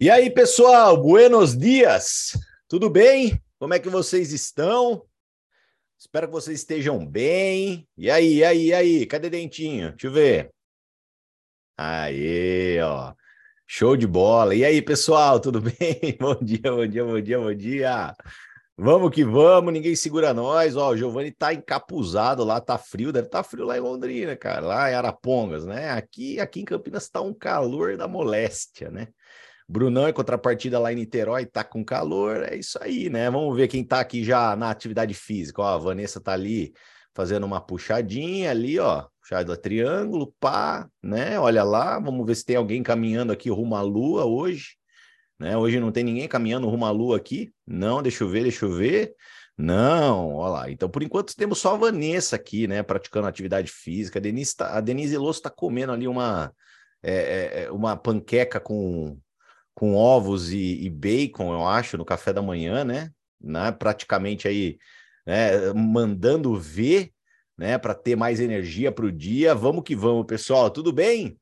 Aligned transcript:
E 0.00 0.08
aí, 0.08 0.30
pessoal, 0.30 0.96
buenos 0.96 1.58
dias! 1.58 2.38
Tudo 2.68 2.88
bem? 2.88 3.42
Como 3.58 3.74
é 3.74 3.80
que 3.80 3.88
vocês 3.88 4.32
estão? 4.32 5.04
Espero 5.98 6.28
que 6.28 6.32
vocês 6.34 6.60
estejam 6.60 7.04
bem. 7.04 7.84
E 7.96 8.08
aí, 8.08 8.34
e 8.34 8.44
aí, 8.44 8.66
e 8.66 8.74
aí? 8.74 9.06
Cadê 9.06 9.28
Dentinho? 9.28 9.90
Deixa 9.90 10.06
eu 10.06 10.12
ver. 10.12 10.50
Aí, 11.76 12.80
ó. 12.80 13.12
Show 13.66 13.96
de 13.96 14.06
bola. 14.06 14.54
E 14.54 14.64
aí, 14.64 14.80
pessoal, 14.80 15.40
tudo 15.40 15.58
bem? 15.66 16.16
Bom 16.20 16.36
dia, 16.36 16.70
bom 16.70 16.86
dia, 16.86 17.04
bom 17.04 17.20
dia, 17.20 17.38
bom 17.40 17.54
dia. 17.54 18.16
Vamos 18.76 19.10
que 19.10 19.24
vamos, 19.24 19.72
ninguém 19.72 19.96
segura 19.96 20.32
nós. 20.32 20.76
Ó, 20.76 20.90
o 20.90 20.96
Giovanni 20.96 21.32
tá 21.32 21.52
encapuzado 21.52 22.44
lá, 22.44 22.60
tá 22.60 22.78
frio, 22.78 23.12
deve 23.12 23.26
estar 23.26 23.42
tá 23.42 23.48
frio 23.48 23.64
lá 23.64 23.76
em 23.76 23.80
Londrina, 23.80 24.36
cara, 24.36 24.64
lá 24.64 24.92
em 24.92 24.94
Arapongas, 24.94 25.66
né? 25.66 25.90
Aqui, 25.90 26.38
aqui 26.38 26.60
em 26.60 26.64
Campinas 26.64 27.08
tá 27.08 27.20
um 27.20 27.34
calor 27.34 27.96
da 27.96 28.06
moléstia, 28.06 28.92
né? 28.92 29.08
Brunão, 29.68 30.08
em 30.08 30.12
contrapartida 30.12 30.78
lá 30.78 30.92
em 30.92 30.96
Niterói, 30.96 31.44
tá 31.44 31.62
com 31.62 31.84
calor, 31.84 32.42
é 32.42 32.56
isso 32.56 32.78
aí, 32.82 33.10
né? 33.10 33.30
Vamos 33.30 33.54
ver 33.54 33.68
quem 33.68 33.84
tá 33.84 34.00
aqui 34.00 34.24
já 34.24 34.56
na 34.56 34.70
atividade 34.70 35.12
física. 35.12 35.60
Ó, 35.60 35.66
a 35.66 35.76
Vanessa 35.78 36.20
tá 36.20 36.32
ali 36.32 36.72
fazendo 37.14 37.44
uma 37.44 37.60
puxadinha 37.60 38.50
ali, 38.50 38.78
ó, 38.78 39.06
puxada 39.20 39.56
triângulo, 39.56 40.34
pá, 40.40 40.88
né? 41.02 41.38
Olha 41.38 41.62
lá, 41.64 41.98
vamos 41.98 42.24
ver 42.26 42.34
se 42.34 42.46
tem 42.46 42.56
alguém 42.56 42.82
caminhando 42.82 43.30
aqui 43.30 43.50
rumo 43.50 43.76
à 43.76 43.82
lua 43.82 44.24
hoje, 44.24 44.76
né? 45.38 45.56
Hoje 45.56 45.78
não 45.78 45.92
tem 45.92 46.02
ninguém 46.02 46.26
caminhando 46.26 46.68
rumo 46.68 46.86
à 46.86 46.90
lua 46.90 47.18
aqui. 47.18 47.52
Não, 47.66 48.02
deixa 48.02 48.24
eu 48.24 48.28
ver, 48.28 48.44
deixa 48.44 48.64
eu 48.64 48.72
ver. 48.72 49.14
Não, 49.56 50.36
olha 50.36 50.52
lá. 50.52 50.70
Então, 50.70 50.88
por 50.88 51.02
enquanto, 51.02 51.34
temos 51.36 51.58
só 51.58 51.74
a 51.74 51.76
Vanessa 51.76 52.36
aqui, 52.36 52.68
né, 52.68 52.82
praticando 52.82 53.26
atividade 53.26 53.70
física. 53.70 54.18
A 54.18 54.22
Denise, 54.22 54.56
tá, 54.56 54.76
a 54.78 54.80
Denise 54.80 55.16
Losso 55.18 55.40
está 55.40 55.50
comendo 55.50 55.92
ali 55.92 56.06
uma, 56.06 56.54
é, 57.02 57.12
é, 57.12 57.64
é, 57.64 57.70
uma 57.72 57.96
panqueca 57.96 58.60
com 58.60 59.18
com 59.78 59.94
ovos 59.94 60.50
e, 60.50 60.82
e, 60.82 60.90
bacon, 60.90 61.52
eu 61.52 61.64
acho, 61.64 61.96
no 61.96 62.04
café 62.04 62.32
da 62.32 62.42
manhã, 62.42 62.84
né? 62.84 63.12
né? 63.40 63.70
Praticamente 63.70 64.48
aí, 64.48 64.76
né? 65.24 65.72
mandando 65.72 66.52
ver, 66.58 67.12
né? 67.56 67.78
Para 67.78 67.94
ter 67.94 68.16
mais 68.16 68.40
energia 68.40 68.90
para 68.90 69.06
o 69.06 69.12
dia. 69.12 69.54
Vamos 69.54 69.84
que 69.84 69.94
vamos, 69.94 70.26
pessoal. 70.26 70.68
Tudo 70.68 70.92
bem? 70.92 71.38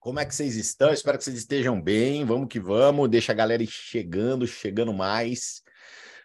Como 0.00 0.18
é 0.18 0.24
que 0.24 0.34
vocês 0.34 0.56
estão? 0.56 0.90
Espero 0.90 1.18
que 1.18 1.24
vocês 1.24 1.36
estejam 1.36 1.78
bem. 1.78 2.24
Vamos 2.24 2.48
que 2.48 2.58
vamos. 2.58 3.10
Deixa 3.10 3.32
a 3.32 3.34
galera 3.34 3.62
chegando, 3.66 4.46
chegando 4.46 4.94
mais. 4.94 5.62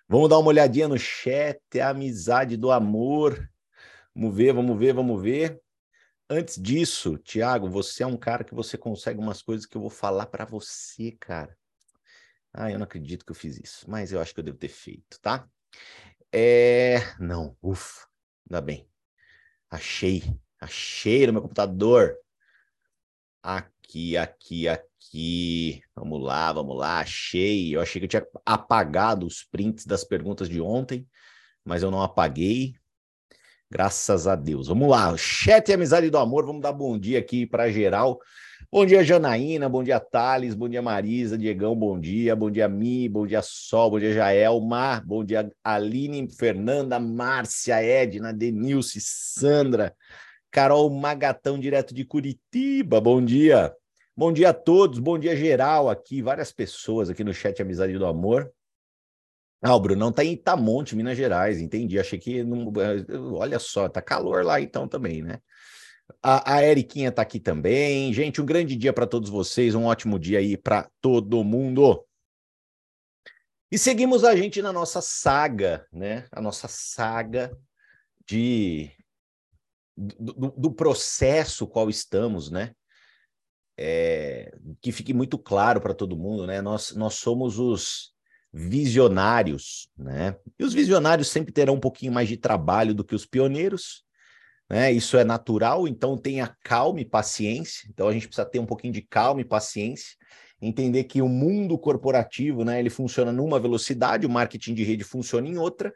Vamos 0.08 0.30
dar 0.30 0.38
uma 0.38 0.48
olhadinha 0.48 0.88
no 0.88 0.98
chat, 0.98 1.60
a 1.82 1.90
amizade 1.90 2.56
do 2.56 2.72
amor. 2.72 3.46
Vamos 4.16 4.38
ver, 4.38 4.54
vamos 4.54 4.80
ver, 4.80 4.94
vamos 4.94 5.22
ver. 5.22 5.60
Antes 6.32 6.62
disso, 6.62 7.18
Tiago, 7.18 7.68
você 7.68 8.04
é 8.04 8.08
um 8.08 8.16
cara 8.16 8.44
que 8.44 8.54
você 8.54 8.78
consegue 8.78 9.20
umas 9.20 9.42
coisas 9.42 9.66
que 9.66 9.76
eu 9.76 9.82
vou 9.82 9.90
falar 9.90 10.28
para 10.28 10.46
você, 10.46 11.12
cara. 11.20 11.58
Ah, 12.54 12.72
eu 12.72 12.78
não 12.78 12.84
acredito 12.84 13.26
que 13.26 13.32
eu 13.32 13.36
fiz 13.36 13.60
isso, 13.60 13.90
mas 13.90 14.12
eu 14.12 14.22
acho 14.22 14.32
que 14.34 14.40
eu 14.40 14.44
devo 14.44 14.58
ter 14.58 14.68
feito, 14.68 15.20
tá? 15.22 15.50
É... 16.32 16.98
Não, 17.20 17.58
ufa, 17.64 18.08
ainda 18.48 18.62
bem. 18.62 18.88
Achei, 19.72 20.24
achei 20.60 21.26
no 21.26 21.34
meu 21.34 21.42
computador. 21.42 22.16
Aqui, 23.42 24.16
aqui, 24.16 24.68
aqui. 24.68 25.82
Vamos 25.96 26.22
lá, 26.22 26.54
vamos 26.54 26.78
lá, 26.78 27.00
achei. 27.00 27.76
Eu 27.76 27.82
achei 27.82 28.00
que 28.00 28.06
eu 28.06 28.10
tinha 28.10 28.28
apagado 28.46 29.26
os 29.26 29.44
prints 29.44 29.84
das 29.84 30.04
perguntas 30.04 30.48
de 30.48 30.62
ontem, 30.62 31.08
mas 31.66 31.82
eu 31.82 31.90
não 31.90 32.04
apaguei. 32.04 32.79
Graças 33.72 34.26
a 34.26 34.36
Deus. 34.36 34.68
Vamos 34.68 34.90
lá, 34.90 35.16
chat 35.16 35.70
e 35.70 35.74
amizade 35.74 36.10
do 36.10 36.18
amor, 36.18 36.44
vamos 36.44 36.62
dar 36.62 36.74
bom 36.74 36.98
dia 36.98 37.20
aqui 37.20 37.46
para 37.46 37.70
geral. 37.70 38.20
Bom 38.72 38.84
dia, 38.84 39.04
Janaína, 39.04 39.70
bom 39.70 39.84
dia, 39.84 40.00
Thales, 40.00 40.56
bom 40.56 40.68
dia, 40.68 40.82
Marisa, 40.82 41.38
Diegão, 41.38 41.76
bom 41.76 42.00
dia, 42.00 42.36
bom 42.36 42.50
dia, 42.50 42.68
Mi, 42.68 43.08
bom 43.08 43.28
dia, 43.28 43.44
Sol, 43.44 43.92
bom 43.92 44.00
dia, 44.00 44.12
Jaelma, 44.12 45.04
bom 45.06 45.24
dia, 45.24 45.52
Aline, 45.64 46.28
Fernanda, 46.32 47.00
Márcia, 47.00 47.80
Edna, 47.80 48.34
Denilce, 48.34 49.00
Sandra, 49.00 49.96
Carol 50.50 50.90
Magatão, 50.90 51.60
direto 51.60 51.94
de 51.94 52.04
Curitiba, 52.04 53.00
bom 53.00 53.24
dia. 53.24 53.72
Bom 54.18 54.34
dia 54.34 54.50
a 54.50 54.54
todos, 54.54 54.98
bom 54.98 55.18
dia 55.18 55.36
geral 55.36 55.90
aqui, 55.90 56.24
várias 56.24 56.52
pessoas 56.52 57.08
aqui 57.08 57.24
no 57.24 57.34
chat 57.36 57.62
Amizade 57.62 57.98
do 57.98 58.06
Amor. 58.06 58.52
Ah, 59.62 59.76
o 59.76 59.80
Brunão 59.80 60.12
tá 60.12 60.24
em 60.24 60.34
Itamonte, 60.34 60.96
Minas 60.96 61.18
Gerais, 61.18 61.60
entendi. 61.60 62.00
Achei 62.00 62.18
que. 62.18 62.44
Não... 62.44 62.72
Olha 63.34 63.60
só, 63.60 63.90
tá 63.90 64.02
calor 64.02 64.46
lá 64.46 64.62
então 64.62 64.88
também, 64.88 65.22
né? 65.22 65.40
A, 66.24 66.56
a 66.56 66.66
Eriquinha 66.66 67.12
tá 67.12 67.22
aqui 67.22 67.40
também. 67.40 68.14
Gente, 68.14 68.42
um 68.42 68.46
grande 68.46 68.76
dia 68.76 68.94
para 68.94 69.06
todos 69.06 69.30
vocês, 69.30 69.76
um 69.76 69.86
ótimo 69.86 70.18
dia 70.18 70.40
aí 70.40 70.58
para 70.58 70.90
todo 71.02 71.44
mundo. 71.44 72.04
E 73.72 73.78
seguimos 73.78 74.24
a 74.24 74.36
gente 74.36 74.62
na 74.62 74.74
nossa 74.74 75.02
saga, 75.02 75.86
né? 75.92 76.28
A 76.32 76.42
nossa 76.42 76.68
saga 76.68 77.56
de 78.26 78.92
do, 79.96 80.52
do 80.58 80.72
processo 80.72 81.68
qual 81.68 81.90
estamos, 81.90 82.50
né? 82.50 82.74
É, 83.78 84.52
que 84.82 84.92
fique 84.92 85.14
muito 85.14 85.38
claro 85.38 85.80
para 85.80 85.94
todo 85.94 86.18
mundo, 86.18 86.48
né? 86.48 86.62
Nós, 86.62 86.96
nós 86.96 87.16
somos 87.16 87.60
os 87.60 88.14
visionários, 88.52 89.90
né? 89.98 90.36
E 90.58 90.64
os 90.64 90.74
visionários 90.74 91.28
sempre 91.28 91.52
terão 91.52 91.76
um 91.76 91.80
pouquinho 91.80 92.12
mais 92.12 92.28
de 92.28 92.38
trabalho 92.38 92.94
do 92.94 93.04
que 93.04 93.16
os 93.16 93.26
pioneiros, 93.26 94.04
né? 94.70 94.92
Isso 94.92 95.18
é 95.18 95.24
natural, 95.24 95.88
então 95.88 96.18
tenha 96.18 96.56
calma 96.64 97.02
e 97.02 97.06
paciência. 97.06 97.88
Então 97.90 98.08
a 98.08 98.14
gente 98.14 98.28
precisa 98.28 98.46
ter 98.46 98.60
um 98.60 98.66
pouquinho 98.66 98.94
de 98.94 99.02
calma 99.02 99.42
e 99.42 99.46
paciência, 99.46 100.16
entender 100.62 101.06
que 101.06 101.22
o 101.22 101.30
mundo 101.30 101.78
corporativo, 101.78 102.66
né, 102.66 102.80
ele 102.80 102.90
funciona 102.90 103.32
numa 103.32 103.60
velocidade, 103.60 104.26
o 104.26 104.30
marketing 104.30 104.74
de 104.74 104.84
rede 104.84 105.04
funciona 105.04 105.48
em 105.48 105.58
outra, 105.58 105.94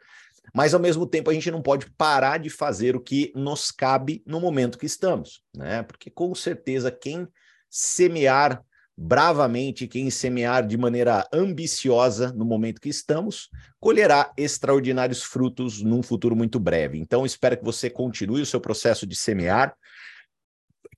mas 0.54 0.74
ao 0.74 0.80
mesmo 0.80 1.06
tempo 1.06 1.30
a 1.30 1.34
gente 1.34 1.50
não 1.50 1.62
pode 1.62 1.90
parar 1.92 2.38
de 2.38 2.50
fazer 2.50 2.96
o 2.96 3.00
que 3.00 3.32
nos 3.34 3.70
cabe 3.70 4.22
no 4.26 4.40
momento 4.40 4.78
que 4.78 4.86
estamos, 4.86 5.42
né? 5.54 5.82
Porque 5.82 6.10
com 6.10 6.34
certeza 6.34 6.90
quem 6.90 7.28
semear 7.68 8.64
bravamente 8.96 9.88
quem 9.88 10.08
semear 10.08 10.66
de 10.66 10.76
maneira 10.76 11.26
ambiciosa 11.32 12.32
no 12.32 12.44
momento 12.44 12.80
que 12.80 12.88
estamos, 12.88 13.50
colherá 13.80 14.32
extraordinários 14.36 15.22
frutos 15.22 15.82
num 15.82 16.02
futuro 16.02 16.36
muito 16.36 16.60
breve. 16.60 16.98
Então, 16.98 17.26
espero 17.26 17.56
que 17.56 17.64
você 17.64 17.90
continue 17.90 18.42
o 18.42 18.46
seu 18.46 18.60
processo 18.60 19.06
de 19.06 19.16
semear. 19.16 19.76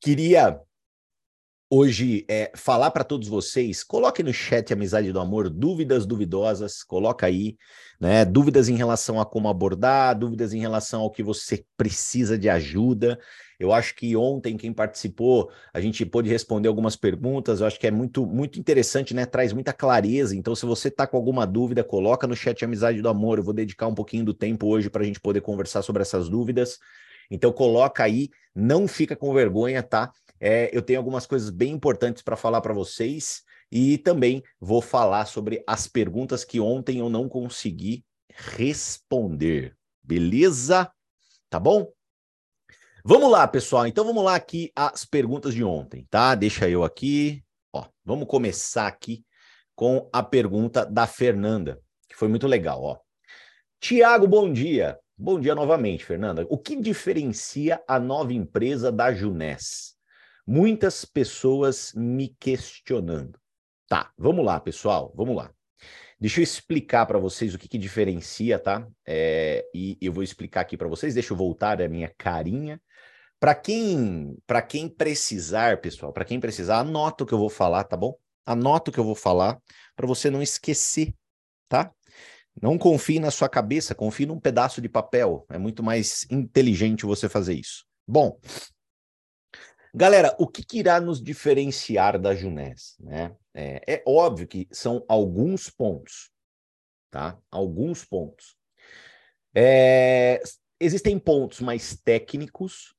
Queria 0.01 0.61
hoje 1.69 2.25
é, 2.29 2.53
falar 2.55 2.91
para 2.91 3.03
todos 3.03 3.27
vocês, 3.27 3.83
coloque 3.83 4.23
no 4.23 4.33
chat 4.33 4.73
Amizade 4.73 5.11
do 5.11 5.19
Amor 5.19 5.51
dúvidas 5.51 6.07
duvidosas, 6.07 6.83
coloca 6.83 7.27
aí, 7.27 7.57
né, 8.01 8.25
dúvidas 8.25 8.69
em 8.69 8.77
relação 8.77 9.21
a 9.21 9.27
como 9.27 9.49
abordar, 9.49 10.17
dúvidas 10.17 10.53
em 10.53 10.61
relação 10.61 11.01
ao 11.01 11.11
que 11.11 11.23
você 11.23 11.65
precisa 11.77 12.39
de 12.39 12.49
ajuda. 12.49 13.19
Eu 13.59 13.73
acho 13.73 13.95
que 13.95 14.15
ontem 14.17 14.57
quem 14.57 14.73
participou, 14.73 15.51
a 15.73 15.81
gente 15.81 16.05
pôde 16.05 16.29
responder 16.29 16.69
algumas 16.69 16.95
perguntas, 16.95 17.61
eu 17.61 17.67
acho 17.67 17.81
que 17.81 17.87
é 17.87 17.91
muito 17.91 18.27
muito 18.27 18.59
interessante, 18.61 19.15
né, 19.15 19.25
traz 19.25 19.53
muita 19.53 19.73
clareza. 19.73 20.37
Então 20.37 20.55
se 20.55 20.67
você 20.67 20.89
está 20.89 21.07
com 21.07 21.17
alguma 21.17 21.47
dúvida, 21.47 21.83
coloca 21.83 22.27
no 22.27 22.37
chat 22.37 22.65
Amizade 22.65 23.01
do 23.01 23.09
Amor, 23.09 23.39
eu 23.39 23.45
vou 23.45 23.55
dedicar 23.55 23.87
um 23.87 23.95
pouquinho 23.95 24.25
do 24.25 24.35
tempo 24.35 24.67
hoje 24.67 24.91
para 24.91 25.03
a 25.03 25.07
gente 25.07 25.21
poder 25.21 25.41
conversar 25.41 25.83
sobre 25.83 26.03
essas 26.03 26.29
dúvidas. 26.29 26.79
Então 27.31 27.53
coloca 27.53 28.05
aí, 28.05 28.29
não 28.55 28.87
fica 28.87 29.17
com 29.17 29.33
vergonha, 29.33 29.83
tá? 29.83 30.13
É, 30.39 30.71
eu 30.77 30.83
tenho 30.83 30.99
algumas 30.99 31.27
coisas 31.27 31.51
bem 31.51 31.73
importantes 31.73 32.23
para 32.23 32.37
falar 32.37 32.61
para 32.61 32.75
vocês 32.75 33.43
e 33.71 33.99
também 33.99 34.43
vou 34.61 34.81
falar 34.81 35.27
sobre 35.27 35.63
as 35.67 35.89
perguntas 35.89 36.45
que 36.45 36.61
ontem 36.61 36.99
eu 36.99 37.09
não 37.09 37.29
consegui 37.29 38.05
responder. 38.29 39.77
Beleza? 40.03 40.91
Tá 41.49 41.59
bom? 41.59 41.96
Vamos 43.09 43.31
lá, 43.31 43.47
pessoal. 43.47 43.87
Então 43.87 44.05
vamos 44.05 44.25
lá 44.25 44.35
aqui 44.35 44.73
as 44.75 45.05
perguntas 45.05 45.55
de 45.55 45.63
ontem, 45.63 46.05
tá? 46.11 46.35
Deixa 46.35 46.69
eu 46.69 46.83
aqui. 46.83 47.41
Ó, 47.73 47.85
vamos 48.05 48.27
começar 48.27 48.89
aqui 48.89 49.25
com 49.77 50.11
a 50.13 50.25
pergunta 50.25 50.85
da 50.85 51.07
Fernanda, 51.07 51.81
que 52.09 52.17
foi 52.17 52.27
muito 52.27 52.49
legal, 52.49 52.83
ó. 52.83 52.99
Tiago, 53.79 54.27
bom 54.27 54.53
dia. 54.53 54.99
Bom 55.17 55.39
dia 55.39 55.55
novamente, 55.55 56.05
Fernanda. 56.05 56.45
O 56.51 56.59
que 56.59 56.75
diferencia 56.75 57.81
a 57.87 58.01
nova 58.01 58.33
empresa 58.33 58.91
da 58.91 59.15
Junés? 59.15 59.95
Muitas 60.45 61.05
pessoas 61.05 61.93
me 61.95 62.35
questionando. 62.41 63.39
Tá, 63.87 64.11
vamos 64.19 64.45
lá, 64.45 64.59
pessoal, 64.59 65.13
vamos 65.15 65.37
lá. 65.37 65.53
Deixa 66.19 66.41
eu 66.41 66.45
explicar 66.45 67.05
para 67.05 67.19
vocês 67.19 67.55
o 67.55 67.59
que, 67.59 67.69
que 67.69 67.77
diferencia, 67.77 68.59
tá? 68.59 68.87
É, 69.07 69.65
e 69.75 69.99
eu 70.01 70.13
vou 70.13 70.23
explicar 70.23 70.63
aqui 70.63 70.77
para 70.77 70.89
vocês. 70.89 71.13
Deixa 71.13 71.33
eu 71.33 71.37
voltar 71.37 71.81
a 71.81 71.89
minha 71.89 72.11
carinha. 72.17 72.81
Para 73.39 73.55
quem, 73.55 74.35
para 74.47 74.63
quem 74.63 74.89
precisar, 74.89 75.79
pessoal, 75.81 76.13
para 76.13 76.25
quem 76.25 76.41
precisar, 76.41 76.79
anota 76.79 77.25
o 77.25 77.27
que 77.27 77.35
eu 77.35 77.39
vou 77.39 77.51
falar, 77.51 77.85
tá 77.85 77.97
bom? 77.97 78.15
Anota 78.47 78.91
o 78.91 78.95
que 78.95 78.99
eu 78.99 79.05
vou 79.05 79.15
falar 79.15 79.59
para 79.95 80.07
você 80.07 80.31
não 80.31 80.41
esquecer, 80.41 81.15
tá? 81.69 81.93
Não 82.63 82.79
confie 82.79 83.21
na 83.21 83.31
sua 83.31 83.49
cabeça, 83.49 83.95
confie 83.95 84.25
num 84.25 84.41
pedaço 84.41 84.81
de 84.81 84.89
papel. 84.89 85.45
É 85.51 85.59
muito 85.59 85.83
mais 85.83 86.27
inteligente 86.31 87.05
você 87.05 87.29
fazer 87.29 87.55
isso. 87.55 87.85
Bom, 88.09 88.39
Galera, 89.99 90.37
o 90.39 90.47
que, 90.47 90.63
que 90.63 90.79
irá 90.81 91.01
nos 91.01 91.23
diferenciar 91.23 92.21
da 92.21 92.35
Junés? 92.35 92.97
Né? 93.01 93.35
É, 93.55 93.95
é, 93.95 94.03
óbvio 94.07 94.47
que 94.47 94.69
são 94.71 95.03
alguns 95.09 95.71
pontos, 95.71 96.31
tá? 97.11 97.39
Alguns 97.51 98.05
pontos. 98.05 98.59
É, 99.55 100.43
existem 100.79 101.19
pontos 101.19 101.61
mais 101.61 101.97
técnicos, 101.97 102.95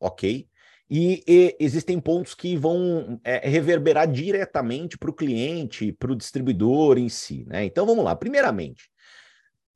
ok? 0.00 0.48
E, 0.90 1.22
e 1.24 1.56
existem 1.60 2.00
pontos 2.00 2.34
que 2.34 2.56
vão 2.56 3.20
é, 3.22 3.48
reverberar 3.48 4.10
diretamente 4.10 4.98
para 4.98 5.10
o 5.10 5.14
cliente, 5.14 5.92
para 5.92 6.10
o 6.10 6.16
distribuidor 6.16 6.98
em 6.98 7.08
si, 7.08 7.44
né? 7.44 7.64
Então 7.64 7.86
vamos 7.86 8.04
lá. 8.04 8.16
Primeiramente, 8.16 8.90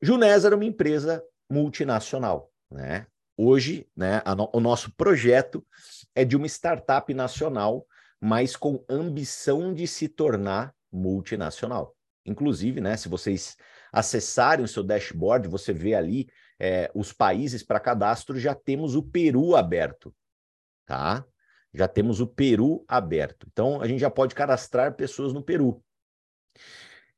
Junés 0.03 0.45
era 0.45 0.57
uma 0.57 0.65
empresa 0.65 1.23
multinacional, 1.49 2.51
né? 2.69 3.07
Hoje, 3.43 3.89
né, 3.97 4.21
no, 4.37 4.51
o 4.53 4.61
nosso 4.61 4.95
projeto 4.97 5.67
é 6.21 6.25
de 6.25 6.37
uma 6.37 6.47
startup 6.47 7.13
nacional, 7.15 7.87
mas 8.21 8.55
com 8.55 8.85
ambição 8.91 9.73
de 9.73 9.87
se 9.87 10.07
tornar 10.07 10.75
multinacional. 10.93 11.97
Inclusive, 12.27 12.79
né, 12.79 12.95
se 12.99 13.09
vocês 13.09 13.57
acessarem 13.91 14.63
o 14.63 14.69
seu 14.69 14.85
dashboard, 14.85 15.49
você 15.49 15.73
vê 15.73 15.95
ali 15.95 16.29
é, 16.59 16.91
os 16.95 17.11
países 17.11 17.63
para 17.63 17.81
cadastro, 17.81 18.39
já 18.39 18.55
temos 18.55 18.95
o 18.95 19.03
Peru 19.03 19.57
aberto, 19.57 20.15
tá? 20.85 21.25
Já 21.73 21.89
temos 21.89 22.21
o 22.21 22.27
Peru 22.27 22.85
aberto. 22.87 23.47
Então, 23.51 23.81
a 23.81 23.89
gente 23.89 24.01
já 24.01 24.11
pode 24.11 24.35
cadastrar 24.35 24.95
pessoas 24.95 25.33
no 25.33 25.43
Peru. 25.43 25.83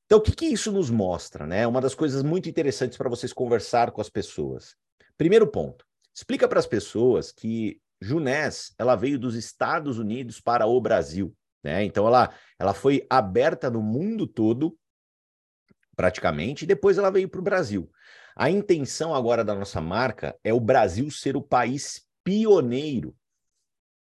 Então, 0.07 0.19
o 0.19 0.23
que, 0.23 0.31
que 0.31 0.47
isso 0.47 0.71
nos 0.71 0.91
mostra? 0.91 1.45
Né? 1.45 1.67
Uma 1.67 1.81
das 1.81 1.95
coisas 1.95 2.23
muito 2.23 2.49
interessantes 2.49 2.97
para 2.97 3.11
vocês 3.11 3.33
conversar 3.33 3.91
com 3.91 4.01
as 4.01 4.09
pessoas. 4.09 4.77
Primeiro 5.19 5.49
ponto, 5.49 5.85
explica 6.15 6.47
para 6.47 6.61
as 6.61 6.67
pessoas 6.67 7.33
que 7.33 7.81
Junés 8.03 8.75
ela 8.79 8.97
veio 8.97 9.19
dos 9.19 9.35
Estados 9.35 9.99
Unidos 9.99 10.41
para 10.41 10.67
o 10.67 10.81
Brasil. 10.81 11.35
Né? 11.63 11.85
Então, 11.85 12.07
ela, 12.07 12.35
ela 12.59 12.75
foi 12.75 13.07
aberta 13.09 13.71
no 13.71 13.81
mundo 13.81 14.27
todo, 14.27 14.77
praticamente, 15.95 16.65
e 16.65 16.67
depois 16.67 16.99
ela 16.99 17.11
veio 17.11 17.29
para 17.29 17.41
o 17.41 17.45
Brasil. 17.45 17.91
A 18.35 18.51
intenção 18.51 19.15
agora 19.15 19.45
da 19.45 19.55
nossa 19.55 19.81
marca 19.81 20.37
é 20.43 20.53
o 20.53 20.61
Brasil 20.61 21.11
ser 21.11 21.37
o 21.37 21.43
país 21.43 22.05
pioneiro. 22.25 23.15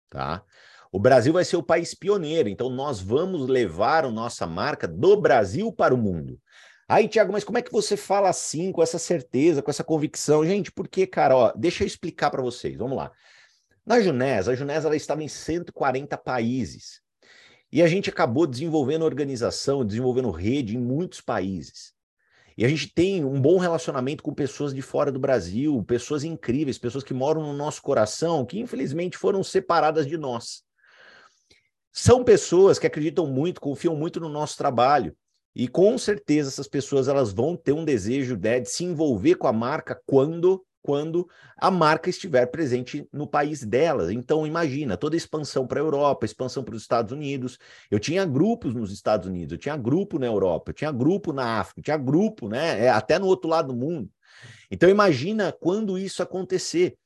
Tá? 0.09 0.43
O 0.91 0.99
Brasil 0.99 1.33
vai 1.33 1.45
ser 1.45 1.57
o 1.57 1.63
país 1.63 1.95
pioneiro, 1.95 2.49
então 2.49 2.71
nós 2.71 3.01
vamos 3.01 3.49
levar 3.49 4.05
a 4.05 4.11
nossa 4.11 4.47
marca 4.47 4.89
do 4.89 5.17
Brasil 5.21 5.73
para 5.73 5.95
o 5.95 5.99
mundo. 5.99 6.41
Aí, 6.89 7.09
Tiago, 7.09 7.33
mas 7.33 7.43
como 7.43 7.59
é 7.59 7.63
que 7.63 7.73
você 7.73 7.97
fala 7.97 8.29
assim, 8.29 8.71
com 8.71 8.81
essa 8.83 8.99
certeza, 8.99 9.61
com 9.61 9.71
essa 9.71 9.83
convicção? 9.83 10.47
Gente, 10.47 10.71
porque, 10.71 11.05
cara, 11.07 11.37
ó, 11.37 11.53
deixa 11.53 11.83
eu 11.83 11.87
explicar 11.87 12.31
para 12.31 12.41
vocês. 12.41 12.77
Vamos 12.77 12.97
lá. 12.97 13.11
Na 13.87 14.01
Junés, 14.01 14.49
a 14.49 14.55
Junés 14.57 14.85
ela 14.85 14.97
estava 14.97 15.23
em 15.23 15.29
140 15.29 16.19
países. 16.19 17.01
E 17.71 17.81
a 17.81 17.87
gente 17.87 18.11
acabou 18.11 18.45
desenvolvendo 18.45 19.05
organização, 19.05 19.87
desenvolvendo 19.87 20.31
rede 20.33 20.77
em 20.77 20.81
muitos 20.81 21.21
países. 21.21 21.95
E 22.59 22.65
a 22.65 22.69
gente 22.69 22.93
tem 22.93 23.25
um 23.25 23.41
bom 23.41 23.59
relacionamento 23.59 24.25
com 24.25 24.35
pessoas 24.35 24.75
de 24.75 24.83
fora 24.83 25.13
do 25.13 25.21
Brasil, 25.21 25.85
pessoas 25.85 26.25
incríveis, 26.25 26.79
pessoas 26.79 27.05
que 27.05 27.15
moram 27.15 27.43
no 27.43 27.53
nosso 27.53 27.81
coração, 27.81 28.45
que 28.45 28.59
infelizmente 28.59 29.17
foram 29.17 29.45
separadas 29.45 30.05
de 30.05 30.17
nós. 30.17 30.65
São 31.93 32.25
pessoas 32.25 32.81
que 32.81 32.89
acreditam 32.89 33.27
muito, 33.27 33.61
confiam 33.61 33.95
muito 33.95 34.19
no 34.19 34.29
nosso 34.29 34.57
trabalho. 34.57 35.17
E 35.55 35.69
com 35.69 35.97
certeza 35.97 36.49
essas 36.49 36.67
pessoas 36.67 37.07
elas 37.07 37.33
vão 37.33 37.57
ter 37.57 37.73
um 37.73 37.85
desejo 37.85 38.37
né, 38.37 38.59
de 38.59 38.69
se 38.69 38.85
envolver 38.85 39.37
com 39.37 39.47
a 39.47 39.53
marca 39.53 40.01
quando 40.05 40.66
quando 40.87 41.29
a 41.57 41.69
marca 41.69 42.09
estiver 42.09 42.47
presente 42.47 43.09
no 43.13 43.27
país 43.27 43.65
delas. 43.65 44.09
Então, 44.11 44.47
imagina, 44.47 44.97
toda 44.97 45.17
a 45.17 45.19
expansão 45.19 45.67
para 45.67 45.81
a 45.81 45.83
Europa, 45.83 46.25
expansão 46.25 46.63
para 46.63 46.77
os 46.77 46.83
Estados 46.83 47.11
Unidos. 47.11 47.59
Eu 47.91 47.99
tinha 47.99 48.25
grupos 48.25 48.73
nos 48.73 48.93
Estados 48.93 49.27
Unidos, 49.27 49.53
eu 49.53 49.59
tinha 49.59 49.77
grupo 49.77 50.17
na 50.17 50.27
Europa, 50.27 50.71
eu 50.71 50.75
tinha 50.75 50.93
grupo 50.93 51.33
na 51.33 51.59
África, 51.59 51.81
eu 51.81 51.85
tinha 51.85 51.97
grupo, 51.97 52.49
né? 52.49 52.85
É, 52.85 52.89
até 52.89 53.19
no 53.19 53.27
outro 53.27 53.51
lado 53.51 53.73
do 53.73 53.79
mundo. 53.79 54.09
Então, 54.71 54.89
imagina 54.89 55.53
quando 55.53 55.99
isso 55.99 56.23
acontecer. 56.23 56.97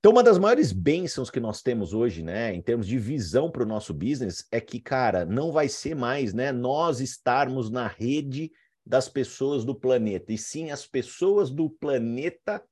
Então, 0.00 0.10
uma 0.10 0.22
das 0.24 0.36
maiores 0.36 0.72
bênçãos 0.72 1.30
que 1.30 1.38
nós 1.38 1.62
temos 1.62 1.94
hoje, 1.94 2.24
né, 2.24 2.52
em 2.52 2.60
termos 2.60 2.88
de 2.88 2.98
visão 2.98 3.48
para 3.48 3.62
o 3.62 3.66
nosso 3.66 3.94
business, 3.94 4.44
é 4.50 4.60
que, 4.60 4.80
cara, 4.80 5.24
não 5.24 5.52
vai 5.52 5.68
ser 5.68 5.94
mais, 5.94 6.34
né, 6.34 6.50
nós 6.50 7.00
estarmos 7.00 7.70
na 7.70 7.86
rede 7.86 8.50
das 8.84 9.08
pessoas 9.08 9.64
do 9.64 9.74
planeta, 9.74 10.32
e 10.32 10.38
sim 10.38 10.70
as 10.70 10.86
pessoas 10.86 11.50
do 11.50 11.70
planeta 11.70 12.62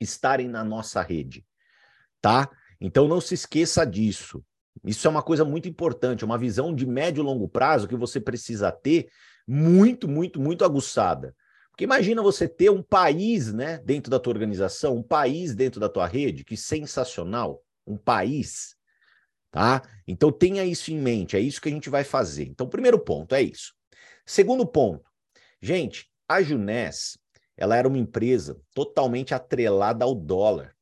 estarem 0.00 0.48
na 0.48 0.62
nossa 0.62 1.02
rede, 1.02 1.44
tá? 2.20 2.50
Então 2.80 3.08
não 3.08 3.20
se 3.20 3.34
esqueça 3.34 3.84
disso. 3.84 4.44
Isso 4.84 5.06
é 5.06 5.10
uma 5.10 5.22
coisa 5.22 5.44
muito 5.44 5.68
importante, 5.68 6.24
uma 6.24 6.38
visão 6.38 6.74
de 6.74 6.86
médio 6.86 7.22
e 7.22 7.24
longo 7.24 7.48
prazo 7.48 7.88
que 7.88 7.96
você 7.96 8.20
precisa 8.20 8.70
ter 8.70 9.08
muito, 9.46 10.08
muito, 10.08 10.40
muito 10.40 10.64
aguçada. 10.64 11.34
Porque 11.70 11.84
imagina 11.84 12.22
você 12.22 12.48
ter 12.48 12.70
um 12.70 12.82
país, 12.82 13.52
né, 13.52 13.78
dentro 13.78 14.10
da 14.10 14.18
tua 14.18 14.32
organização, 14.32 14.96
um 14.96 15.02
país 15.02 15.54
dentro 15.54 15.78
da 15.78 15.88
tua 15.88 16.06
rede, 16.06 16.44
que 16.44 16.56
sensacional, 16.56 17.62
um 17.86 17.96
país, 17.96 18.74
tá? 19.50 19.82
Então 20.06 20.32
tenha 20.32 20.64
isso 20.64 20.90
em 20.90 20.98
mente, 20.98 21.36
é 21.36 21.40
isso 21.40 21.60
que 21.60 21.68
a 21.68 21.72
gente 21.72 21.90
vai 21.90 22.02
fazer. 22.02 22.44
Então, 22.44 22.68
primeiro 22.68 22.98
ponto 22.98 23.34
é 23.34 23.42
isso. 23.42 23.74
Segundo 24.24 24.66
ponto, 24.66 25.04
gente, 25.60 26.10
a 26.28 26.42
Junés, 26.42 27.18
ela 27.56 27.76
era 27.76 27.88
uma 27.88 27.98
empresa 27.98 28.60
totalmente 28.74 29.34
atrelada 29.34 30.04
ao 30.04 30.14
dólar, 30.14 30.76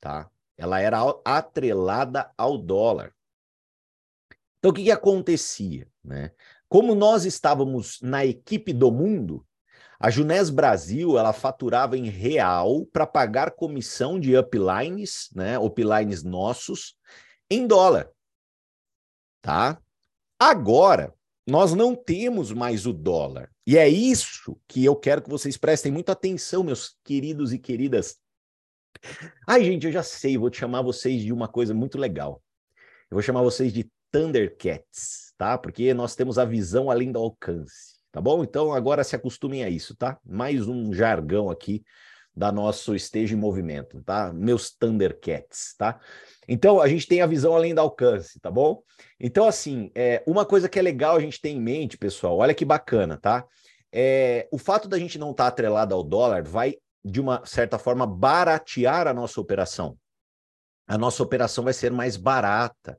tá? 0.00 0.30
Ela 0.56 0.80
era 0.80 1.00
atrelada 1.24 2.32
ao 2.36 2.56
dólar. 2.56 3.14
Então, 4.58 4.70
o 4.70 4.74
que, 4.74 4.84
que 4.84 4.90
acontecia? 4.90 5.90
Né? 6.04 6.30
Como 6.68 6.94
nós 6.94 7.24
estávamos 7.24 8.00
na 8.00 8.24
equipe 8.24 8.72
do 8.72 8.90
mundo, 8.90 9.46
a 9.98 10.10
Junés 10.10 10.50
Brasil 10.50 11.18
ela 11.18 11.32
faturava 11.32 11.96
em 11.96 12.08
real 12.08 12.86
para 12.86 13.06
pagar 13.06 13.52
comissão 13.52 14.18
de 14.18 14.36
uplines, 14.36 15.30
né, 15.34 15.58
uplines 15.58 16.24
nossos, 16.24 16.96
em 17.50 17.66
dólar. 17.66 18.10
Tá? 19.40 19.80
Agora, 20.38 21.14
nós 21.46 21.72
não 21.72 21.94
temos 21.94 22.52
mais 22.52 22.86
o 22.86 22.92
dólar. 22.92 23.51
E 23.66 23.78
é 23.78 23.88
isso 23.88 24.58
que 24.66 24.84
eu 24.84 24.96
quero 24.96 25.22
que 25.22 25.30
vocês 25.30 25.56
prestem 25.56 25.92
muita 25.92 26.12
atenção, 26.12 26.64
meus 26.64 26.96
queridos 27.04 27.52
e 27.52 27.58
queridas. 27.58 28.16
Ai, 29.46 29.64
gente, 29.64 29.86
eu 29.86 29.92
já 29.92 30.02
sei, 30.02 30.36
vou 30.36 30.50
te 30.50 30.58
chamar 30.58 30.82
vocês 30.82 31.22
de 31.22 31.32
uma 31.32 31.48
coisa 31.48 31.72
muito 31.72 31.96
legal. 31.96 32.42
Eu 33.10 33.14
vou 33.16 33.22
chamar 33.22 33.42
vocês 33.42 33.72
de 33.72 33.90
Thundercats, 34.10 35.32
tá? 35.38 35.56
Porque 35.56 35.94
nós 35.94 36.14
temos 36.14 36.38
a 36.38 36.44
visão 36.44 36.90
além 36.90 37.12
do 37.12 37.18
alcance, 37.18 37.98
tá 38.10 38.20
bom? 38.20 38.42
Então 38.42 38.72
agora 38.72 39.04
se 39.04 39.14
acostumem 39.14 39.64
a 39.64 39.70
isso, 39.70 39.94
tá? 39.96 40.18
Mais 40.24 40.66
um 40.66 40.92
jargão 40.92 41.50
aqui 41.50 41.84
da 42.34 42.50
nosso 42.50 42.94
esteja 42.94 43.34
em 43.34 43.38
movimento, 43.38 44.02
tá? 44.02 44.32
Meus 44.32 44.70
Thundercats, 44.70 45.74
tá? 45.76 46.00
Então, 46.48 46.80
a 46.80 46.88
gente 46.88 47.06
tem 47.06 47.20
a 47.20 47.26
visão 47.26 47.54
além 47.54 47.74
do 47.74 47.80
alcance, 47.80 48.40
tá 48.40 48.50
bom? 48.50 48.82
Então, 49.20 49.46
assim, 49.46 49.90
é, 49.94 50.22
uma 50.26 50.44
coisa 50.44 50.68
que 50.68 50.78
é 50.78 50.82
legal 50.82 51.16
a 51.16 51.20
gente 51.20 51.40
ter 51.40 51.50
em 51.50 51.60
mente, 51.60 51.98
pessoal, 51.98 52.38
olha 52.38 52.54
que 52.54 52.64
bacana, 52.64 53.18
tá? 53.18 53.44
É, 53.92 54.48
o 54.50 54.56
fato 54.56 54.88
da 54.88 54.98
gente 54.98 55.18
não 55.18 55.32
estar 55.32 55.44
tá 55.44 55.48
atrelado 55.48 55.94
ao 55.94 56.02
dólar 56.02 56.42
vai, 56.42 56.76
de 57.04 57.20
uma 57.20 57.44
certa 57.44 57.78
forma, 57.78 58.06
baratear 58.06 59.06
a 59.06 59.12
nossa 59.12 59.40
operação. 59.40 59.98
A 60.86 60.96
nossa 60.96 61.22
operação 61.22 61.64
vai 61.64 61.74
ser 61.74 61.92
mais 61.92 62.16
barata. 62.16 62.98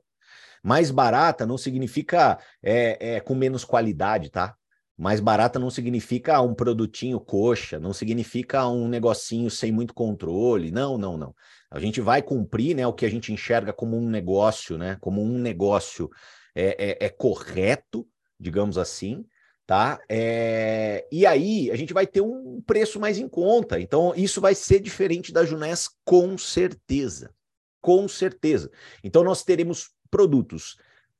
Mais 0.62 0.90
barata 0.90 1.44
não 1.44 1.58
significa 1.58 2.38
é, 2.62 3.16
é 3.16 3.20
com 3.20 3.34
menos 3.34 3.64
qualidade, 3.64 4.30
tá? 4.30 4.54
Mais 4.96 5.18
barata 5.18 5.58
não 5.58 5.70
significa 5.70 6.40
um 6.40 6.54
produtinho 6.54 7.18
coxa, 7.18 7.80
não 7.80 7.92
significa 7.92 8.68
um 8.68 8.86
negocinho 8.86 9.50
sem 9.50 9.72
muito 9.72 9.92
controle. 9.92 10.70
Não, 10.70 10.96
não, 10.96 11.16
não. 11.16 11.34
A 11.68 11.80
gente 11.80 12.00
vai 12.00 12.22
cumprir 12.22 12.76
né, 12.76 12.86
o 12.86 12.92
que 12.92 13.04
a 13.04 13.10
gente 13.10 13.32
enxerga 13.32 13.72
como 13.72 13.96
um 13.96 14.08
negócio, 14.08 14.78
né? 14.78 14.96
Como 15.00 15.20
um 15.20 15.38
negócio 15.38 16.08
é, 16.54 16.92
é, 17.02 17.06
é 17.06 17.08
correto, 17.08 18.06
digamos 18.38 18.78
assim, 18.78 19.24
tá? 19.66 20.00
É... 20.08 21.04
E 21.10 21.26
aí 21.26 21.72
a 21.72 21.76
gente 21.76 21.92
vai 21.92 22.06
ter 22.06 22.20
um 22.20 22.62
preço 22.64 23.00
mais 23.00 23.18
em 23.18 23.28
conta. 23.28 23.80
Então, 23.80 24.12
isso 24.14 24.40
vai 24.40 24.54
ser 24.54 24.78
diferente 24.78 25.32
da 25.32 25.44
Junés, 25.44 25.88
com 26.04 26.38
certeza. 26.38 27.34
Com 27.80 28.06
certeza. 28.06 28.70
Então, 29.02 29.24
nós 29.24 29.42
teremos 29.42 29.90
produtos 30.08 30.76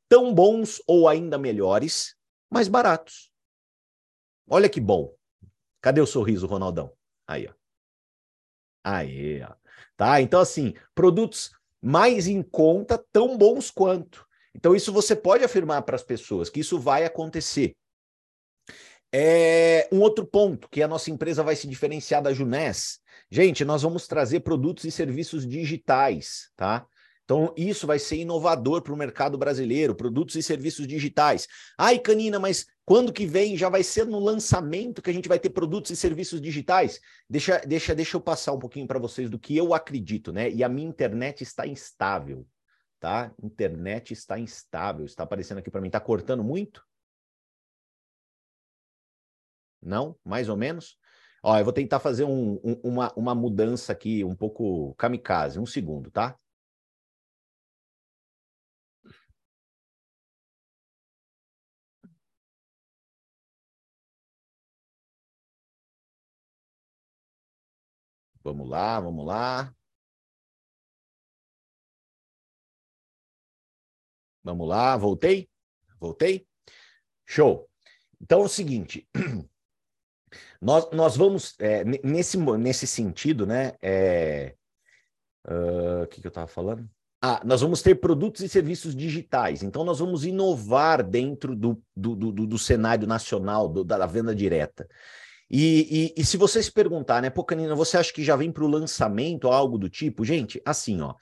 tão 0.09 0.33
bons 0.33 0.81
ou 0.87 1.09
ainda 1.09 1.37
melhores, 1.37 2.15
mais 2.49 2.69
baratos. 2.69 3.34
Olha 4.49 4.69
que 4.69 4.81
bom. 4.81 5.15
Cadê 5.81 6.01
o 6.01 6.07
sorriso, 6.07 6.47
Ronaldão? 6.47 6.93
Aí, 7.27 7.47
ó. 7.49 7.53
Aí, 8.83 9.43
ó. 9.43 9.55
Tá? 9.97 10.21
Então, 10.21 10.41
assim, 10.41 10.75
produtos 10.95 11.53
mais 11.81 12.27
em 12.27 12.43
conta, 12.43 12.99
tão 13.13 13.37
bons 13.37 13.71
quanto. 13.71 14.27
Então, 14.55 14.75
isso 14.75 14.93
você 14.93 15.17
pode 15.17 15.45
afirmar 15.45 15.83
para 15.83 15.97
as 15.97 16.03
pessoas 16.03 16.49
que 16.49 16.61
isso 16.61 16.79
vai 16.79 17.05
acontecer. 17.05 17.77
É, 19.13 19.89
um 19.93 20.01
outro 20.01 20.27
ponto 20.27 20.69
que 20.69 20.83
a 20.83 20.89
nossa 20.89 21.11
empresa 21.11 21.43
vai 21.43 21.55
se 21.55 21.69
diferenciar 21.69 22.23
da 22.23 22.33
Junés. 22.33 22.99
Gente, 23.31 23.65
nós 23.65 23.83
vamos 23.83 24.07
trazer 24.09 24.41
produtos 24.41 24.85
e 24.85 24.91
serviços 24.91 25.47
digitais, 25.47 26.51
tá? 26.57 26.87
Então, 27.25 27.55
isso 27.57 27.87
vai 27.87 27.99
ser 27.99 28.17
inovador 28.17 28.83
para 28.83 28.93
o 28.93 28.97
mercado 28.97 29.39
brasileiro, 29.39 29.95
produtos 29.95 30.35
e 30.37 30.43
serviços 30.43 30.87
digitais. 30.87 31.49
Ai, 31.79 31.99
Canina, 31.99 32.39
mas 32.39 32.67
quando 32.85 33.15
que 33.15 33.25
vem? 33.25 33.57
Já 33.57 33.71
vai 33.71 33.83
ser 33.83 34.07
no 34.07 34.19
lançamento 34.19 35.01
que 35.01 35.09
a 35.09 35.13
gente 35.13 35.29
vai 35.29 35.39
ter 35.39 35.49
produtos 35.51 35.91
e 35.91 35.97
serviços 35.97 36.39
digitais? 36.41 37.01
Deixa, 37.29 37.59
deixa, 37.61 37.95
deixa 37.95 38.17
eu 38.19 38.21
passar 38.21 38.53
um 38.53 38.59
pouquinho 38.59 38.87
para 38.87 38.99
vocês 38.99 39.31
do 39.31 39.39
que 39.39 39.57
eu 39.57 39.73
acredito, 39.73 40.33
né? 40.33 40.51
E 40.51 40.63
a 40.63 40.69
minha 40.69 40.87
internet 40.87 41.43
está 41.43 41.67
instável, 41.67 42.47
tá? 43.01 43.33
Internet 43.43 44.13
está 44.13 44.39
instável. 44.39 45.07
Está 45.07 45.23
aparecendo 45.23 45.59
aqui 45.59 45.71
para 45.71 45.81
mim. 45.81 45.89
Está 45.89 46.01
cortando 46.01 46.45
muito? 46.45 46.85
Não? 49.81 50.15
Mais 50.23 50.51
ou 50.51 50.57
menos? 50.57 50.99
Ó, 51.43 51.59
eu 51.59 51.65
vou 51.65 51.73
tentar 51.73 52.01
fazer 52.01 52.25
um, 52.25 52.61
um, 52.63 52.81
uma, 52.83 53.13
uma 53.17 53.35
mudança 53.35 53.93
aqui 53.93 54.23
um 54.25 54.35
pouco 54.35 54.95
kamikaze. 54.97 55.59
Um 55.59 55.67
segundo, 55.67 56.11
tá? 56.11 56.39
Vamos 68.45 68.69
lá, 68.69 69.01
vamos 69.01 69.27
lá. 69.27 69.75
Vamos 74.43 74.69
lá, 74.69 74.97
voltei? 74.99 75.49
Voltei? 75.99 76.47
Show. 77.25 77.67
Então 78.21 78.43
é 78.43 78.45
o 78.45 78.49
seguinte, 78.49 79.09
nós, 80.61 80.91
nós 80.93 81.17
vamos, 81.17 81.55
é, 81.59 81.83
nesse, 81.85 82.37
nesse 82.37 82.87
sentido, 82.87 83.47
né? 83.47 83.73
É, 83.81 84.55
uh, 85.47 86.03
o 86.03 86.07
que, 86.07 86.21
que 86.21 86.27
eu 86.27 86.29
estava 86.29 86.47
falando? 86.47 86.87
Ah, 87.23 87.41
nós 87.43 87.63
vamos 87.63 87.81
ter 87.81 87.95
produtos 87.95 88.43
e 88.43 88.49
serviços 88.51 88.95
digitais. 88.95 89.63
Então, 89.63 89.83
nós 89.83 89.99
vamos 89.99 90.27
inovar 90.27 91.03
dentro 91.03 91.57
do, 91.57 91.83
do, 91.97 92.15
do, 92.15 92.47
do 92.47 92.59
cenário 92.59 93.07
nacional, 93.07 93.67
do, 93.67 93.83
da 93.83 94.05
venda 94.05 94.35
direta. 94.35 94.87
E, 95.51 96.13
e, 96.17 96.21
e, 96.21 96.25
se 96.25 96.37
você 96.37 96.63
se 96.63 96.73
perguntar, 96.73 97.21
né, 97.21 97.31
pô, 97.31 97.45
Canina, 97.45 97.75
você 97.75 97.97
acha 97.97 98.13
que 98.13 98.25
já 98.25 98.35
vem 98.35 98.51
para 98.51 98.65
o 98.65 98.69
lançamento 98.69 99.49
algo 99.49 99.79
do 99.79 99.89
tipo? 99.89 100.25
Gente, 100.25 100.61
assim, 100.65 101.01
ó, 101.01 101.15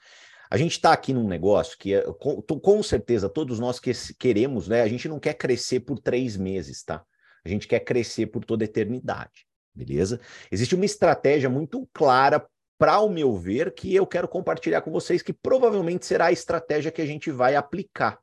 a 0.49 0.57
gente 0.57 0.71
está 0.71 0.93
aqui 0.93 1.13
num 1.13 1.27
negócio 1.27 1.77
que, 1.77 1.93
é, 1.93 2.01
com, 2.19 2.41
com, 2.41 2.81
certeza, 2.81 3.27
todos 3.27 3.59
nós 3.59 3.79
que 3.79 3.91
queremos, 4.17 4.67
né, 4.67 4.81
a 4.81 4.87
gente 4.87 5.07
não 5.07 5.19
quer 5.19 5.33
crescer 5.33 5.81
por 5.81 5.99
três 5.99 6.37
meses, 6.37 6.83
tá? 6.83 7.03
A 7.45 7.49
gente 7.49 7.67
quer 7.67 7.81
crescer 7.81 8.27
por 8.27 8.45
toda 8.45 8.63
eternidade, 8.63 9.45
beleza? 9.75 10.19
Existe 10.49 10.73
uma 10.73 10.85
estratégia 10.85 11.49
muito 11.49 11.87
clara, 11.93 12.47
para 12.83 12.99
o 12.99 13.09
meu 13.09 13.37
ver, 13.37 13.73
que 13.73 13.95
eu 13.95 14.05
quero 14.05 14.27
compartilhar 14.27 14.81
com 14.81 14.91
vocês, 14.91 15.21
que 15.21 15.31
provavelmente 15.31 16.05
será 16.05 16.25
a 16.25 16.31
estratégia 16.31 16.91
que 16.91 17.01
a 17.01 17.05
gente 17.05 17.31
vai 17.31 17.55
aplicar. 17.55 18.19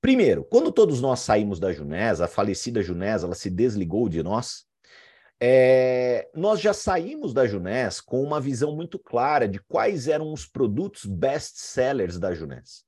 Primeiro, 0.00 0.44
quando 0.44 0.70
todos 0.70 1.00
nós 1.00 1.20
saímos 1.20 1.58
da 1.58 1.72
Junés, 1.72 2.20
a 2.20 2.28
falecida 2.28 2.82
Junés, 2.82 3.22
ela 3.22 3.34
se 3.34 3.48
desligou 3.48 4.08
de 4.08 4.22
nós, 4.22 4.66
é, 5.44 6.30
nós 6.36 6.60
já 6.60 6.72
saímos 6.72 7.34
da 7.34 7.48
Junés 7.48 8.00
com 8.00 8.22
uma 8.22 8.40
visão 8.40 8.76
muito 8.76 8.96
clara 8.96 9.48
de 9.48 9.58
quais 9.58 10.06
eram 10.06 10.32
os 10.32 10.46
produtos 10.46 11.04
best 11.04 11.58
sellers 11.58 12.16
da 12.16 12.32
Junés. 12.32 12.84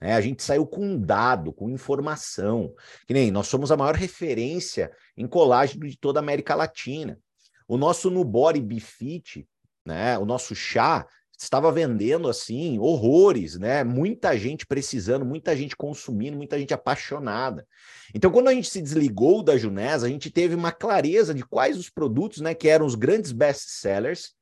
É, 0.00 0.12
a 0.12 0.20
gente 0.20 0.44
saiu 0.44 0.64
com 0.64 0.86
um 0.86 0.96
dado, 0.96 1.52
com 1.52 1.68
informação. 1.68 2.72
Que 3.04 3.12
nem 3.12 3.32
nós 3.32 3.48
somos 3.48 3.72
a 3.72 3.76
maior 3.76 3.96
referência 3.96 4.92
em 5.16 5.26
colágeno 5.26 5.88
de 5.88 5.98
toda 5.98 6.20
a 6.20 6.22
América 6.22 6.54
Latina. 6.54 7.18
O 7.66 7.76
nosso 7.76 8.10
Nubori 8.10 8.60
Bifit, 8.60 9.44
né, 9.84 10.16
o 10.18 10.24
nosso 10.24 10.54
chá, 10.54 11.04
estava 11.38 11.70
vendendo 11.70 12.28
assim 12.28 12.78
horrores, 12.78 13.58
né? 13.58 13.84
Muita 13.84 14.36
gente 14.38 14.66
precisando, 14.66 15.24
muita 15.24 15.54
gente 15.54 15.76
consumindo, 15.76 16.36
muita 16.36 16.58
gente 16.58 16.72
apaixonada. 16.72 17.66
Então, 18.14 18.30
quando 18.30 18.48
a 18.48 18.54
gente 18.54 18.70
se 18.70 18.80
desligou 18.80 19.42
da 19.42 19.56
Junés, 19.56 20.02
a 20.02 20.08
gente 20.08 20.30
teve 20.30 20.54
uma 20.54 20.72
clareza 20.72 21.34
de 21.34 21.44
quais 21.44 21.76
os 21.76 21.90
produtos, 21.90 22.40
né, 22.40 22.54
que 22.54 22.68
eram 22.68 22.86
os 22.86 22.94
grandes 22.94 23.32
best 23.32 23.68
sellers. 23.68 24.34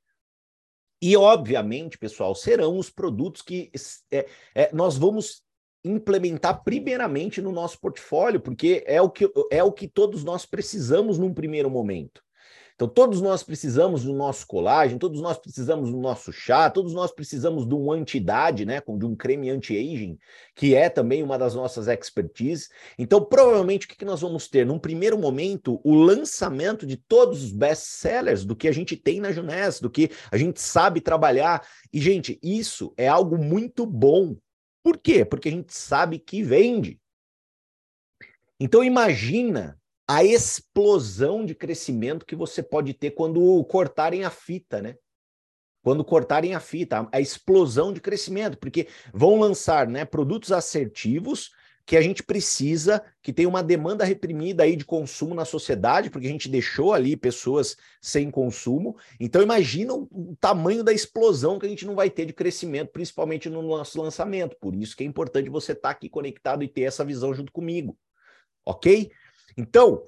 E, 1.02 1.16
obviamente, 1.16 1.98
pessoal, 1.98 2.34
serão 2.34 2.78
os 2.78 2.88
produtos 2.88 3.42
que 3.42 3.70
é, 4.10 4.26
é, 4.54 4.70
nós 4.72 4.96
vamos 4.96 5.42
implementar 5.84 6.62
primeiramente 6.64 7.42
no 7.42 7.52
nosso 7.52 7.78
portfólio, 7.78 8.40
porque 8.40 8.82
é 8.86 9.02
o 9.02 9.10
que, 9.10 9.30
é 9.50 9.62
o 9.62 9.70
que 9.70 9.86
todos 9.86 10.24
nós 10.24 10.46
precisamos 10.46 11.18
num 11.18 11.34
primeiro 11.34 11.68
momento. 11.68 12.23
Então, 12.74 12.88
todos 12.88 13.20
nós 13.20 13.44
precisamos 13.44 14.02
do 14.02 14.12
nosso 14.12 14.44
colágeno, 14.48 14.98
todos 14.98 15.20
nós 15.20 15.38
precisamos 15.38 15.92
do 15.92 15.96
nosso 15.96 16.32
chá, 16.32 16.68
todos 16.68 16.92
nós 16.92 17.12
precisamos 17.12 17.64
de 17.64 17.72
um 17.72 17.92
anti-idade, 17.92 18.64
né? 18.64 18.82
De 18.98 19.06
um 19.06 19.14
creme 19.14 19.48
anti-aging, 19.48 20.18
que 20.56 20.74
é 20.74 20.88
também 20.88 21.22
uma 21.22 21.38
das 21.38 21.54
nossas 21.54 21.86
expertises. 21.86 22.68
Então, 22.98 23.24
provavelmente, 23.24 23.86
o 23.86 23.88
que 23.88 24.04
nós 24.04 24.22
vamos 24.22 24.48
ter? 24.48 24.66
Num 24.66 24.78
primeiro 24.78 25.16
momento, 25.16 25.80
o 25.84 25.94
lançamento 25.94 26.84
de 26.84 26.96
todos 26.96 27.44
os 27.44 27.52
best-sellers 27.52 28.44
do 28.44 28.56
que 28.56 28.66
a 28.66 28.72
gente 28.72 28.96
tem 28.96 29.20
na 29.20 29.30
Junés, 29.30 29.78
do 29.78 29.88
que 29.88 30.10
a 30.32 30.36
gente 30.36 30.60
sabe 30.60 31.00
trabalhar. 31.00 31.64
E, 31.92 32.00
gente, 32.00 32.40
isso 32.42 32.92
é 32.96 33.06
algo 33.06 33.38
muito 33.38 33.86
bom. 33.86 34.36
Por 34.82 34.98
quê? 34.98 35.24
Porque 35.24 35.48
a 35.48 35.52
gente 35.52 35.72
sabe 35.72 36.18
que 36.18 36.42
vende. 36.42 37.00
Então, 38.58 38.82
imagina 38.82 39.78
a 40.06 40.22
explosão 40.22 41.44
de 41.44 41.54
crescimento 41.54 42.26
que 42.26 42.36
você 42.36 42.62
pode 42.62 42.92
ter 42.92 43.12
quando 43.12 43.64
cortarem 43.64 44.24
a 44.24 44.30
fita, 44.30 44.82
né? 44.82 44.96
Quando 45.82 46.04
cortarem 46.04 46.54
a 46.54 46.60
fita, 46.60 47.08
a 47.12 47.20
explosão 47.20 47.92
de 47.92 48.00
crescimento, 48.00 48.58
porque 48.58 48.88
vão 49.12 49.38
lançar 49.38 49.86
né, 49.86 50.04
produtos 50.04 50.50
assertivos 50.50 51.50
que 51.86 51.96
a 51.96 52.00
gente 52.00 52.22
precisa, 52.22 53.02
que 53.22 53.32
tem 53.32 53.46
uma 53.46 53.62
demanda 53.62 54.04
reprimida 54.04 54.62
aí 54.62 54.74
de 54.74 54.86
consumo 54.86 55.34
na 55.34 55.44
sociedade, 55.44 56.08
porque 56.08 56.26
a 56.26 56.30
gente 56.30 56.48
deixou 56.48 56.94
ali 56.94 57.14
pessoas 57.16 57.76
sem 58.00 58.30
consumo. 58.30 58.96
Então 59.20 59.42
imagina 59.42 59.92
o, 59.92 60.34
tamanho 60.40 60.82
da 60.82 60.92
explosão 60.92 61.58
que 61.58 61.66
a 61.66 61.68
gente 61.68 61.84
não 61.84 61.94
vai 61.94 62.08
ter 62.08 62.24
de 62.24 62.32
crescimento, 62.32 62.90
principalmente 62.90 63.50
no 63.50 63.60
nosso 63.60 64.00
lançamento. 64.00 64.56
Por 64.58 64.74
isso 64.74 64.96
que 64.96 65.04
é 65.04 65.06
importante 65.06 65.50
você 65.50 65.72
estar 65.72 65.90
tá 65.90 65.90
aqui 65.90 66.08
conectado 66.08 66.64
e 66.64 66.68
ter 66.68 66.82
essa 66.82 67.04
visão 67.04 67.34
junto 67.34 67.52
comigo. 67.52 67.98
OK? 68.64 69.10
Então, 69.56 70.02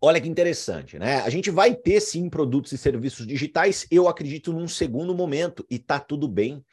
olha 0.00 0.20
que 0.20 0.28
interessante, 0.28 0.98
né? 0.98 1.20
A 1.22 1.30
gente 1.30 1.50
vai 1.50 1.74
ter 1.74 2.00
sim 2.00 2.28
produtos 2.28 2.72
e 2.72 2.78
serviços 2.78 3.26
digitais, 3.26 3.86
eu 3.90 4.08
acredito 4.08 4.52
num 4.52 4.68
segundo 4.68 5.14
momento, 5.14 5.66
e 5.70 5.78
tá 5.78 5.98
tudo 5.98 6.28
bem, 6.28 6.64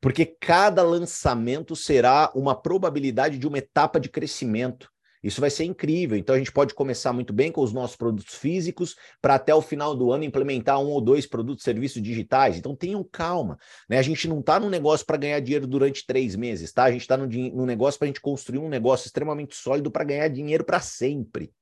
porque 0.00 0.26
cada 0.26 0.82
lançamento 0.82 1.76
será 1.76 2.30
uma 2.34 2.54
probabilidade 2.54 3.38
de 3.38 3.46
uma 3.46 3.58
etapa 3.58 4.00
de 4.00 4.08
crescimento. 4.08 4.90
Isso 5.22 5.40
vai 5.40 5.50
ser 5.50 5.64
incrível. 5.64 6.16
Então 6.16 6.34
a 6.34 6.38
gente 6.38 6.52
pode 6.52 6.74
começar 6.74 7.12
muito 7.12 7.32
bem 7.32 7.52
com 7.52 7.62
os 7.62 7.72
nossos 7.72 7.96
produtos 7.96 8.34
físicos 8.34 8.96
para 9.20 9.34
até 9.34 9.54
o 9.54 9.60
final 9.60 9.94
do 9.94 10.10
ano 10.12 10.24
implementar 10.24 10.80
um 10.80 10.88
ou 10.88 11.00
dois 11.00 11.26
produtos 11.26 11.62
serviços 11.62 12.02
digitais. 12.02 12.56
Então 12.56 12.74
tenham 12.74 13.04
calma. 13.04 13.58
Né? 13.88 13.98
A 13.98 14.02
gente 14.02 14.26
não 14.26 14.40
está 14.40 14.58
num 14.58 14.70
negócio 14.70 15.04
para 15.04 15.18
ganhar 15.18 15.40
dinheiro 15.40 15.66
durante 15.66 16.06
três 16.06 16.34
meses, 16.34 16.72
tá? 16.72 16.84
A 16.84 16.92
gente 16.92 17.02
está 17.02 17.16
no, 17.16 17.26
no 17.26 17.66
negócio 17.66 17.98
para 17.98 18.06
a 18.06 18.08
gente 18.08 18.20
construir 18.20 18.58
um 18.58 18.68
negócio 18.68 19.06
extremamente 19.06 19.54
sólido 19.54 19.90
para 19.90 20.04
ganhar 20.04 20.28
dinheiro 20.28 20.64
para 20.64 20.80
sempre. 20.80 21.52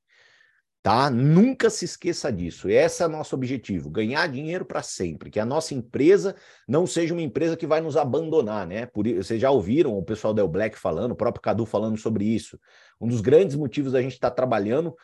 Tá? 0.81 1.11
Nunca 1.11 1.69
se 1.69 1.85
esqueça 1.85 2.33
disso. 2.33 2.69
Esse 2.69 3.03
é 3.03 3.07
o 3.07 3.11
nosso 3.11 3.35
objetivo, 3.35 3.91
ganhar 3.91 4.27
dinheiro 4.29 4.65
para 4.65 4.81
sempre, 4.81 5.29
que 5.29 5.41
a 5.41 5.45
nossa 5.45 5.75
empresa 5.75 6.37
não 6.67 6.87
seja 6.87 7.13
uma 7.13 7.21
empresa 7.21 7.57
que 7.57 7.67
vai 7.67 7.81
nos 7.81 7.97
abandonar, 7.97 8.67
né? 8.67 8.87
Por, 8.87 9.07
vocês 9.07 9.41
já 9.41 9.51
ouviram 9.51 9.99
o 9.99 10.03
pessoal 10.03 10.33
da 10.33 10.41
El 10.41 10.49
Black 10.49 10.79
falando, 10.79 11.13
o 11.13 11.17
próprio 11.17 11.43
Cadu 11.43 11.67
falando 11.67 11.99
sobre 11.99 12.25
isso. 12.25 12.59
Um 13.01 13.09
dos 13.09 13.21
grandes 13.21 13.57
motivos 13.57 13.93
da 13.93 14.03
gente 14.03 14.15
estar 14.15 14.31
tá 14.31 14.37
trabalhando 14.37 14.95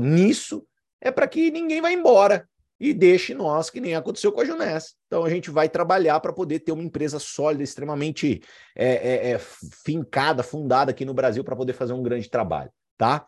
nisso 0.00 0.66
é 1.00 1.10
para 1.10 1.28
que 1.28 1.50
ninguém 1.50 1.80
vá 1.80 1.92
embora 1.92 2.48
e 2.80 2.92
deixe 2.92 3.32
nós, 3.32 3.70
que 3.70 3.80
nem 3.80 3.94
aconteceu 3.94 4.32
com 4.32 4.40
a 4.40 4.44
Junés. 4.44 4.96
Então 5.06 5.24
a 5.24 5.30
gente 5.30 5.50
vai 5.50 5.68
trabalhar 5.68 6.18
para 6.18 6.32
poder 6.32 6.60
ter 6.60 6.72
uma 6.72 6.82
empresa 6.82 7.18
sólida, 7.18 7.62
extremamente 7.62 8.42
é, 8.74 8.94
é, 8.94 9.30
é, 9.32 9.38
fincada, 9.38 10.42
fundada 10.42 10.90
aqui 10.90 11.04
no 11.04 11.14
Brasil 11.14 11.44
para 11.44 11.54
poder 11.54 11.74
fazer 11.74 11.92
um 11.92 12.02
grande 12.02 12.28
trabalho, 12.28 12.72
tá? 12.98 13.24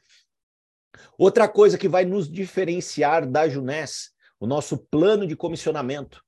Outra 1.16 1.46
coisa 1.46 1.78
que 1.78 1.88
vai 1.88 2.04
nos 2.04 2.28
diferenciar 2.28 3.28
da 3.28 3.48
Junés, 3.48 4.10
o 4.40 4.46
nosso 4.46 4.76
plano 4.76 5.26
de 5.26 5.36
comissionamento. 5.36 6.20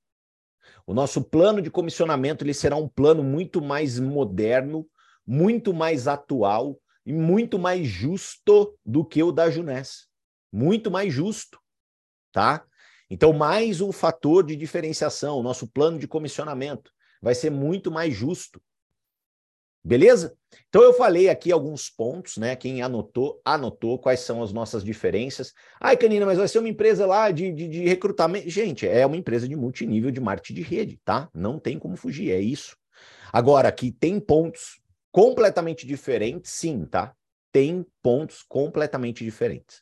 O 0.85 0.93
nosso 0.93 1.21
plano 1.21 1.61
de 1.61 1.69
comissionamento 1.69 2.45
ele 2.45 2.53
será 2.53 2.77
um 2.77 2.87
plano 2.87 3.23
muito 3.23 3.61
mais 3.61 3.99
moderno, 3.99 4.87
muito 5.25 5.73
mais 5.73 6.07
atual 6.07 6.79
e 7.07 7.13
muito 7.13 7.57
mais 7.57 7.87
justo 7.87 8.77
do 8.85 9.05
que 9.05 9.23
o 9.23 9.31
da 9.31 9.49
Junés. 9.49 10.07
Muito 10.51 10.91
mais 10.91 11.13
justo, 11.13 11.57
tá? 12.33 12.65
Então, 13.09 13.31
mais 13.31 13.79
um 13.79 13.93
fator 13.93 14.45
de 14.45 14.57
diferenciação, 14.57 15.41
nosso 15.41 15.69
plano 15.69 15.97
de 15.97 16.05
comissionamento 16.05 16.91
vai 17.21 17.33
ser 17.33 17.49
muito 17.49 17.89
mais 17.89 18.13
justo. 18.13 18.61
Beleza? 19.81 20.35
Então 20.67 20.83
eu 20.83 20.91
falei 20.91 21.29
aqui 21.29 21.49
alguns 21.49 21.89
pontos, 21.89 22.35
né? 22.35 22.57
Quem 22.57 22.81
anotou, 22.81 23.41
anotou 23.45 23.97
quais 23.97 24.19
são 24.19 24.43
as 24.43 24.51
nossas 24.51 24.83
diferenças. 24.83 25.53
Ai, 25.79 25.95
Canina, 25.95 26.25
mas 26.25 26.37
vai 26.37 26.47
ser 26.49 26.59
uma 26.59 26.67
empresa 26.67 27.05
lá 27.05 27.31
de, 27.31 27.53
de, 27.53 27.69
de 27.69 27.87
recrutamento. 27.87 28.49
Gente, 28.49 28.85
é 28.85 29.05
uma 29.05 29.15
empresa 29.15 29.47
de 29.47 29.55
multinível 29.55 30.11
de 30.11 30.19
marketing 30.19 30.55
de 30.55 30.61
rede, 30.61 30.99
tá? 31.05 31.29
Não 31.33 31.57
tem 31.57 31.79
como 31.79 31.95
fugir, 31.95 32.31
é 32.31 32.41
isso. 32.41 32.75
Agora, 33.31 33.71
que 33.71 33.93
tem 33.93 34.19
pontos 34.19 34.81
completamente 35.11 35.85
diferentes, 35.85 36.51
sim, 36.51 36.85
tá? 36.85 37.13
Tem 37.51 37.85
pontos 38.01 38.43
completamente 38.43 39.23
diferentes. 39.23 39.81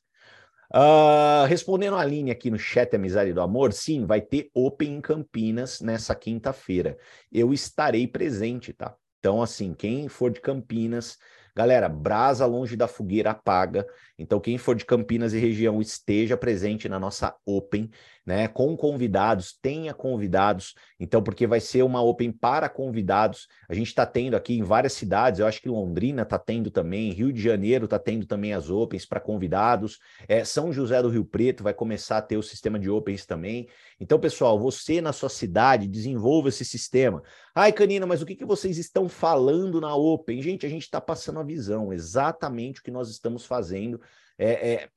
Uh, 0.74 1.46
respondendo 1.48 1.96
a 1.96 2.03
linha 2.03 2.34
aqui 2.34 2.50
no 2.50 2.58
chat 2.58 2.96
Amizade 2.96 3.32
do 3.34 3.41
Amor, 3.41 3.72
sim, 3.72 4.05
vai 4.05 4.20
ter 4.20 4.50
Open 4.53 4.96
em 4.96 5.01
Campinas 5.01 5.79
nessa 5.82 6.15
quinta-feira. 6.15 6.98
Eu 7.32 7.53
estarei 7.53 8.08
presente, 8.08 8.74
tá? 8.74 8.96
Então, 9.20 9.41
assim, 9.41 9.74
quem 9.74 10.08
for 10.08 10.32
de 10.32 10.41
Campinas, 10.41 11.17
Galera, 11.55 11.88
brasa 11.88 12.46
longe 12.46 12.75
da 12.75 12.86
fogueira 12.86 13.32
apaga. 13.32 13.88
Então, 14.17 14.39
quem 14.39 14.57
for 14.57 14.75
de 14.75 14.86
Campinas 14.86 15.34
e 15.34 15.39
região, 15.39 15.81
esteja 15.81 16.38
presente 16.38 16.88
na 16.88 17.00
nossa 17.00 17.36
Open, 17.45 17.89
né? 18.25 18.48
Com 18.48 18.75
convidados, 18.75 19.57
tenha 19.62 19.93
convidados. 19.93 20.74
Então, 21.00 21.22
porque 21.22 21.45
vai 21.45 21.60
ser 21.60 21.84
uma 21.84 22.01
Open 22.01 22.31
para 22.31 22.69
convidados. 22.69 23.48
A 23.67 23.74
gente 23.74 23.88
está 23.88 24.05
tendo 24.05 24.36
aqui 24.36 24.57
em 24.57 24.63
várias 24.63 24.93
cidades, 24.93 25.39
eu 25.39 25.48
acho 25.48 25.62
que 25.62 25.69
Londrina 25.69 26.24
está 26.24 26.39
tendo 26.39 26.72
também, 26.72 27.12
Rio 27.12 27.31
de 27.31 27.41
Janeiro 27.41 27.86
está 27.86 28.00
tendo 28.00 28.25
também 28.25 28.53
as 28.53 28.69
Opens 28.69 29.05
para 29.05 29.19
convidados. 29.19 30.00
É, 30.27 30.43
São 30.43 30.72
José 30.72 31.01
do 31.01 31.10
Rio 31.10 31.25
Preto 31.25 31.63
vai 31.63 31.74
começar 31.74 32.17
a 32.17 32.22
ter 32.22 32.38
o 32.38 32.43
sistema 32.43 32.79
de 32.79 32.89
Opens 32.89 33.25
também. 33.25 33.67
Então, 34.00 34.19
pessoal, 34.19 34.57
você 34.60 35.01
na 35.01 35.13
sua 35.13 35.29
cidade 35.29 35.88
desenvolva 35.88 36.50
esse 36.50 36.63
sistema. 36.63 37.22
Ai, 37.53 37.72
Canina, 37.72 38.05
mas 38.05 38.22
o 38.22 38.25
que, 38.25 38.36
que 38.36 38.45
vocês 38.45 38.77
estão 38.77 39.07
falando 39.07 39.79
na 39.79 39.95
Open? 39.95 40.41
Gente, 40.41 40.65
a 40.65 40.69
gente 40.69 40.84
está 40.84 41.00
passando 41.00 41.39
a 41.39 41.43
visão, 41.43 41.93
exatamente 41.93 42.79
o 42.79 42.84
que 42.84 42.91
nós 42.91 43.10
estamos 43.10 43.45
fazendo. 43.45 44.01
É, 44.38 44.74
é, 44.74 44.89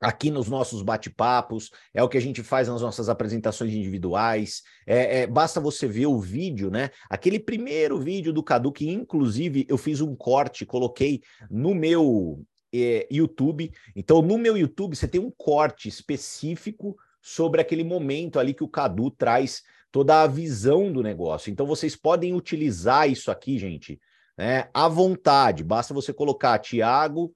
aqui 0.00 0.30
nos 0.30 0.48
nossos 0.48 0.82
bate-papos, 0.82 1.70
é 1.94 2.02
o 2.02 2.08
que 2.08 2.18
a 2.18 2.20
gente 2.20 2.42
faz 2.42 2.68
nas 2.68 2.82
nossas 2.82 3.08
apresentações 3.08 3.72
individuais. 3.72 4.62
É, 4.86 5.20
é, 5.20 5.26
basta 5.26 5.60
você 5.60 5.86
ver 5.86 6.06
o 6.06 6.20
vídeo, 6.20 6.70
né? 6.70 6.90
Aquele 7.08 7.38
primeiro 7.38 7.98
vídeo 7.98 8.32
do 8.32 8.42
Cadu, 8.42 8.72
que 8.72 8.90
inclusive 8.90 9.66
eu 9.68 9.78
fiz 9.78 10.00
um 10.00 10.14
corte, 10.14 10.66
coloquei 10.66 11.22
no 11.50 11.74
meu 11.74 12.42
é, 12.74 13.06
YouTube. 13.10 13.72
Então, 13.94 14.20
no 14.20 14.36
meu 14.36 14.56
YouTube, 14.56 14.96
você 14.96 15.08
tem 15.08 15.20
um 15.20 15.30
corte 15.30 15.88
específico 15.88 16.96
sobre 17.22 17.60
aquele 17.60 17.82
momento 17.82 18.38
ali 18.38 18.54
que 18.54 18.62
o 18.62 18.68
Cadu 18.68 19.10
traz 19.10 19.62
toda 19.90 20.22
a 20.22 20.26
visão 20.26 20.92
do 20.92 21.02
negócio. 21.02 21.50
Então 21.50 21.66
vocês 21.66 21.96
podem 21.96 22.34
utilizar 22.34 23.08
isso 23.10 23.30
aqui, 23.30 23.58
gente, 23.58 23.98
né, 24.36 24.68
à 24.74 24.86
vontade. 24.88 25.64
Basta 25.64 25.94
você 25.94 26.12
colocar 26.12 26.58
Tiago 26.58 27.34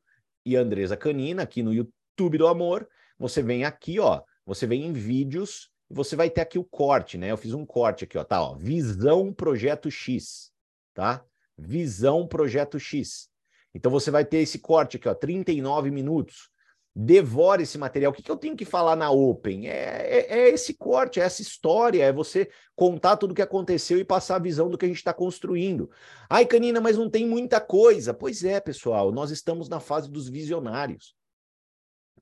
e 0.50 0.56
Andresa 0.56 0.96
Canina 0.96 1.42
aqui 1.42 1.62
no 1.62 1.72
YouTube 1.72 2.38
do 2.38 2.48
Amor. 2.48 2.88
Você 3.18 3.40
vem 3.40 3.64
aqui, 3.64 4.00
ó, 4.00 4.20
você 4.44 4.66
vem 4.66 4.84
em 4.84 4.92
vídeos 4.92 5.70
e 5.88 5.94
você 5.94 6.16
vai 6.16 6.28
ter 6.28 6.40
aqui 6.40 6.58
o 6.58 6.64
corte, 6.64 7.16
né? 7.16 7.30
Eu 7.30 7.36
fiz 7.36 7.54
um 7.54 7.64
corte 7.64 8.04
aqui, 8.04 8.18
ó, 8.18 8.24
tá, 8.24 8.42
ó, 8.42 8.56
Visão 8.56 9.32
Projeto 9.32 9.90
X, 9.90 10.50
tá? 10.92 11.24
Visão 11.56 12.26
Projeto 12.26 12.80
X. 12.80 13.28
Então 13.72 13.92
você 13.92 14.10
vai 14.10 14.24
ter 14.24 14.38
esse 14.38 14.58
corte 14.58 14.96
aqui, 14.96 15.08
ó, 15.08 15.14
39 15.14 15.90
minutos 15.92 16.49
devore 16.94 17.62
esse 17.62 17.78
material. 17.78 18.12
O 18.12 18.14
que, 18.14 18.22
que 18.22 18.30
eu 18.30 18.36
tenho 18.36 18.56
que 18.56 18.64
falar 18.64 18.96
na 18.96 19.10
Open? 19.10 19.68
É, 19.68 19.72
é, 19.72 20.38
é, 20.38 20.48
esse 20.50 20.74
corte, 20.74 21.20
é 21.20 21.22
essa 21.22 21.40
história, 21.40 22.02
é 22.02 22.12
você 22.12 22.50
contar 22.74 23.16
tudo 23.16 23.32
o 23.32 23.34
que 23.34 23.42
aconteceu 23.42 23.98
e 23.98 24.04
passar 24.04 24.36
a 24.36 24.40
visão 24.40 24.68
do 24.68 24.76
que 24.76 24.84
a 24.84 24.88
gente 24.88 24.98
está 24.98 25.12
construindo. 25.12 25.90
Ai, 26.28 26.44
Canina, 26.44 26.80
mas 26.80 26.96
não 26.96 27.08
tem 27.08 27.26
muita 27.26 27.60
coisa. 27.60 28.12
Pois 28.12 28.44
é, 28.44 28.60
pessoal, 28.60 29.12
nós 29.12 29.30
estamos 29.30 29.68
na 29.68 29.80
fase 29.80 30.10
dos 30.10 30.28
visionários. 30.28 31.14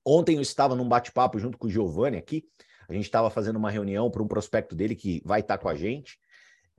Ontem 0.04 0.36
eu 0.36 0.42
estava 0.42 0.74
num 0.74 0.88
bate-papo 0.88 1.38
junto 1.38 1.58
com 1.58 1.66
o 1.66 1.70
Giovanni 1.70 2.16
aqui, 2.16 2.44
a 2.88 2.94
gente 2.94 3.04
estava 3.04 3.28
fazendo 3.28 3.56
uma 3.56 3.70
reunião 3.70 4.10
para 4.10 4.22
um 4.22 4.28
prospecto 4.28 4.74
dele 4.74 4.94
que 4.94 5.20
vai 5.24 5.40
estar 5.40 5.58
tá 5.58 5.62
com 5.62 5.68
a 5.68 5.74
gente. 5.74 6.18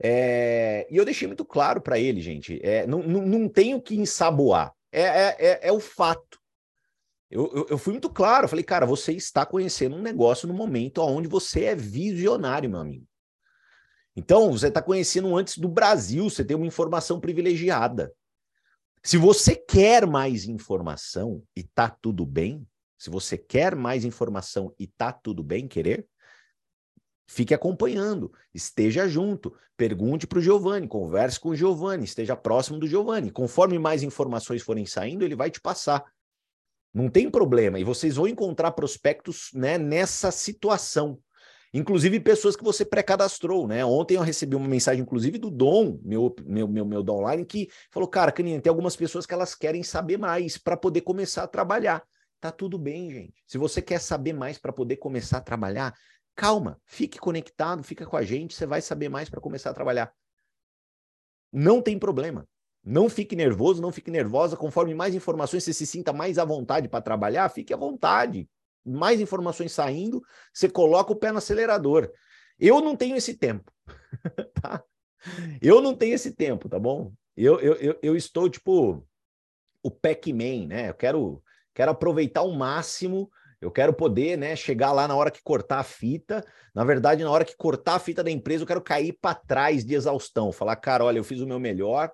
É, 0.02 0.86
e 0.90 0.96
eu 0.96 1.04
deixei 1.04 1.28
muito 1.28 1.44
claro 1.44 1.80
para 1.80 1.98
ele, 1.98 2.20
gente, 2.20 2.58
é, 2.62 2.86
não, 2.86 3.02
não, 3.02 3.20
não 3.20 3.48
tenho 3.48 3.80
que 3.80 3.94
ensaboar, 3.94 4.72
é, 4.90 5.02
é, 5.02 5.36
é, 5.38 5.60
é 5.68 5.72
o 5.72 5.78
fato. 5.78 6.39
Eu, 7.30 7.50
eu, 7.54 7.66
eu, 7.70 7.78
fui 7.78 7.92
muito 7.92 8.10
claro, 8.10 8.48
falei, 8.48 8.64
cara, 8.64 8.84
você 8.84 9.12
está 9.12 9.46
conhecendo 9.46 9.94
um 9.94 10.02
negócio 10.02 10.48
no 10.48 10.54
momento 10.54 11.00
onde 11.00 11.28
você 11.28 11.64
é 11.64 11.74
visionário, 11.76 12.68
meu 12.68 12.80
amigo. 12.80 13.06
Então, 14.16 14.50
você 14.50 14.66
está 14.66 14.82
conhecendo 14.82 15.36
antes 15.36 15.56
do 15.56 15.68
Brasil, 15.68 16.28
você 16.28 16.44
tem 16.44 16.56
uma 16.56 16.66
informação 16.66 17.20
privilegiada. 17.20 18.12
Se 19.02 19.16
você 19.16 19.54
quer 19.54 20.06
mais 20.06 20.44
informação 20.44 21.42
e 21.56 21.62
tá 21.62 21.88
tudo 21.88 22.26
bem, 22.26 22.66
se 22.98 23.08
você 23.08 23.38
quer 23.38 23.76
mais 23.76 24.04
informação 24.04 24.74
e 24.78 24.86
tá 24.86 25.12
tudo 25.12 25.42
bem 25.42 25.68
querer, 25.68 26.06
fique 27.26 27.54
acompanhando, 27.54 28.32
esteja 28.52 29.08
junto, 29.08 29.56
pergunte 29.76 30.26
para 30.26 30.40
o 30.40 30.42
Giovanni, 30.42 30.88
converse 30.88 31.38
com 31.38 31.50
o 31.50 31.56
Giovanni, 31.56 32.04
esteja 32.04 32.36
próximo 32.36 32.78
do 32.78 32.88
Giovanni. 32.88 33.30
Conforme 33.30 33.78
mais 33.78 34.02
informações 34.02 34.62
forem 34.62 34.84
saindo, 34.84 35.24
ele 35.24 35.36
vai 35.36 35.50
te 35.50 35.60
passar. 35.60 36.04
Não 36.92 37.08
tem 37.08 37.30
problema. 37.30 37.78
E 37.78 37.84
vocês 37.84 38.16
vão 38.16 38.26
encontrar 38.26 38.72
prospectos 38.72 39.50
né, 39.54 39.78
nessa 39.78 40.30
situação. 40.30 41.18
Inclusive 41.72 42.18
pessoas 42.18 42.56
que 42.56 42.64
você 42.64 42.84
pré-cadastrou, 42.84 43.68
né? 43.68 43.84
Ontem 43.84 44.16
eu 44.16 44.22
recebi 44.22 44.56
uma 44.56 44.66
mensagem, 44.66 45.02
inclusive, 45.02 45.38
do 45.38 45.50
Dom, 45.50 46.00
meu, 46.02 46.34
meu, 46.44 46.66
meu, 46.66 46.84
meu 46.84 47.02
Dom 47.02 47.18
Online, 47.18 47.44
que 47.44 47.68
falou: 47.92 48.08
cara, 48.08 48.32
Canina, 48.32 48.60
tem 48.60 48.68
algumas 48.70 48.96
pessoas 48.96 49.24
que 49.24 49.32
elas 49.32 49.54
querem 49.54 49.84
saber 49.84 50.18
mais 50.18 50.58
para 50.58 50.76
poder 50.76 51.02
começar 51.02 51.44
a 51.44 51.46
trabalhar. 51.46 52.02
Tá 52.40 52.50
tudo 52.50 52.76
bem, 52.76 53.10
gente. 53.10 53.44
Se 53.46 53.56
você 53.56 53.80
quer 53.80 54.00
saber 54.00 54.32
mais 54.32 54.58
para 54.58 54.72
poder 54.72 54.96
começar 54.96 55.38
a 55.38 55.42
trabalhar, 55.42 55.94
calma, 56.34 56.80
fique 56.86 57.18
conectado, 57.18 57.84
fica 57.84 58.04
com 58.04 58.16
a 58.16 58.22
gente, 58.22 58.54
você 58.54 58.66
vai 58.66 58.80
saber 58.80 59.08
mais 59.08 59.30
para 59.30 59.40
começar 59.40 59.70
a 59.70 59.74
trabalhar. 59.74 60.12
Não 61.52 61.80
tem 61.80 61.98
problema. 61.98 62.48
Não 62.84 63.08
fique 63.08 63.36
nervoso, 63.36 63.82
não 63.82 63.92
fique 63.92 64.10
nervosa. 64.10 64.56
Conforme 64.56 64.94
mais 64.94 65.14
informações 65.14 65.64
você 65.64 65.72
se 65.72 65.86
sinta 65.86 66.12
mais 66.12 66.38
à 66.38 66.44
vontade 66.44 66.88
para 66.88 67.02
trabalhar, 67.02 67.48
fique 67.50 67.74
à 67.74 67.76
vontade. 67.76 68.48
Mais 68.84 69.20
informações 69.20 69.72
saindo, 69.72 70.22
você 70.52 70.68
coloca 70.68 71.12
o 71.12 71.16
pé 71.16 71.30
no 71.30 71.38
acelerador. 71.38 72.10
Eu 72.58 72.80
não 72.80 72.96
tenho 72.96 73.16
esse 73.16 73.34
tempo. 73.34 73.70
tá? 74.62 74.82
Eu 75.60 75.80
não 75.80 75.94
tenho 75.94 76.14
esse 76.14 76.32
tempo, 76.32 76.68
tá 76.68 76.78
bom? 76.78 77.12
Eu, 77.36 77.60
eu, 77.60 77.74
eu, 77.74 77.98
eu 78.02 78.16
estou 78.16 78.48
tipo 78.48 79.06
o 79.82 79.90
Pac-Man, 79.90 80.66
né? 80.66 80.90
Eu 80.90 80.94
quero, 80.94 81.42
quero 81.74 81.90
aproveitar 81.90 82.42
o 82.42 82.52
máximo. 82.52 83.30
Eu 83.60 83.70
quero 83.70 83.92
poder, 83.92 84.38
né, 84.38 84.56
chegar 84.56 84.90
lá 84.90 85.06
na 85.06 85.14
hora 85.14 85.30
que 85.30 85.42
cortar 85.42 85.80
a 85.80 85.84
fita. 85.84 86.42
Na 86.74 86.82
verdade, 86.82 87.22
na 87.22 87.30
hora 87.30 87.44
que 87.44 87.54
cortar 87.54 87.96
a 87.96 87.98
fita 87.98 88.24
da 88.24 88.30
empresa, 88.30 88.62
eu 88.62 88.66
quero 88.66 88.80
cair 88.80 89.12
para 89.20 89.34
trás 89.34 89.84
de 89.84 89.94
exaustão. 89.94 90.50
Falar, 90.50 90.76
cara, 90.76 91.04
olha, 91.04 91.18
eu 91.18 91.24
fiz 91.24 91.40
o 91.40 91.46
meu 91.46 91.60
melhor, 91.60 92.10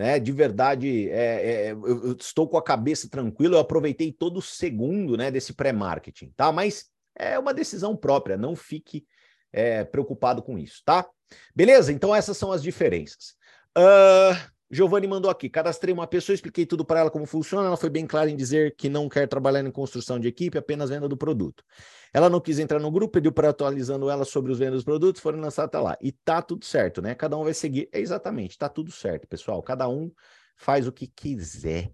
né? 0.00 0.18
De 0.18 0.32
verdade, 0.32 1.10
é, 1.10 1.66
é, 1.66 1.72
eu, 1.72 2.16
estou 2.18 2.48
com 2.48 2.56
a 2.56 2.64
cabeça 2.64 3.06
tranquila, 3.10 3.56
eu 3.56 3.60
aproveitei 3.60 4.10
todo 4.10 4.38
o 4.38 4.42
segundo 4.42 5.14
né, 5.14 5.30
desse 5.30 5.52
pré-marketing, 5.52 6.32
tá? 6.34 6.50
Mas 6.50 6.86
é 7.14 7.38
uma 7.38 7.52
decisão 7.52 7.94
própria, 7.94 8.38
não 8.38 8.56
fique 8.56 9.04
é, 9.52 9.84
preocupado 9.84 10.42
com 10.42 10.58
isso, 10.58 10.80
tá? 10.86 11.06
Beleza? 11.54 11.92
Então 11.92 12.16
essas 12.16 12.38
são 12.38 12.50
as 12.50 12.62
diferenças. 12.62 13.34
Uh, 13.76 14.34
Giovanni 14.70 15.06
mandou 15.06 15.30
aqui: 15.30 15.48
cadastrei 15.48 15.92
uma 15.92 16.06
pessoa, 16.06 16.34
expliquei 16.34 16.64
tudo 16.64 16.84
para 16.84 17.00
ela 17.00 17.10
como 17.10 17.26
funciona. 17.26 17.66
Ela 17.66 17.76
foi 17.76 17.90
bem 17.90 18.06
clara 18.06 18.30
em 18.30 18.36
dizer 18.36 18.76
que 18.76 18.88
não 18.88 19.08
quer 19.08 19.26
trabalhar 19.26 19.64
em 19.64 19.70
construção 19.70 20.18
de 20.18 20.28
equipe, 20.28 20.56
apenas 20.56 20.90
venda 20.90 21.08
do 21.08 21.16
produto. 21.16 21.64
Ela 22.12 22.30
não 22.30 22.40
quis 22.40 22.58
entrar 22.58 22.78
no 22.78 22.90
grupo, 22.90 23.14
pediu 23.14 23.32
para 23.32 23.50
atualizando 23.50 24.08
ela 24.08 24.24
sobre 24.24 24.52
os 24.52 24.58
vendas 24.58 24.76
dos 24.76 24.84
produtos, 24.84 25.20
foram 25.20 25.40
lançados 25.40 25.68
até 25.68 25.78
lá. 25.78 25.96
E 26.00 26.12
tá 26.12 26.40
tudo 26.40 26.64
certo, 26.64 27.02
né? 27.02 27.14
Cada 27.14 27.36
um 27.36 27.42
vai 27.42 27.54
seguir. 27.54 27.88
É 27.92 27.98
exatamente, 27.98 28.56
tá 28.56 28.68
tudo 28.68 28.92
certo, 28.92 29.26
pessoal. 29.26 29.60
Cada 29.62 29.88
um 29.88 30.12
faz 30.56 30.86
o 30.86 30.92
que 30.92 31.08
quiser, 31.08 31.90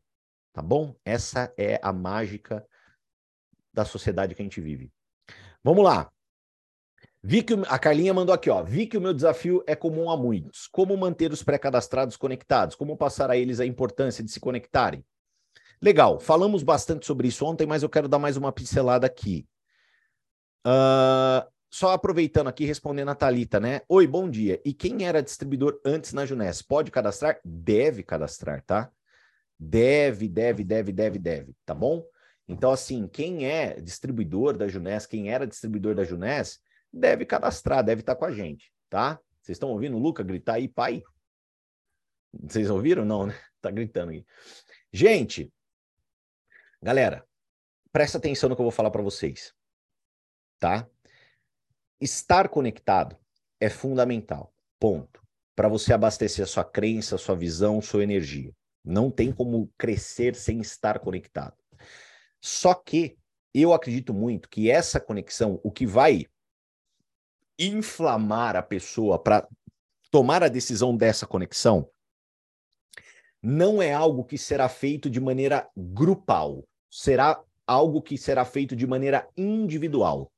tá 0.53 0.61
bom? 0.61 0.95
Essa 1.05 1.53
é 1.57 1.81
a 1.83 1.93
mágica 1.93 2.67
da 3.73 3.85
sociedade 3.85 4.35
que 4.35 4.43
a 4.43 4.45
gente 4.45 4.61
vive. 4.61 4.93
Vamos 5.62 5.83
lá. 5.83 6.11
Vi 7.29 7.43
que 7.43 7.55
a 7.67 7.77
Carlinha 7.77 8.15
mandou 8.15 8.33
aqui, 8.33 8.49
ó. 8.49 8.62
Vi 8.62 8.87
que 8.87 8.97
o 8.97 9.01
meu 9.01 9.12
desafio 9.12 9.61
é 9.67 9.75
comum 9.75 10.09
a 10.09 10.17
muitos. 10.17 10.69
Como 10.69 10.97
manter 10.97 11.33
os 11.33 11.43
pré-cadastrados 11.43 12.17
conectados? 12.17 12.77
Como 12.77 12.97
passar 12.97 13.33
a 13.33 13.37
eles 13.37 13.59
a 13.59 13.67
importância 13.67 14.23
de 14.23 14.31
se 14.31 14.39
conectarem? 14.39 15.05
Legal, 15.83 16.21
falamos 16.21 16.62
bastante 16.62 17.05
sobre 17.05 17.27
isso 17.27 17.45
ontem, 17.45 17.67
mas 17.67 17.83
eu 17.83 17.89
quero 17.89 18.07
dar 18.07 18.21
mais 18.21 18.37
uma 18.37 18.53
pincelada 18.53 19.09
aqui. 19.09 19.45
Uh, 20.65 21.45
só 21.69 21.91
aproveitando 21.91 22.47
aqui, 22.47 22.65
respondendo 22.65 23.09
a 23.09 23.15
Thalita, 23.17 23.59
né? 23.59 23.81
Oi, 23.89 24.07
bom 24.07 24.31
dia. 24.31 24.61
E 24.65 24.73
quem 24.73 25.05
era 25.05 25.21
distribuidor 25.21 25.81
antes 25.85 26.12
na 26.12 26.25
Juness? 26.25 26.62
Pode 26.62 26.93
cadastrar? 26.93 27.41
Deve 27.45 28.05
cadastrar, 28.05 28.62
tá? 28.65 28.89
Deve, 29.59 30.29
deve, 30.29 30.62
deve, 30.62 30.93
deve, 30.93 31.19
deve, 31.19 31.57
tá 31.65 31.75
bom? 31.75 32.07
Então, 32.47 32.71
assim, 32.71 33.09
quem 33.09 33.49
é 33.51 33.81
distribuidor 33.81 34.57
da 34.57 34.69
Juness, 34.69 35.07
quem 35.07 35.29
era 35.29 35.45
distribuidor 35.45 35.93
da 35.93 36.05
Juness, 36.05 36.61
deve 36.97 37.27
cadastrar, 37.27 37.85
deve 37.85 38.01
estar 38.01 38.17
com 38.17 38.25
a 38.25 38.33
gente, 38.33 38.73
tá? 38.89 39.21
Vocês 39.41 39.57
estão 39.57 39.69
ouvindo 39.69 39.97
o 39.97 40.01
Luca 40.01 40.23
gritar 40.23 40.55
aí, 40.55 40.67
pai? 40.67 41.03
Vocês 42.33 42.71
ouviram? 42.71 43.05
Não, 43.05 43.27
né? 43.27 43.35
Tá 43.59 43.71
gritando 43.71 44.13
aí. 44.13 44.25
Gente, 44.93 45.53
galera, 46.81 47.27
presta 47.91 48.17
atenção 48.17 48.49
no 48.49 48.55
que 48.55 48.61
eu 48.61 48.65
vou 48.65 48.71
falar 48.71 48.93
para 48.93 49.03
vocês, 49.03 49.53
tá? 50.61 50.89
Estar 52.01 52.49
conectado 52.49 53.19
é 53.59 53.69
fundamental, 53.69 54.55
ponto. 54.79 55.21
para 55.57 55.69
você 55.69 55.93
abastecer 55.93 56.45
a 56.45 56.47
sua 56.47 56.65
crença, 56.65 57.17
a 57.17 57.19
sua 57.19 57.35
visão, 57.35 57.81
sua 57.81 58.05
energia. 58.05 58.55
Não 58.85 59.11
tem 59.11 59.33
como 59.33 59.73
crescer 59.77 60.37
sem 60.37 60.61
estar 60.61 61.01
conectado. 61.01 61.57
Só 62.41 62.73
que 62.73 63.19
eu 63.53 63.73
acredito 63.73 64.15
muito 64.15 64.49
que 64.49 64.71
essa 64.71 65.01
conexão, 65.01 65.59
o 65.65 65.73
que 65.73 65.87
vai 65.87 66.27
inflamar 67.59 68.57
a 68.57 68.62
pessoa 68.62 69.19
para 69.23 69.49
tomar 70.11 70.42
a 70.42 70.49
decisão 70.49 70.97
dessa 70.97 71.27
conexão, 71.27 71.90
não 73.42 73.81
é 73.81 73.92
algo 73.92 74.25
que 74.25 74.38
será 74.38 74.69
feito 74.69 75.09
de 75.09 75.21
maneira 75.21 75.71
grupal, 75.77 76.66
será 76.90 77.42
algo 77.66 78.03
que 78.03 78.16
será 78.16 78.45
feito 78.45 78.75
de 78.75 78.87
maneira 78.87 79.29
individual. 79.37 80.33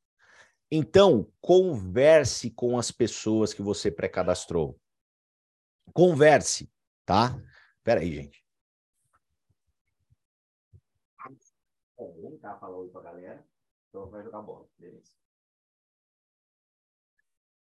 Então, 0.70 1.30
converse 1.40 2.50
com 2.50 2.78
as 2.78 2.90
pessoas 2.90 3.54
que 3.54 3.62
você 3.62 3.90
pré-cadastrou. 3.90 4.78
Converse, 5.94 6.70
tá? 7.06 7.40
Espera 7.78 8.00
aí, 8.00 8.14
gente. 8.14 8.44
Vamos 11.96 12.40
cá 12.40 12.56
falar 12.58 12.76
oi 12.76 12.88
pra 12.90 13.00
galera. 13.00 13.44
Então 13.88 14.08
vai 14.10 14.22
jogar 14.22 14.42
bola, 14.42 14.68
beleza. 14.78 15.17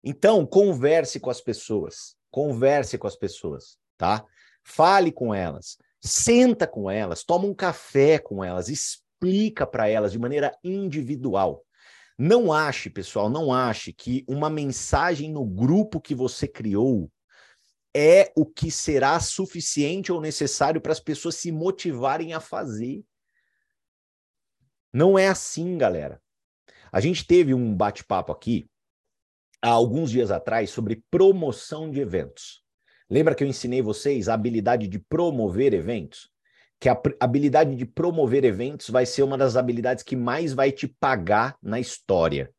Então, 0.07 0.45
converse 0.45 1.19
com 1.19 1.31
as 1.31 1.41
pessoas. 1.41 2.15
Converse 2.29 2.95
com 2.95 3.07
as 3.07 3.15
pessoas, 3.15 3.79
tá? 3.97 4.23
Fale 4.63 5.11
com 5.11 5.33
elas. 5.33 5.79
Senta 5.99 6.67
com 6.67 6.91
elas, 6.91 7.23
toma 7.23 7.47
um 7.47 7.53
café 7.55 8.19
com 8.19 8.43
elas, 8.43 8.69
explica 8.69 9.65
para 9.65 9.87
elas 9.87 10.11
de 10.11 10.19
maneira 10.19 10.55
individual. 10.63 11.65
Não 12.15 12.53
ache, 12.53 12.89
pessoal, 12.91 13.27
não 13.27 13.51
ache 13.51 13.91
que 13.91 14.23
uma 14.27 14.47
mensagem 14.47 15.31
no 15.31 15.43
grupo 15.43 15.99
que 15.99 16.13
você 16.13 16.47
criou 16.47 17.11
é 17.95 18.31
o 18.35 18.45
que 18.45 18.69
será 18.69 19.19
suficiente 19.19 20.11
ou 20.11 20.21
necessário 20.21 20.79
para 20.79 20.91
as 20.91 20.99
pessoas 20.99 21.35
se 21.35 21.51
motivarem 21.51 22.33
a 22.33 22.39
fazer. 22.39 23.03
Não 24.93 25.17
é 25.17 25.27
assim, 25.27 25.75
galera. 25.77 26.21
A 26.91 26.99
gente 26.99 27.25
teve 27.25 27.53
um 27.53 27.75
bate-papo 27.75 28.31
aqui 28.31 28.69
há 29.65 29.71
alguns 29.71 30.11
dias 30.11 30.29
atrás 30.29 30.69
sobre 30.69 31.03
promoção 31.09 31.89
de 31.89 31.99
eventos. 31.99 32.61
Lembra 33.09 33.33
que 33.33 33.43
eu 33.43 33.47
ensinei 33.47 33.81
vocês 33.81 34.29
a 34.29 34.35
habilidade 34.35 34.87
de 34.87 34.99
promover 34.99 35.73
eventos? 35.73 36.29
Que 36.79 36.87
a 36.87 37.01
habilidade 37.19 37.75
de 37.75 37.85
promover 37.85 38.43
eventos 38.43 38.89
vai 38.89 39.07
ser 39.07 39.23
uma 39.23 39.37
das 39.37 39.55
habilidades 39.55 40.03
que 40.03 40.15
mais 40.15 40.53
vai 40.53 40.71
te 40.71 40.87
pagar 40.87 41.57
na 41.63 41.79
história 41.79 42.53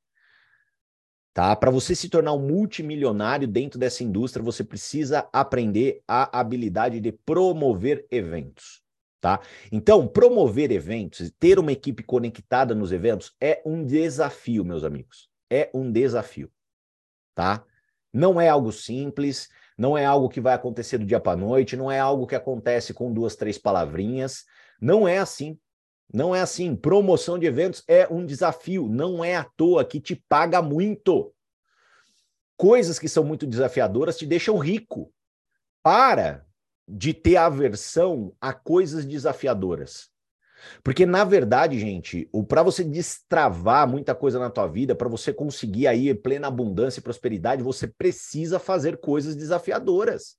tá? 1.32 1.54
Para 1.54 1.70
você 1.70 1.94
se 1.94 2.08
tornar 2.08 2.32
um 2.32 2.40
multimilionário 2.40 3.46
dentro 3.46 3.78
dessa 3.78 4.02
indústria, 4.02 4.42
você 4.42 4.64
precisa 4.64 5.28
aprender 5.30 6.00
a 6.08 6.40
habilidade 6.40 6.98
de 6.98 7.12
promover 7.12 8.06
eventos, 8.10 8.82
tá? 9.20 9.42
Então, 9.70 10.08
promover 10.08 10.72
eventos, 10.72 11.30
ter 11.38 11.58
uma 11.58 11.72
equipe 11.72 12.02
conectada 12.02 12.74
nos 12.74 12.90
eventos 12.90 13.36
é 13.38 13.60
um 13.66 13.84
desafio, 13.84 14.64
meus 14.64 14.82
amigos. 14.82 15.28
É 15.50 15.68
um 15.74 15.92
desafio, 15.92 16.50
tá? 17.36 17.62
Não 18.12 18.40
é 18.40 18.48
algo 18.48 18.72
simples, 18.72 19.48
não 19.78 19.96
é 19.96 20.04
algo 20.04 20.28
que 20.28 20.40
vai 20.40 20.54
acontecer 20.54 20.98
do 20.98 21.04
dia 21.04 21.20
para 21.20 21.36
noite, 21.36 21.76
não 21.76 21.92
é 21.92 22.00
algo 22.00 22.26
que 22.26 22.34
acontece 22.34 22.94
com 22.94 23.12
duas, 23.12 23.36
três 23.36 23.58
palavrinhas. 23.58 24.44
Não 24.80 25.06
é 25.06 25.18
assim. 25.18 25.58
Não 26.12 26.34
é 26.34 26.40
assim. 26.40 26.74
Promoção 26.74 27.38
de 27.38 27.46
eventos 27.46 27.84
é 27.86 28.08
um 28.10 28.24
desafio, 28.24 28.88
não 28.88 29.22
é 29.22 29.36
à 29.36 29.44
toa 29.44 29.84
que 29.84 30.00
te 30.00 30.16
paga 30.28 30.62
muito. 30.62 31.32
Coisas 32.56 32.98
que 32.98 33.08
são 33.08 33.22
muito 33.22 33.46
desafiadoras 33.46 34.16
te 34.16 34.24
deixam 34.24 34.56
rico. 34.56 35.12
Para 35.82 36.44
de 36.88 37.12
ter 37.12 37.36
aversão 37.36 38.34
a 38.40 38.54
coisas 38.54 39.04
desafiadoras. 39.04 40.08
Porque 40.82 41.04
na 41.04 41.24
verdade, 41.24 41.78
gente, 41.78 42.28
o 42.32 42.44
para 42.44 42.62
você 42.62 42.82
destravar 42.82 43.88
muita 43.88 44.14
coisa 44.14 44.38
na 44.38 44.50
tua 44.50 44.66
vida, 44.66 44.94
para 44.94 45.08
você 45.08 45.32
conseguir 45.32 45.86
aí 45.86 46.14
plena 46.14 46.48
abundância 46.48 47.00
e 47.00 47.02
prosperidade, 47.02 47.62
você 47.62 47.86
precisa 47.86 48.58
fazer 48.58 48.98
coisas 48.98 49.36
desafiadoras. 49.36 50.36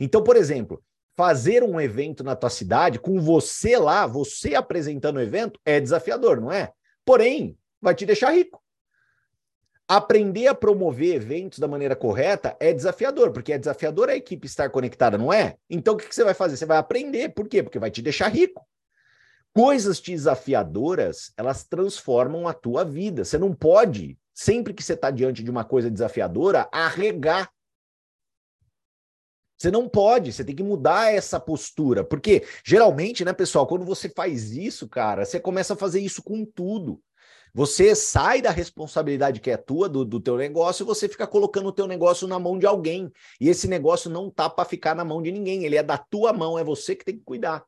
Então, 0.00 0.22
por 0.22 0.36
exemplo, 0.36 0.82
fazer 1.16 1.62
um 1.62 1.80
evento 1.80 2.24
na 2.24 2.34
tua 2.34 2.50
cidade 2.50 2.98
com 2.98 3.20
você 3.20 3.76
lá, 3.78 4.06
você 4.06 4.54
apresentando 4.54 5.16
o 5.16 5.22
evento, 5.22 5.60
é 5.64 5.80
desafiador, 5.80 6.40
não 6.40 6.50
é? 6.50 6.72
Porém, 7.04 7.56
vai 7.80 7.94
te 7.94 8.06
deixar 8.06 8.30
rico. 8.30 8.62
Aprender 9.86 10.46
a 10.46 10.54
promover 10.54 11.14
eventos 11.14 11.58
da 11.58 11.68
maneira 11.68 11.94
correta 11.94 12.56
é 12.58 12.72
desafiador, 12.72 13.32
porque 13.32 13.52
é 13.52 13.58
desafiador 13.58 14.08
a 14.08 14.16
equipe 14.16 14.46
estar 14.46 14.70
conectada, 14.70 15.18
não 15.18 15.30
é? 15.30 15.56
Então 15.68 15.94
o 15.94 15.96
que, 15.96 16.12
você 16.12 16.24
vai 16.24 16.32
fazer? 16.32 16.56
Você 16.56 16.64
vai 16.64 16.78
aprender. 16.78 17.28
Por 17.28 17.46
quê? 17.46 17.62
Porque 17.62 17.78
vai 17.78 17.90
te 17.90 18.00
deixar 18.00 18.28
rico. 18.28 18.66
Coisas 19.54 20.00
desafiadoras, 20.00 21.32
elas 21.36 21.64
transformam 21.64 22.48
a 22.48 22.52
tua 22.52 22.84
vida. 22.84 23.24
Você 23.24 23.38
não 23.38 23.54
pode, 23.54 24.18
sempre 24.32 24.74
que 24.74 24.82
você 24.82 24.94
está 24.94 25.10
diante 25.10 25.44
de 25.44 25.50
uma 25.50 25.64
coisa 25.64 25.90
desafiadora, 25.90 26.68
arregar 26.72 27.50
você 29.56 29.70
não 29.70 29.88
pode, 29.88 30.32
você 30.32 30.44
tem 30.44 30.54
que 30.54 30.62
mudar 30.62 31.14
essa 31.14 31.38
postura. 31.38 32.04
Porque, 32.04 32.44
geralmente, 32.64 33.24
né, 33.24 33.32
pessoal, 33.32 33.66
quando 33.66 33.84
você 33.84 34.08
faz 34.08 34.50
isso, 34.52 34.88
cara, 34.88 35.24
você 35.24 35.40
começa 35.40 35.74
a 35.74 35.76
fazer 35.76 36.00
isso 36.00 36.22
com 36.22 36.44
tudo. 36.44 37.00
Você 37.54 37.94
sai 37.94 38.42
da 38.42 38.50
responsabilidade 38.50 39.40
que 39.40 39.50
é 39.50 39.56
tua, 39.56 39.88
do, 39.88 40.04
do 40.04 40.20
teu 40.20 40.36
negócio, 40.36 40.82
e 40.82 40.86
você 40.86 41.08
fica 41.08 41.26
colocando 41.26 41.68
o 41.68 41.72
teu 41.72 41.86
negócio 41.86 42.26
na 42.26 42.38
mão 42.38 42.58
de 42.58 42.66
alguém. 42.66 43.10
E 43.40 43.48
esse 43.48 43.68
negócio 43.68 44.10
não 44.10 44.28
tá 44.28 44.50
para 44.50 44.64
ficar 44.64 44.94
na 44.94 45.04
mão 45.04 45.22
de 45.22 45.30
ninguém, 45.30 45.64
ele 45.64 45.76
é 45.76 45.82
da 45.82 45.96
tua 45.96 46.32
mão, 46.32 46.58
é 46.58 46.64
você 46.64 46.96
que 46.96 47.04
tem 47.04 47.16
que 47.16 47.24
cuidar. 47.24 47.64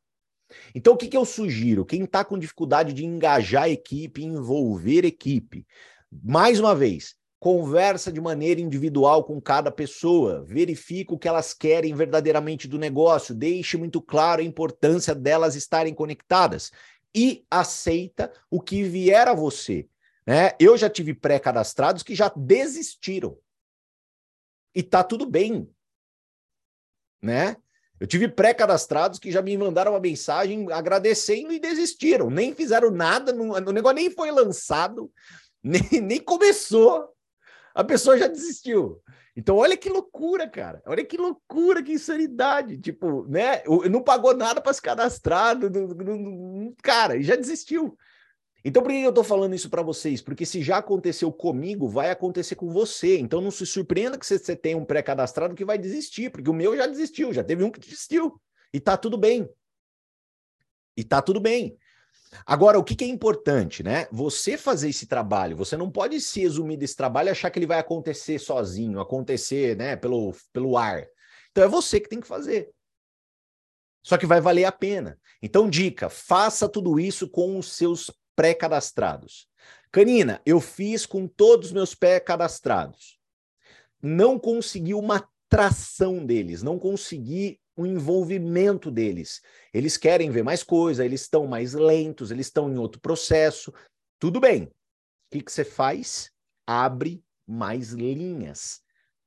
Então, 0.74 0.94
o 0.94 0.96
que, 0.96 1.08
que 1.08 1.16
eu 1.16 1.24
sugiro? 1.24 1.84
Quem 1.84 2.04
está 2.04 2.24
com 2.24 2.38
dificuldade 2.38 2.92
de 2.92 3.04
engajar 3.04 3.64
a 3.64 3.68
equipe, 3.68 4.24
envolver 4.24 5.04
equipe, 5.04 5.66
mais 6.10 6.60
uma 6.60 6.74
vez, 6.74 7.16
Conversa 7.38 8.10
de 8.10 8.20
maneira 8.20 8.62
individual 8.62 9.22
com 9.22 9.40
cada 9.40 9.70
pessoa, 9.70 10.42
verifica 10.42 11.14
o 11.14 11.18
que 11.18 11.28
elas 11.28 11.52
querem 11.52 11.94
verdadeiramente 11.94 12.66
do 12.66 12.78
negócio, 12.78 13.34
deixe 13.34 13.76
muito 13.76 14.00
claro 14.00 14.40
a 14.40 14.44
importância 14.44 15.14
delas 15.14 15.54
estarem 15.54 15.94
conectadas 15.94 16.72
e 17.14 17.46
aceita 17.50 18.32
o 18.50 18.60
que 18.60 18.82
vier 18.82 19.28
a 19.28 19.34
você. 19.34 19.86
Né? 20.26 20.52
Eu 20.58 20.78
já 20.78 20.88
tive 20.88 21.12
pré-cadastrados 21.12 22.02
que 22.02 22.14
já 22.14 22.32
desistiram. 22.34 23.38
E 24.74 24.82
tá 24.82 25.04
tudo 25.04 25.26
bem. 25.26 25.70
Né? 27.20 27.56
Eu 27.98 28.06
tive 28.06 28.28
pré-cadastrados 28.28 29.18
que 29.18 29.32
já 29.32 29.40
me 29.40 29.56
mandaram 29.56 29.92
uma 29.92 30.00
mensagem 30.00 30.70
agradecendo 30.72 31.52
e 31.52 31.58
desistiram. 31.58 32.28
Nem 32.28 32.54
fizeram 32.54 32.90
nada, 32.90 33.34
o 33.34 33.72
negócio 33.72 33.96
nem 33.96 34.10
foi 34.10 34.30
lançado, 34.30 35.10
nem, 35.62 36.00
nem 36.02 36.20
começou 36.20 37.16
a 37.76 37.84
pessoa 37.84 38.16
já 38.16 38.26
desistiu. 38.26 39.02
Então, 39.36 39.56
olha 39.56 39.76
que 39.76 39.90
loucura, 39.90 40.48
cara. 40.48 40.82
Olha 40.86 41.04
que 41.04 41.18
loucura, 41.18 41.82
que 41.82 41.92
insanidade. 41.92 42.78
Tipo, 42.78 43.26
né? 43.28 43.62
Não 43.90 44.02
pagou 44.02 44.34
nada 44.34 44.62
para 44.62 44.72
se 44.72 44.80
cadastrar. 44.80 45.54
Não, 45.58 45.68
não, 45.68 46.16
não, 46.16 46.74
cara, 46.82 47.20
já 47.22 47.36
desistiu. 47.36 47.94
Então, 48.68 48.82
por 48.82 48.90
que 48.90 49.00
eu 49.00 49.10
estou 49.10 49.22
falando 49.22 49.54
isso 49.54 49.70
para 49.70 49.80
vocês? 49.80 50.20
Porque 50.20 50.44
se 50.44 50.60
já 50.60 50.78
aconteceu 50.78 51.32
comigo, 51.32 51.88
vai 51.88 52.10
acontecer 52.10 52.56
com 52.56 52.68
você. 52.68 53.16
Então, 53.16 53.40
não 53.40 53.52
se 53.52 53.64
surpreenda 53.64 54.18
que 54.18 54.26
você, 54.26 54.56
tenha 54.56 54.76
um 54.76 54.84
pré-cadastrado 54.84 55.54
que 55.54 55.64
vai 55.64 55.78
desistir, 55.78 56.32
porque 56.32 56.50
o 56.50 56.52
meu 56.52 56.76
já 56.76 56.84
desistiu, 56.84 57.32
já 57.32 57.44
teve 57.44 57.62
um 57.62 57.70
que 57.70 57.78
desistiu. 57.78 58.42
E 58.74 58.80
tá 58.80 58.96
tudo 58.96 59.16
bem. 59.16 59.48
E 60.96 61.04
tá 61.04 61.22
tudo 61.22 61.38
bem. 61.38 61.78
Agora, 62.44 62.76
o 62.76 62.82
que, 62.82 62.96
que, 62.96 63.04
é 63.04 63.06
importante, 63.06 63.84
né? 63.84 64.08
Você 64.10 64.58
fazer 64.58 64.88
esse 64.88 65.06
trabalho, 65.06 65.56
você 65.56 65.76
não 65.76 65.88
pode 65.88 66.20
se 66.20 66.42
exumir 66.42 66.76
desse 66.76 66.96
trabalho 66.96 67.28
e 67.28 67.30
achar 67.30 67.50
que 67.50 67.60
ele 67.60 67.68
vai 67.68 67.78
acontecer 67.78 68.40
sozinho, 68.40 68.98
acontecer, 68.98 69.76
né, 69.76 69.94
pelo, 69.94 70.34
pelo 70.52 70.76
ar. 70.76 71.06
Então 71.52 71.62
é 71.62 71.68
você 71.68 72.00
que 72.00 72.08
tem 72.08 72.18
que 72.18 72.26
fazer. 72.26 72.68
Só 74.02 74.18
que 74.18 74.26
vai 74.26 74.40
valer 74.40 74.64
a 74.64 74.72
pena. 74.72 75.16
Então, 75.40 75.70
dica: 75.70 76.08
faça 76.08 76.68
tudo 76.68 76.98
isso 76.98 77.30
com 77.30 77.60
os 77.60 77.72
seus 77.72 78.10
pré-cadastrados. 78.36 79.48
Canina, 79.90 80.40
eu 80.44 80.60
fiz 80.60 81.06
com 81.06 81.26
todos 81.26 81.68
os 81.68 81.72
meus 81.72 81.94
pré-cadastrados. 81.94 83.18
Não 84.02 84.38
consegui 84.38 84.94
uma 84.94 85.26
tração 85.48 86.24
deles, 86.24 86.62
não 86.62 86.78
consegui 86.78 87.58
o 87.76 87.86
envolvimento 87.86 88.90
deles. 88.90 89.42
Eles 89.72 89.96
querem 89.96 90.30
ver 90.30 90.42
mais 90.42 90.62
coisa, 90.62 91.04
eles 91.04 91.22
estão 91.22 91.46
mais 91.46 91.72
lentos, 91.72 92.30
eles 92.30 92.46
estão 92.46 92.70
em 92.70 92.78
outro 92.78 93.00
processo. 93.00 93.72
Tudo 94.18 94.38
bem. 94.38 94.70
O 95.34 95.42
que 95.42 95.50
você 95.50 95.64
faz? 95.64 96.30
Abre 96.66 97.22
mais 97.46 97.90
linhas. 97.90 98.82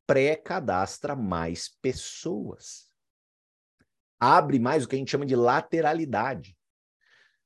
Pré-cadastra 0.07 1.15
mais 1.15 1.69
pessoas. 1.81 2.89
Abre 4.19 4.59
mais 4.59 4.83
o 4.83 4.87
que 4.87 4.95
a 4.95 4.99
gente 4.99 5.11
chama 5.11 5.25
de 5.25 5.35
lateralidade. 5.35 6.57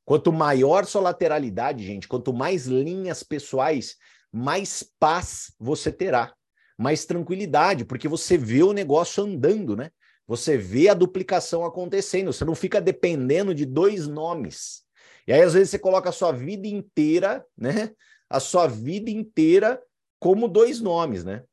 Quanto 0.06 0.34
maior 0.34 0.86
sua 0.86 1.02
lateralidade, 1.02 1.86
gente, 1.86 2.08
quanto 2.08 2.34
mais 2.34 2.66
linhas 2.66 3.24
pessoais, 3.24 3.96
mais 4.32 4.84
paz 5.00 5.54
você 5.60 5.92
terá. 5.92 6.34
mais 6.78 7.06
tranquilidade, 7.06 7.86
porque 7.86 8.08
você 8.08 8.38
vê 8.38 8.64
o 8.64 8.74
negócio 8.74 9.24
andando, 9.24 9.76
né? 9.76 9.92
Você 10.28 10.58
vê 10.58 10.90
a 10.90 10.94
duplicação 10.94 11.64
acontecendo, 11.64 12.34
você 12.34 12.44
não 12.44 12.56
fica 12.56 12.82
dependendo 12.82 13.54
de 13.54 13.66
dois 13.66 14.08
nomes. 14.08 14.84
E 15.28 15.34
aí, 15.34 15.42
às 15.42 15.54
vezes, 15.54 15.70
você 15.70 15.80
coloca 15.80 16.10
a 16.10 16.14
sua 16.14 16.32
vida 16.32 16.68
inteira, 16.68 17.46
né? 17.58 17.92
A 18.30 18.40
sua 18.40 18.68
vida 18.68 19.12
inteira 19.12 19.82
como 20.20 20.48
dois 20.48 20.82
nomes, 20.82 21.24
né? 21.24 21.44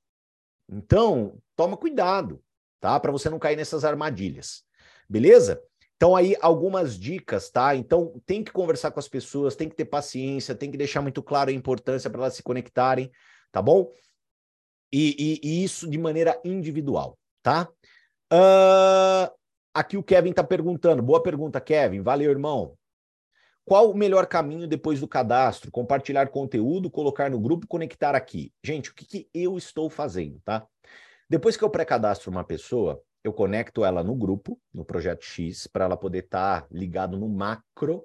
Então, 0.69 1.39
toma 1.55 1.77
cuidado, 1.77 2.43
tá? 2.81 2.99
Para 2.99 3.13
você 3.13 3.29
não 3.29 3.39
cair 3.39 3.57
nessas 3.57 3.85
armadilhas. 3.85 4.63
Beleza? 5.09 5.63
Então, 6.01 6.17
aí, 6.17 6.35
algumas 6.41 6.99
dicas, 6.99 7.51
tá? 7.51 7.77
Então, 7.77 8.19
tem 8.25 8.43
que 8.43 8.51
conversar 8.51 8.91
com 8.91 8.99
as 8.99 9.07
pessoas, 9.07 9.55
tem 9.55 9.69
que 9.69 9.77
ter 9.77 9.85
paciência, 9.85 10.55
tem 10.55 10.71
que 10.71 10.79
deixar 10.79 11.03
muito 11.03 11.23
claro 11.23 11.51
a 11.51 11.53
importância 11.53 12.09
para 12.09 12.23
elas 12.23 12.33
se 12.33 12.43
conectarem, 12.43 13.11
tá 13.53 13.61
bom? 13.61 13.93
E, 14.91 15.15
e, 15.45 15.47
e 15.47 15.63
isso 15.63 15.87
de 15.87 15.99
maneira 15.99 16.41
individual, 16.43 17.19
tá? 17.43 17.69
Uh, 18.33 19.31
aqui 19.75 19.99
o 19.99 20.03
Kevin 20.03 20.31
está 20.31 20.43
perguntando. 20.43 21.03
Boa 21.03 21.23
pergunta, 21.23 21.61
Kevin. 21.61 22.01
Valeu, 22.01 22.31
irmão. 22.31 22.79
Qual 23.67 23.91
o 23.91 23.95
melhor 23.95 24.27
caminho 24.27 24.67
depois 24.67 25.01
do 25.01 25.07
cadastro? 25.07 25.71
Compartilhar 25.71 26.31
conteúdo, 26.31 26.91
colocar 26.91 27.31
no 27.31 27.39
grupo, 27.39 27.67
conectar 27.67 28.15
aqui. 28.15 28.55
Gente, 28.65 28.89
o 28.89 28.95
que, 28.95 29.05
que 29.05 29.29
eu 29.35 29.59
estou 29.59 29.91
fazendo, 29.91 30.41
tá? 30.47 30.67
Depois 31.29 31.59
que 31.59 31.63
eu 31.63 31.69
pré-cadastro 31.69 32.31
uma 32.31 32.43
pessoa, 32.43 33.03
eu 33.23 33.33
conecto 33.33 33.85
ela 33.85 34.03
no 34.03 34.15
grupo, 34.15 34.61
no 34.73 34.85
projeto 34.85 35.25
X, 35.25 35.67
para 35.67 35.85
ela 35.85 35.97
poder 35.97 36.25
estar 36.25 36.63
tá 36.63 36.69
ligado 36.71 37.19
no 37.19 37.29
macro 37.29 38.05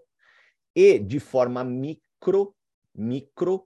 e 0.75 0.99
de 0.99 1.19
forma 1.19 1.63
micro, 1.63 2.53
micro, 2.93 3.65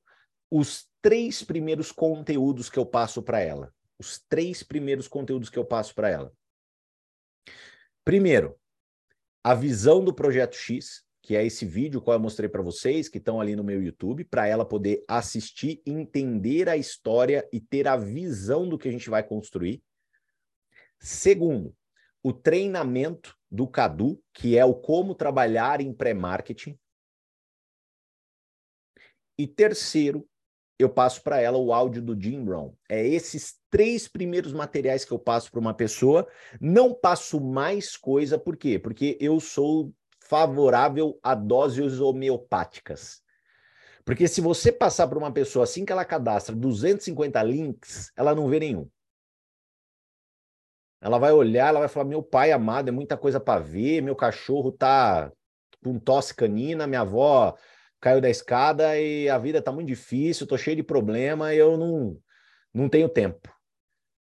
os 0.51 0.87
três 1.01 1.43
primeiros 1.43 1.91
conteúdos 1.91 2.69
que 2.69 2.77
eu 2.77 2.85
passo 2.85 3.21
para 3.21 3.39
ela. 3.39 3.73
Os 3.97 4.19
três 4.29 4.63
primeiros 4.63 5.07
conteúdos 5.07 5.49
que 5.49 5.57
eu 5.57 5.65
passo 5.65 5.93
para 5.93 6.09
ela. 6.09 6.31
Primeiro, 8.05 8.55
a 9.43 9.53
visão 9.53 10.03
do 10.03 10.13
projeto 10.13 10.55
X, 10.55 11.03
que 11.21 11.35
é 11.35 11.45
esse 11.45 11.65
vídeo 11.65 12.01
que 12.01 12.09
eu 12.09 12.19
mostrei 12.19 12.47
para 12.47 12.61
vocês, 12.61 13.09
que 13.09 13.17
estão 13.17 13.41
ali 13.41 13.55
no 13.55 13.63
meu 13.63 13.81
YouTube, 13.83 14.23
para 14.23 14.47
ela 14.47 14.65
poder 14.65 15.03
assistir, 15.07 15.81
entender 15.85 16.69
a 16.69 16.77
história 16.77 17.47
e 17.51 17.59
ter 17.59 17.87
a 17.87 17.97
visão 17.97 18.67
do 18.67 18.77
que 18.77 18.87
a 18.87 18.91
gente 18.91 19.09
vai 19.09 19.23
construir. 19.23 19.81
Segundo, 20.99 21.75
o 22.21 22.33
treinamento 22.33 23.35
do 23.49 23.67
Cadu, 23.67 24.21
que 24.33 24.57
é 24.57 24.65
o 24.65 24.75
como 24.75 25.15
trabalhar 25.15 25.81
em 25.81 25.93
pré-marketing. 25.93 26.77
E 29.37 29.47
terceiro, 29.47 30.27
eu 30.77 30.89
passo 30.89 31.21
para 31.23 31.39
ela 31.41 31.57
o 31.57 31.73
áudio 31.73 32.01
do 32.01 32.19
Jim 32.19 32.43
Brown. 32.43 32.73
É 32.87 33.05
esses 33.05 33.57
três 33.69 34.07
primeiros 34.07 34.53
materiais 34.53 35.03
que 35.03 35.11
eu 35.11 35.19
passo 35.19 35.51
para 35.51 35.59
uma 35.59 35.73
pessoa. 35.73 36.27
Não 36.59 36.93
passo 36.93 37.39
mais 37.39 37.97
coisa, 37.97 38.37
por 38.37 38.55
quê? 38.55 38.77
Porque 38.77 39.17
eu 39.19 39.39
sou 39.39 39.93
favorável 40.21 41.19
a 41.23 41.33
doses 41.33 41.99
homeopáticas. 41.99 43.21
Porque 44.05 44.27
se 44.27 44.41
você 44.41 44.71
passar 44.71 45.07
para 45.07 45.17
uma 45.17 45.31
pessoa 45.31 45.63
assim 45.63 45.85
que 45.85 45.91
ela 45.91 46.05
cadastra 46.05 46.55
250 46.55 47.43
links, 47.43 48.11
ela 48.15 48.33
não 48.33 48.47
vê 48.47 48.59
nenhum. 48.59 48.89
Ela 51.01 51.17
vai 51.17 51.31
olhar, 51.31 51.69
ela 51.69 51.79
vai 51.79 51.87
falar: 51.87 52.05
meu 52.05 52.21
pai 52.21 52.51
amado, 52.51 52.89
é 52.89 52.91
muita 52.91 53.17
coisa 53.17 53.39
para 53.39 53.61
ver, 53.61 54.01
meu 54.01 54.15
cachorro 54.15 54.71
tá 54.71 55.31
com 55.83 55.97
tosse 55.97 56.33
canina, 56.35 56.87
minha 56.87 57.01
avó 57.01 57.55
caiu 57.99 58.21
da 58.21 58.29
escada 58.29 58.97
e 58.97 59.29
a 59.29 59.37
vida 59.37 59.61
tá 59.61 59.71
muito 59.71 59.87
difícil, 59.87 60.47
tô 60.47 60.57
cheio 60.57 60.77
de 60.77 60.83
problema 60.83 61.53
e 61.53 61.57
eu 61.57 61.77
não, 61.77 62.17
não 62.73 62.89
tenho 62.89 63.09
tempo. 63.09 63.53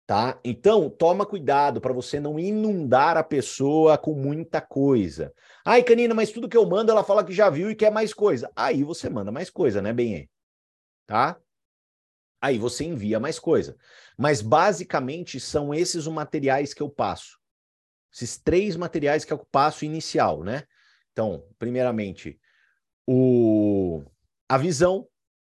Tá? 0.05 0.39
Então, 0.45 0.91
toma 0.91 1.25
cuidado 1.25 1.81
para 1.81 1.93
você 1.93 2.19
não 2.19 2.39
inundar 2.39 3.17
a 3.17 3.23
pessoa 3.23 3.97
com 3.97 4.15
muita 4.15 4.61
coisa. 4.61 5.33
Ai, 5.65 5.83
Canina, 5.83 6.13
mas 6.13 6.33
tudo 6.33 6.49
que 6.49 6.57
eu 6.57 6.67
mando, 6.67 6.91
ela 6.91 7.05
fala 7.05 7.25
que 7.25 7.33
já 7.33 7.49
viu 7.49 7.71
e 7.71 7.75
quer 7.75 7.91
mais 7.91 8.13
coisa. 8.13 8.51
Aí 8.55 8.83
você 8.83 9.09
manda 9.09 9.31
mais 9.31 9.49
coisa, 9.49 9.81
né, 9.81 9.93
Benê? 9.93 10.29
Tá? 11.07 11.39
Aí 12.43 12.59
você 12.59 12.85
envia 12.85 13.21
mais 13.21 13.39
coisa. 13.39 13.77
Mas 14.19 14.43
basicamente 14.43 15.39
são 15.39 15.73
esses 15.73 16.07
os 16.07 16.13
materiais 16.13 16.75
que 16.75 16.83
eu 16.83 16.91
passo. 16.91 17.39
Esses 18.13 18.37
três 18.37 18.75
materiais 18.77 19.25
que 19.25 19.33
eu 19.33 19.39
passo 19.39 19.85
inicial, 19.85 20.43
né? 20.43 20.65
Então, 21.13 21.47
primeiramente, 21.57 22.41
o, 23.07 24.03
a 24.49 24.59
visão, 24.59 25.07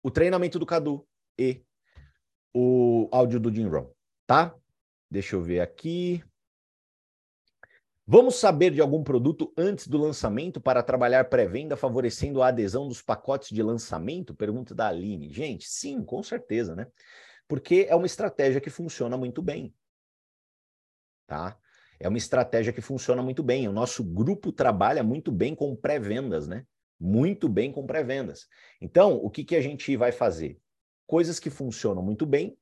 o 0.01 0.11
treinamento 0.11 0.59
do 0.61 0.65
Cadu 0.65 1.07
e 1.37 1.65
o 2.55 3.09
áudio 3.11 3.41
do 3.41 3.53
Jim 3.53 3.67
Rohn, 3.67 3.91
tá? 4.27 4.55
Deixa 5.11 5.35
eu 5.35 5.43
ver 5.43 5.61
aqui. 5.61 6.23
Vamos 8.07 8.37
saber 8.37 8.71
de 8.71 8.81
algum 8.81 9.03
produto 9.03 9.53
antes 9.57 9.89
do 9.89 9.99
lançamento 9.99 10.61
para 10.61 10.83
trabalhar 10.83 11.25
pré-venda, 11.25 11.77
favorecendo 11.77 12.41
a 12.41 12.49
adesão 12.49 12.87
dos 12.87 13.03
pacotes 13.03 13.49
de 13.49 13.63
lançamento? 13.63 14.35
Pergunta 14.35 14.75
da 14.75 14.89
Aline. 14.89 15.33
Gente, 15.33 15.69
sim, 15.69 16.05
com 16.05 16.23
certeza, 16.23 16.77
né? 16.77 16.87
Porque 17.49 17.87
é 17.89 17.97
uma 17.97 18.07
estratégia 18.07 18.61
que 18.61 18.71
funciona 18.71 19.17
muito 19.17 19.43
bem. 19.43 19.75
Tá? 21.27 21.59
É 21.99 22.09
uma 22.09 22.19
estratégia 22.19 22.73
que 22.73 22.81
funciona 22.81 23.23
muito 23.23 23.43
bem. 23.43 23.67
O 23.67 23.73
nosso 23.73 24.05
grupo 24.05 24.53
trabalha 24.53 25.03
muito 25.03 25.33
bem 25.33 25.55
com 25.55 25.75
pré-vendas, 25.75 26.47
né? 26.47 26.65
muito 26.99 27.49
bem 27.49 27.71
com 27.71 27.87
pré-vendas. 27.87 28.49
Então, 28.81 29.17
o 29.17 29.31
que, 29.31 29.45
que 29.45 29.57
a 29.57 29.61
gente 29.61 29.97
vai 29.97 30.13
fazer? 30.13 30.59
Coisas 31.07 31.39
que 31.39 31.51
funcionam 31.51 32.03
muito 32.03 32.27
bem, 32.27 32.57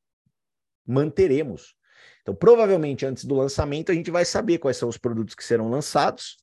manteremos. 0.87 1.76
Então, 2.24 2.34
provavelmente 2.34 3.04
antes 3.04 3.26
do 3.26 3.34
lançamento, 3.34 3.92
a 3.92 3.94
gente 3.94 4.10
vai 4.10 4.24
saber 4.24 4.56
quais 4.56 4.78
são 4.78 4.88
os 4.88 4.96
produtos 4.96 5.34
que 5.34 5.44
serão 5.44 5.68
lançados 5.68 6.38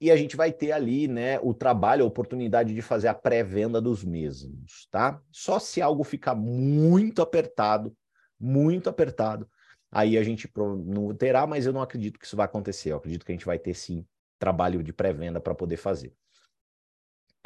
e 0.00 0.10
a 0.10 0.16
gente 0.16 0.36
vai 0.36 0.52
ter 0.52 0.72
ali, 0.72 1.06
né, 1.06 1.38
o 1.40 1.54
trabalho, 1.54 2.02
a 2.04 2.08
oportunidade 2.08 2.74
de 2.74 2.82
fazer 2.82 3.06
a 3.06 3.14
pré-venda 3.14 3.80
dos 3.80 4.02
mesmos, 4.02 4.88
tá? 4.90 5.22
Só 5.30 5.60
se 5.60 5.80
algo 5.80 6.02
ficar 6.02 6.34
muito 6.34 7.22
apertado, 7.22 7.96
muito 8.40 8.90
apertado, 8.90 9.48
aí 9.88 10.18
a 10.18 10.24
gente 10.24 10.50
não 10.84 11.14
terá, 11.14 11.46
mas 11.46 11.64
eu 11.64 11.72
não 11.72 11.80
acredito 11.80 12.18
que 12.18 12.26
isso 12.26 12.36
vai 12.36 12.46
acontecer. 12.46 12.90
Eu 12.90 12.96
acredito 12.96 13.24
que 13.24 13.30
a 13.30 13.34
gente 13.36 13.46
vai 13.46 13.58
ter 13.58 13.72
sim 13.72 14.04
trabalho 14.36 14.82
de 14.82 14.92
pré-venda 14.92 15.40
para 15.40 15.54
poder 15.54 15.76
fazer. 15.76 16.12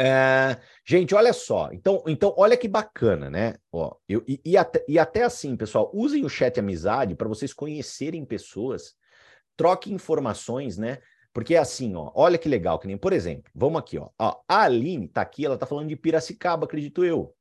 É, 0.01 0.57
gente, 0.87 1.13
olha 1.13 1.33
só. 1.33 1.71
Então, 1.73 2.05
então, 2.07 2.33
olha 2.37 2.57
que 2.57 2.69
bacana, 2.69 3.29
né? 3.29 3.57
Ó, 3.73 3.97
eu, 4.09 4.23
e, 4.29 4.41
e, 4.45 4.57
até, 4.57 4.85
e 4.87 4.97
até 4.97 5.25
assim, 5.25 5.57
pessoal, 5.57 5.91
usem 5.93 6.25
o 6.25 6.29
chat 6.29 6.59
amizade 6.61 7.17
para 7.17 7.27
vocês 7.27 7.53
conhecerem 7.53 8.25
pessoas, 8.25 8.95
troquem 9.57 9.95
informações, 9.95 10.79
né? 10.79 10.99
Porque 11.33 11.55
é 11.55 11.59
assim, 11.59 11.97
ó, 11.97 12.13
olha 12.15 12.39
que 12.39 12.49
legal, 12.49 12.79
que 12.79 12.87
nem, 12.87 12.97
por 12.97 13.13
exemplo, 13.13 13.51
vamos 13.55 13.81
aqui, 13.81 13.99
ó, 13.99 14.09
ó 14.19 14.41
a 14.49 14.63
Aline 14.63 15.09
tá 15.09 15.21
aqui, 15.21 15.45
ela 15.45 15.59
tá 15.59 15.67
falando 15.67 15.89
de 15.89 15.97
Piracicaba, 15.97 16.65
acredito 16.65 17.05
eu. 17.05 17.35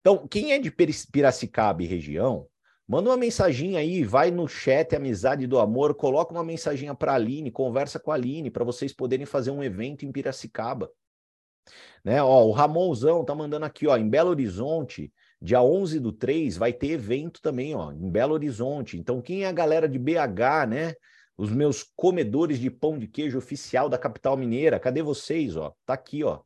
Então, 0.00 0.26
quem 0.26 0.52
é 0.52 0.58
de 0.58 0.70
Piracicaba 0.70 1.82
e 1.82 1.86
região, 1.86 2.46
manda 2.88 3.10
uma 3.10 3.16
mensagem 3.16 3.76
aí, 3.76 4.04
vai 4.04 4.30
no 4.30 4.48
chat 4.48 4.96
Amizade 4.96 5.46
do 5.46 5.58
Amor, 5.58 5.94
coloca 5.94 6.32
uma 6.32 6.44
mensagem 6.44 6.94
para 6.94 7.12
a 7.12 7.16
Aline, 7.16 7.50
conversa 7.50 7.98
com 7.98 8.10
a 8.10 8.14
Aline, 8.14 8.50
para 8.50 8.64
vocês 8.64 8.92
poderem 8.92 9.26
fazer 9.26 9.50
um 9.50 9.62
evento 9.62 10.06
em 10.06 10.12
Piracicaba. 10.12 10.90
Né? 12.04 12.22
Ó, 12.22 12.44
o 12.46 12.52
Ramonzão 12.52 13.24
tá 13.24 13.34
mandando 13.34 13.64
aqui, 13.64 13.86
ó, 13.86 13.96
em 13.96 14.08
Belo 14.08 14.30
Horizonte, 14.30 15.12
dia 15.40 15.62
11 15.62 16.00
do 16.00 16.12
3, 16.12 16.56
vai 16.56 16.72
ter 16.72 16.90
evento 16.90 17.40
também, 17.40 17.74
ó, 17.74 17.92
em 17.92 18.10
Belo 18.10 18.34
Horizonte. 18.34 18.98
Então, 18.98 19.20
quem 19.20 19.44
é 19.44 19.48
a 19.48 19.52
galera 19.52 19.88
de 19.88 19.98
BH, 19.98 20.66
né? 20.68 20.94
Os 21.36 21.50
meus 21.50 21.82
comedores 21.94 22.58
de 22.58 22.70
pão 22.70 22.98
de 22.98 23.06
queijo 23.06 23.36
oficial 23.36 23.88
da 23.88 23.98
capital 23.98 24.36
mineira, 24.36 24.80
cadê 24.80 25.02
vocês, 25.02 25.56
ó? 25.56 25.74
Tá 25.84 25.94
aqui, 25.94 26.24
ó. 26.24 26.40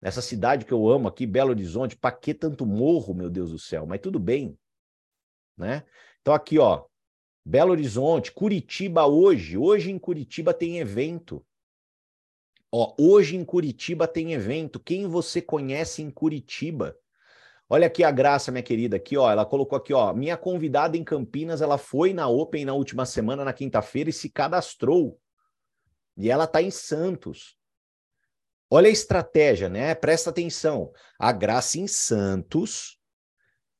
Nessa 0.00 0.22
cidade 0.22 0.64
que 0.64 0.72
eu 0.72 0.88
amo 0.88 1.08
aqui, 1.08 1.26
Belo 1.26 1.50
Horizonte, 1.50 1.96
para 1.96 2.16
que 2.16 2.32
tanto 2.32 2.64
morro, 2.64 3.12
meu 3.12 3.28
Deus 3.28 3.50
do 3.50 3.58
céu? 3.58 3.84
Mas 3.86 4.00
tudo 4.00 4.18
bem, 4.18 4.56
né? 5.56 5.84
Então 6.22 6.32
aqui, 6.32 6.58
ó, 6.58 6.84
Belo 7.44 7.72
Horizonte, 7.72 8.32
Curitiba 8.32 9.06
hoje, 9.06 9.58
hoje 9.58 9.90
em 9.90 9.98
Curitiba 9.98 10.54
tem 10.54 10.78
evento. 10.78 11.44
Ó, 12.72 12.94
hoje 12.98 13.36
em 13.36 13.44
Curitiba 13.44 14.06
tem 14.06 14.32
evento. 14.32 14.78
Quem 14.78 15.06
você 15.06 15.42
conhece 15.42 16.02
em 16.02 16.10
Curitiba? 16.10 16.96
Olha 17.68 17.86
aqui 17.86 18.02
a 18.02 18.10
Graça, 18.10 18.50
minha 18.50 18.64
querida, 18.64 18.96
aqui, 18.96 19.16
ó, 19.16 19.30
ela 19.30 19.46
colocou 19.46 19.78
aqui, 19.78 19.92
ó, 19.92 20.12
minha 20.12 20.36
convidada 20.36 20.96
em 20.96 21.04
Campinas, 21.04 21.62
ela 21.62 21.78
foi 21.78 22.12
na 22.12 22.26
Open 22.26 22.64
na 22.64 22.74
última 22.74 23.06
semana, 23.06 23.44
na 23.44 23.52
quinta-feira, 23.52 24.10
e 24.10 24.12
se 24.12 24.28
cadastrou. 24.28 25.20
E 26.16 26.28
ela 26.28 26.48
tá 26.48 26.60
em 26.60 26.70
Santos. 26.70 27.56
Olha 28.68 28.88
a 28.88 28.92
estratégia, 28.92 29.68
né? 29.68 29.94
Presta 29.94 30.30
atenção. 30.30 30.92
A 31.16 31.30
Graça 31.30 31.78
em 31.78 31.86
Santos, 31.86 32.98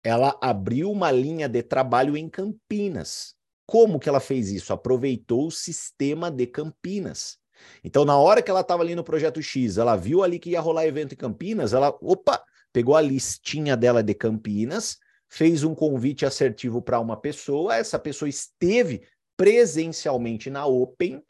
ela 0.04 0.38
abriu 0.40 0.90
uma 0.90 1.10
linha 1.10 1.48
de 1.48 1.60
trabalho 1.60 2.16
em 2.16 2.28
Campinas. 2.28 3.34
Como 3.66 3.98
que 3.98 4.08
ela 4.08 4.20
fez 4.20 4.50
isso? 4.50 4.72
Aproveitou 4.72 5.48
o 5.48 5.50
sistema 5.50 6.30
de 6.30 6.46
Campinas. 6.46 7.39
Então, 7.82 8.04
na 8.04 8.16
hora 8.16 8.42
que 8.42 8.50
ela 8.50 8.60
estava 8.60 8.82
ali 8.82 8.94
no 8.94 9.04
projeto 9.04 9.42
X, 9.42 9.78
ela 9.78 9.96
viu 9.96 10.22
ali 10.22 10.38
que 10.38 10.50
ia 10.50 10.60
rolar 10.60 10.86
evento 10.86 11.12
em 11.12 11.16
Campinas, 11.16 11.72
ela, 11.72 11.96
opa, 12.00 12.42
pegou 12.72 12.96
a 12.96 13.00
listinha 13.00 13.76
dela 13.76 14.02
de 14.02 14.14
Campinas, 14.14 14.98
fez 15.28 15.62
um 15.64 15.74
convite 15.74 16.26
assertivo 16.26 16.82
para 16.82 17.00
uma 17.00 17.16
pessoa, 17.16 17.76
essa 17.76 17.98
pessoa 17.98 18.28
esteve 18.28 19.02
presencialmente 19.36 20.50
na 20.50 20.66
Open 20.66 21.22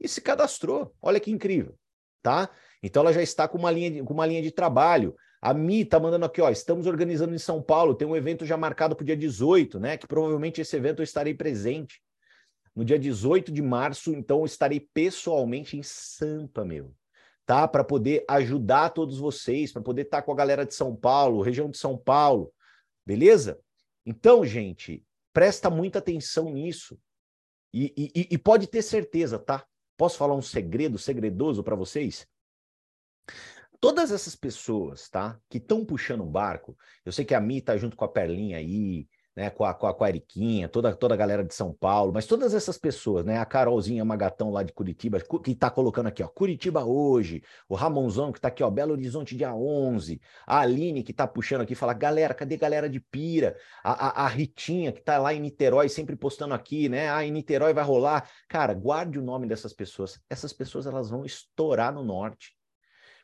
e 0.00 0.08
se 0.08 0.20
cadastrou. 0.20 0.94
Olha 1.02 1.20
que 1.20 1.30
incrível, 1.30 1.74
tá? 2.22 2.48
Então 2.82 3.02
ela 3.02 3.12
já 3.12 3.22
está 3.22 3.48
com 3.48 3.58
uma 3.58 3.70
linha 3.70 3.90
de, 3.90 4.02
com 4.02 4.14
uma 4.14 4.26
linha 4.26 4.40
de 4.40 4.50
trabalho. 4.50 5.14
A 5.40 5.52
Mi 5.52 5.82
está 5.82 6.00
mandando 6.00 6.24
aqui, 6.24 6.40
ó, 6.40 6.50
estamos 6.50 6.86
organizando 6.86 7.34
em 7.34 7.38
São 7.38 7.62
Paulo, 7.62 7.94
tem 7.94 8.06
um 8.06 8.16
evento 8.16 8.46
já 8.46 8.56
marcado 8.56 8.96
para 8.96 9.02
o 9.02 9.06
dia 9.06 9.16
18, 9.16 9.78
né? 9.78 9.96
Que 9.96 10.06
provavelmente 10.06 10.60
esse 10.60 10.76
evento 10.76 11.00
eu 11.00 11.04
estarei 11.04 11.34
presente. 11.34 12.00
No 12.78 12.84
dia 12.84 12.96
18 12.96 13.50
de 13.50 13.60
março, 13.60 14.12
então 14.12 14.44
estarei 14.44 14.78
pessoalmente 14.78 15.76
em 15.76 15.82
Sampa, 15.82 16.64
meu. 16.64 16.94
Tá? 17.44 17.66
Para 17.66 17.82
poder 17.82 18.24
ajudar 18.28 18.90
todos 18.90 19.18
vocês, 19.18 19.72
para 19.72 19.82
poder 19.82 20.02
estar 20.02 20.18
tá 20.18 20.22
com 20.22 20.30
a 20.30 20.36
galera 20.36 20.64
de 20.64 20.72
São 20.72 20.94
Paulo, 20.94 21.42
região 21.42 21.68
de 21.68 21.76
São 21.76 21.98
Paulo, 21.98 22.54
beleza? 23.04 23.60
Então, 24.06 24.46
gente, 24.46 25.04
presta 25.32 25.68
muita 25.68 25.98
atenção 25.98 26.52
nisso. 26.52 26.96
E, 27.74 27.92
e, 28.14 28.28
e 28.30 28.38
pode 28.38 28.68
ter 28.68 28.82
certeza, 28.82 29.40
tá? 29.40 29.66
Posso 29.96 30.16
falar 30.16 30.36
um 30.36 30.42
segredo 30.42 30.98
segredoso 30.98 31.64
para 31.64 31.74
vocês? 31.74 32.28
Todas 33.80 34.12
essas 34.12 34.36
pessoas, 34.36 35.08
tá, 35.08 35.36
que 35.50 35.58
estão 35.58 35.84
puxando 35.84 36.20
o 36.20 36.30
barco, 36.30 36.78
eu 37.04 37.10
sei 37.10 37.24
que 37.24 37.34
a 37.34 37.40
Mi 37.40 37.60
tá 37.60 37.76
junto 37.76 37.96
com 37.96 38.04
a 38.04 38.08
Perlinha 38.08 38.58
aí, 38.58 39.08
né, 39.38 39.50
com 39.50 39.64
a, 39.64 39.72
com 39.72 39.86
a, 39.86 39.94
com 39.94 40.02
a 40.02 40.08
Eriquinha, 40.08 40.68
toda, 40.68 40.92
toda 40.92 41.14
a 41.14 41.16
galera 41.16 41.44
de 41.44 41.54
São 41.54 41.72
Paulo, 41.72 42.12
mas 42.12 42.26
todas 42.26 42.54
essas 42.54 42.76
pessoas, 42.76 43.24
né, 43.24 43.38
a 43.38 43.44
Carolzinha 43.44 44.04
Magatão 44.04 44.50
lá 44.50 44.64
de 44.64 44.72
Curitiba, 44.72 45.20
que 45.20 45.54
tá 45.54 45.70
colocando 45.70 46.08
aqui, 46.08 46.24
ó, 46.24 46.26
Curitiba 46.26 46.84
hoje, 46.84 47.44
o 47.68 47.76
Ramonzão 47.76 48.32
que 48.32 48.40
tá 48.40 48.48
aqui, 48.48 48.64
ó, 48.64 48.70
Belo 48.70 48.94
Horizonte 48.94 49.36
dia 49.36 49.54
11, 49.54 50.20
a 50.44 50.58
Aline 50.58 51.04
que 51.04 51.12
tá 51.12 51.24
puxando 51.24 51.60
aqui, 51.60 51.76
fala, 51.76 51.94
galera, 51.94 52.34
cadê 52.34 52.56
galera 52.56 52.90
de 52.90 52.98
Pira? 52.98 53.56
A, 53.84 54.22
a, 54.22 54.24
a 54.24 54.28
Ritinha 54.28 54.90
que 54.90 55.00
tá 55.00 55.18
lá 55.18 55.32
em 55.32 55.38
Niterói, 55.38 55.88
sempre 55.88 56.16
postando 56.16 56.52
aqui, 56.52 56.88
né, 56.88 57.08
ah, 57.08 57.24
em 57.24 57.30
Niterói 57.30 57.72
vai 57.72 57.84
rolar. 57.84 58.28
Cara, 58.48 58.74
guarde 58.74 59.20
o 59.20 59.22
nome 59.22 59.46
dessas 59.46 59.72
pessoas, 59.72 60.20
essas 60.28 60.52
pessoas 60.52 60.84
elas 60.84 61.10
vão 61.10 61.24
estourar 61.24 61.94
no 61.94 62.02
norte. 62.02 62.56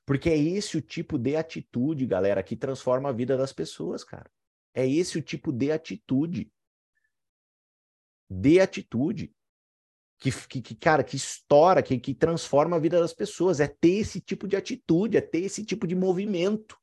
Porque 0.06 0.30
é 0.30 0.38
esse 0.38 0.76
o 0.76 0.80
tipo 0.80 1.18
de 1.18 1.34
atitude, 1.34 2.06
galera, 2.06 2.40
que 2.40 2.54
transforma 2.54 3.08
a 3.08 3.12
vida 3.12 3.36
das 3.36 3.52
pessoas, 3.52 4.04
cara. 4.04 4.30
É 4.74 4.88
esse 4.88 5.18
o 5.18 5.22
tipo 5.22 5.52
de 5.52 5.70
atitude. 5.70 6.50
De 8.28 8.60
atitude. 8.60 9.32
Que, 10.18 10.30
que, 10.48 10.62
que, 10.62 10.74
cara, 10.74 11.04
que 11.04 11.16
estoura, 11.16 11.82
que, 11.82 11.98
que 11.98 12.14
transforma 12.14 12.76
a 12.76 12.80
vida 12.80 12.98
das 13.00 13.12
pessoas. 13.12 13.60
É 13.60 13.68
ter 13.68 13.98
esse 13.98 14.20
tipo 14.20 14.48
de 14.48 14.56
atitude, 14.56 15.16
é 15.16 15.20
ter 15.20 15.40
esse 15.40 15.64
tipo 15.64 15.86
de 15.86 15.94
movimento. 15.94 16.76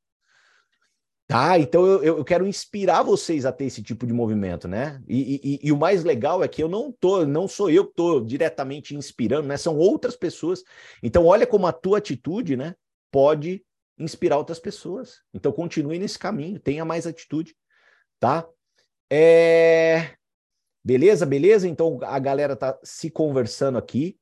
Tá? 1.27 1.57
Então 1.57 1.85
eu, 1.85 2.03
eu 2.03 2.25
quero 2.25 2.45
inspirar 2.45 3.03
vocês 3.03 3.45
a 3.45 3.53
ter 3.53 3.65
esse 3.65 3.81
tipo 3.81 4.05
de 4.05 4.11
movimento, 4.11 4.67
né? 4.67 5.01
E, 5.07 5.39
e, 5.41 5.67
e 5.67 5.71
o 5.71 5.77
mais 5.77 6.03
legal 6.03 6.43
é 6.43 6.47
que 6.47 6.61
eu 6.61 6.67
não 6.67 6.91
tô, 6.91 7.25
não 7.25 7.47
sou 7.47 7.69
eu 7.69 7.85
que 7.85 7.91
estou 7.91 8.19
diretamente 8.19 8.95
inspirando, 8.95 9.47
né? 9.47 9.55
São 9.55 9.77
outras 9.77 10.15
pessoas. 10.17 10.61
Então, 11.01 11.25
olha 11.25 11.47
como 11.47 11.67
a 11.67 11.71
tua 11.71 11.99
atitude, 11.99 12.57
né? 12.57 12.75
pode 13.11 13.63
inspirar 13.99 14.37
outras 14.37 14.59
pessoas. 14.59 15.21
Então 15.33 15.51
continue 15.51 15.99
nesse 15.99 16.17
caminho, 16.17 16.59
tenha 16.59 16.85
mais 16.85 17.05
atitude, 17.05 17.55
tá? 18.21 18.47
É... 19.11 20.15
Beleza, 20.83 21.25
beleza? 21.25 21.67
Então 21.67 21.99
a 22.03 22.17
galera 22.19 22.55
tá 22.55 22.79
se 22.83 23.09
conversando 23.09 23.77
aqui. 23.77 24.17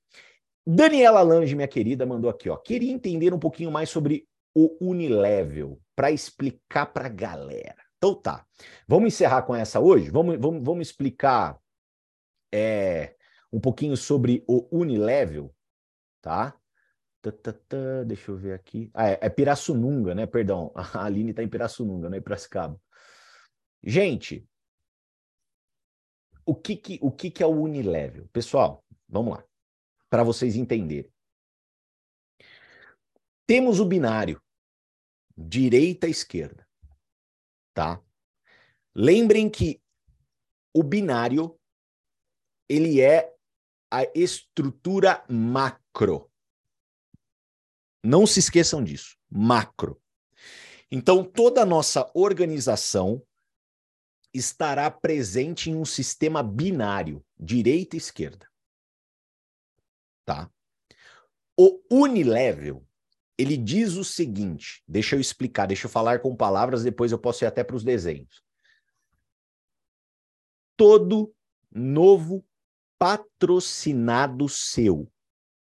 Daniela 0.66 1.22
Lange, 1.22 1.56
minha 1.56 1.68
querida, 1.68 2.06
mandou 2.06 2.30
aqui, 2.30 2.50
ó. 2.50 2.58
Queria 2.58 2.92
entender 2.92 3.34
um 3.34 3.40
pouquinho 3.40 3.72
mais 3.72 3.90
sobre 3.90 4.28
o 4.56 4.76
Unilevel 4.82 5.80
para 5.96 6.12
explicar 6.12 6.88
para 6.88 7.06
a 7.06 7.10
galera. 7.10 7.76
Então 7.98 8.16
tá. 8.16 8.46
Vamos 8.88 9.14
encerrar 9.14 9.44
com 9.44 9.56
essa 9.56 9.80
hoje? 9.80 10.10
Vamos, 10.10 10.38
vamos, 10.40 10.64
vamos 10.64 10.88
explicar 10.88 11.60
é, 12.54 13.16
um 13.52 13.60
pouquinho 13.60 13.96
sobre 13.98 14.44
o 14.48 14.68
Unilevel, 14.72 15.54
tá? 16.22 16.56
deixa 18.06 18.32
eu 18.32 18.38
ver 18.38 18.54
aqui. 18.54 18.90
Ah, 18.94 19.10
é, 19.10 19.20
é 19.22 19.30
Pirassununga, 19.30 20.16
né? 20.16 20.26
Perdão, 20.26 20.72
a 20.76 21.04
Aline 21.04 21.32
está 21.32 21.44
em 21.44 21.50
Pirassununga, 21.50 22.10
não 22.10 22.18
é 22.18 22.22
Piracicaba. 22.22 22.80
Gente, 23.84 24.48
o 26.46 26.56
que, 26.56 26.76
que, 26.76 27.00
o 27.02 27.12
que, 27.12 27.32
que 27.32 27.44
é 27.44 27.46
o 27.46 27.62
Unilevel? 27.62 28.28
Pessoal, 28.30 28.84
vamos 29.08 29.38
lá, 29.38 29.46
para 30.10 30.24
vocês 30.24 30.56
entenderem. 30.56 31.12
Temos 33.46 33.80
o 33.80 33.86
binário, 33.86 34.42
direita 35.38 36.08
e 36.08 36.12
esquerda, 36.12 36.68
tá? 37.74 38.02
Lembrem 38.94 39.50
que 39.50 39.82
o 40.74 40.84
binário, 40.84 41.60
ele 42.68 43.02
é 43.02 43.36
a 43.92 44.04
estrutura 44.13 45.24
macro. 45.30 46.30
Não 48.04 48.26
se 48.28 48.39
esqueçam 48.39 48.84
disso. 48.84 49.18
Macro. 49.30 50.02
Então, 50.92 51.24
toda 51.24 51.62
a 51.62 51.65
nossa 51.65 52.10
organização 52.13 53.26
estará 54.34 54.89
presente 54.92 55.70
em 55.70 55.76
um 55.76 55.86
sistema 55.86 56.44
binário, 56.44 57.26
direita 57.38 57.96
e 57.96 57.98
esquerda. 57.98 58.48
Tá? 60.26 60.50
O 61.58 61.82
unilevel, 61.92 62.86
ele 63.38 63.58
diz 63.58 63.96
o 63.96 64.04
seguinte, 64.04 64.84
deixa 64.88 65.15
eu 65.15 65.20
explicar, 65.20 65.65
deixa 65.65 65.88
eu 65.88 65.92
falar 65.92 66.20
com 66.20 66.36
palavras, 66.36 66.84
depois 66.84 67.12
eu 67.12 67.20
posso 67.20 67.44
ir 67.44 67.48
até 67.48 67.63
para 67.63 67.76
os 67.76 67.84
desenhos. 67.84 68.44
Todo 70.78 71.34
novo 71.72 72.46
patrocinado 72.98 74.48
seu, 74.48 75.12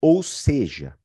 ou 0.01 0.23
seja, 0.23 0.97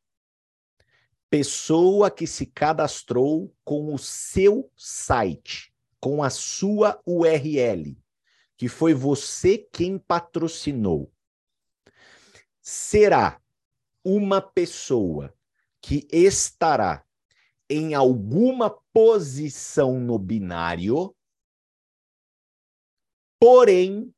pessoa 1.29 2.11
que 2.11 2.27
se 2.27 2.47
cadastrou 2.47 3.55
com 3.65 3.95
o 3.95 3.99
seu 3.99 4.71
site, 4.77 5.70
com 6.01 6.23
a 6.23 6.31
sua 6.31 7.01
URL, 7.07 7.97
que 8.57 8.69
foi 8.69 8.95
você 8.95 9.59
quem 9.59 9.99
patrocinou, 9.99 11.13
será 12.61 13.41
uma 14.05 14.41
pessoa 14.41 15.35
que 15.81 16.09
estará 16.11 17.05
em 17.69 17.95
alguma 17.95 18.71
posição 18.93 20.01
no 20.01 20.19
binário, 20.19 21.15
porém 23.39 24.15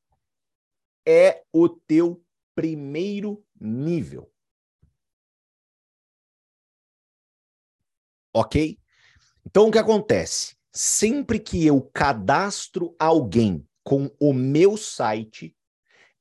é 1.07 1.45
o 1.53 1.69
teu 1.69 2.25
primeiro 2.55 3.45
nível. 3.61 4.33
Ok? 8.35 8.79
Então, 9.45 9.69
o 9.69 9.71
que 9.71 9.79
acontece? 9.79 10.57
Sempre 10.73 11.39
que 11.39 11.67
eu 11.67 11.83
cadastro 11.93 12.95
alguém 12.99 13.67
com 13.85 14.11
o 14.19 14.33
meu 14.33 14.77
site, 14.77 15.55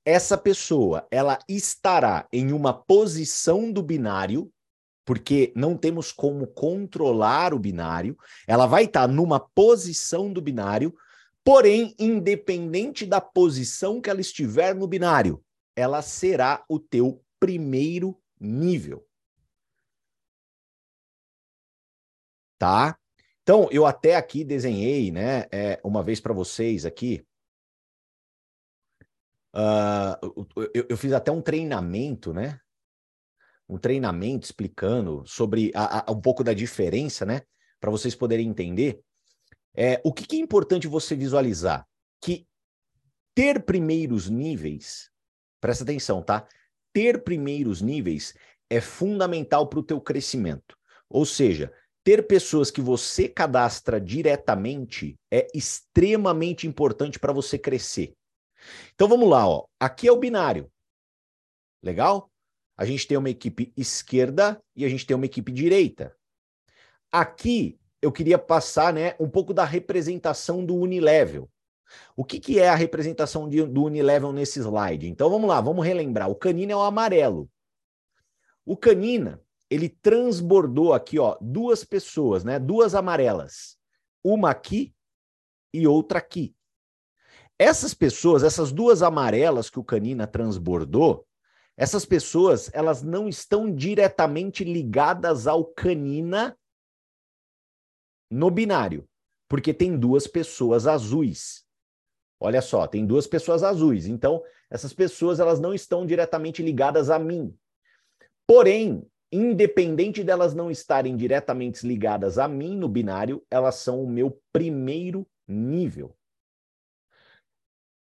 essa 0.04 0.38
pessoa 0.38 1.08
ela 1.10 1.40
estará 1.48 2.28
em 2.34 2.52
uma 2.52 2.74
posição 2.74 3.72
do 3.72 3.82
binário, 3.82 4.52
porque 5.06 5.54
não 5.56 5.78
temos 5.78 6.12
como 6.12 6.48
controlar 6.48 7.54
o 7.54 7.60
binário, 7.60 8.18
ela 8.48 8.66
vai 8.66 8.86
estar 8.86 9.08
numa 9.08 9.40
posição 9.40 10.34
do 10.34 10.42
binário, 10.42 10.94
porém, 11.44 11.96
independente 11.98 13.06
da 13.06 13.22
posição 13.22 14.02
que 14.02 14.10
ela 14.10 14.22
estiver 14.22 14.76
no 14.76 14.88
binário, 14.88 15.44
ela 15.76 16.02
será 16.02 16.64
o 16.68 16.80
teu 16.80 17.24
primeiro 17.40 18.20
nível. 18.40 19.08
tá? 22.62 22.96
Então, 23.44 23.68
eu 23.72 23.86
até 23.86 24.16
aqui 24.16 24.44
desenhei, 24.44 25.12
né, 25.12 25.48
é, 25.52 25.80
uma 25.84 26.04
vez 26.04 26.20
para 26.20 26.34
vocês 26.34 26.86
aqui. 26.86 27.26
Uh, 29.54 30.48
eu, 30.74 30.86
eu, 30.90 30.98
fiz 30.98 31.12
até 31.12 31.30
um 31.32 31.42
treinamento, 31.42 32.34
né? 32.34 32.60
Um 33.68 33.78
treinamento 33.78 34.46
explicando 34.46 35.24
sobre 35.26 35.72
a, 35.76 36.10
a, 36.10 36.12
um 36.12 36.22
pouco 36.22 36.44
da 36.44 36.54
diferença, 36.54 37.26
né? 37.26 37.42
Para 37.80 37.92
vocês 37.92 38.16
poderem 38.16 38.48
entender. 38.48 39.02
É, 39.76 40.00
o 40.06 40.14
que, 40.14 40.26
que 40.26 40.38
é 40.38 40.40
importante 40.40 40.88
você 40.88 41.16
visualizar? 41.16 41.86
Que 42.22 42.48
ter 43.36 43.64
primeiros 43.66 44.30
níveis, 44.30 45.10
presta 45.60 45.84
atenção, 45.84 46.22
tá? 46.22 46.48
Ter 46.94 47.24
primeiros 47.24 47.82
níveis 47.82 48.34
é 48.70 48.80
fundamental 48.80 49.68
para 49.68 49.80
o 49.80 49.84
teu 49.84 50.00
crescimento. 50.00 50.78
Ou 51.10 51.26
seja, 51.26 51.74
ter 52.04 52.26
pessoas 52.28 52.72
que 52.72 52.82
você 52.82 53.28
cadastra 53.28 54.00
diretamente 54.00 55.20
é 55.30 55.48
extremamente 55.54 56.68
importante 56.68 57.20
para 57.20 57.34
você 57.34 57.58
crescer. 57.58 58.14
Então 58.94 59.08
vamos 59.08 59.30
lá, 59.30 59.48
ó. 59.48 59.66
Aqui 59.80 60.08
é 60.08 60.12
o 60.12 60.20
binário. 60.20 60.72
Legal? 61.82 62.30
A 62.78 62.86
gente 62.86 63.08
tem 63.08 63.18
uma 63.18 63.30
equipe 63.30 63.72
esquerda 63.78 64.62
e 64.76 64.86
a 64.86 64.90
gente 64.90 65.06
tem 65.06 65.16
uma 65.16 65.26
equipe 65.26 65.52
direita. 65.52 66.16
Aqui 67.12 67.80
eu 68.02 68.12
queria 68.12 68.40
passar, 68.40 68.94
né, 68.94 69.16
um 69.20 69.30
pouco 69.30 69.54
da 69.54 69.64
representação 69.64 70.66
do 70.66 70.76
unilevel. 70.76 71.50
O 72.16 72.24
que, 72.24 72.40
que 72.40 72.60
é 72.60 72.70
a 72.70 72.76
representação 72.76 73.48
de, 73.48 73.64
do 73.66 73.84
Unilevel 73.84 74.32
nesse 74.32 74.60
slide? 74.60 75.08
Então 75.08 75.30
vamos 75.30 75.48
lá, 75.50 75.60
vamos 75.62 75.86
relembrar. 75.86 76.30
O 76.30 76.36
canina 76.36 76.72
é 76.72 76.76
o 76.76 76.82
amarelo. 76.82 77.50
O 78.66 78.78
canina, 78.78 79.42
ele 79.72 79.88
transbordou 79.88 80.94
aqui, 80.94 81.18
ó, 81.18 81.38
duas 81.40 81.86
pessoas, 81.86 82.44
né? 82.44 82.60
Duas 82.60 82.94
amarelas. 82.94 83.78
Uma 84.22 84.50
aqui 84.50 84.94
e 85.74 85.88
outra 85.88 86.20
aqui. 86.20 86.54
Essas 87.58 87.94
pessoas, 87.94 88.44
essas 88.44 88.70
duas 88.70 89.02
amarelas 89.02 89.70
que 89.70 89.80
o 89.80 89.84
canina 89.84 90.28
transbordou, 90.28 91.26
essas 91.78 92.04
pessoas, 92.04 92.70
elas 92.74 93.02
não 93.02 93.30
estão 93.30 93.74
diretamente 93.74 94.66
ligadas 94.66 95.48
ao 95.48 95.64
canina 95.64 96.58
no 98.30 98.52
binário, 98.52 99.08
porque 99.48 99.74
tem 99.74 99.98
duas 99.98 100.28
pessoas 100.28 100.86
azuis. 100.86 101.66
Olha 102.42 102.62
só, 102.62 102.88
tem 102.88 103.06
duas 103.06 103.26
pessoas 103.26 103.64
azuis. 103.64 104.06
Então, 104.06 104.44
essas 104.70 104.92
pessoas 104.92 105.40
elas 105.40 105.62
não 105.62 105.74
estão 105.74 106.06
diretamente 106.06 106.62
ligadas 106.62 107.10
a 107.10 107.18
mim. 107.18 107.58
Porém, 108.46 109.08
independente 109.32 110.24
delas 110.24 110.54
não 110.54 110.70
estarem 110.70 111.16
diretamente 111.16 111.88
ligadas 111.88 112.38
a 112.38 112.48
mim 112.48 112.76
no 112.76 112.90
binário, 112.90 113.46
elas 113.50 113.76
são 113.76 114.04
o 114.04 114.10
meu 114.10 114.42
primeiro 114.52 115.26
nível. 115.48 116.16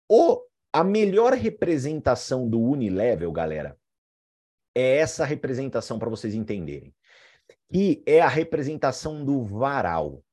O, 0.09 0.43
a 0.73 0.83
melhor 0.83 1.33
representação 1.33 2.49
do 2.49 2.59
unilevel, 2.59 3.31
galera, 3.31 3.77
é 4.75 4.97
essa 4.97 5.23
representação 5.23 5.99
para 5.99 6.09
vocês 6.09 6.33
entenderem 6.33 6.93
e 7.71 8.01
é 8.05 8.21
a 8.21 8.27
representação 8.27 9.23
do 9.23 9.43
varal, 9.43 10.23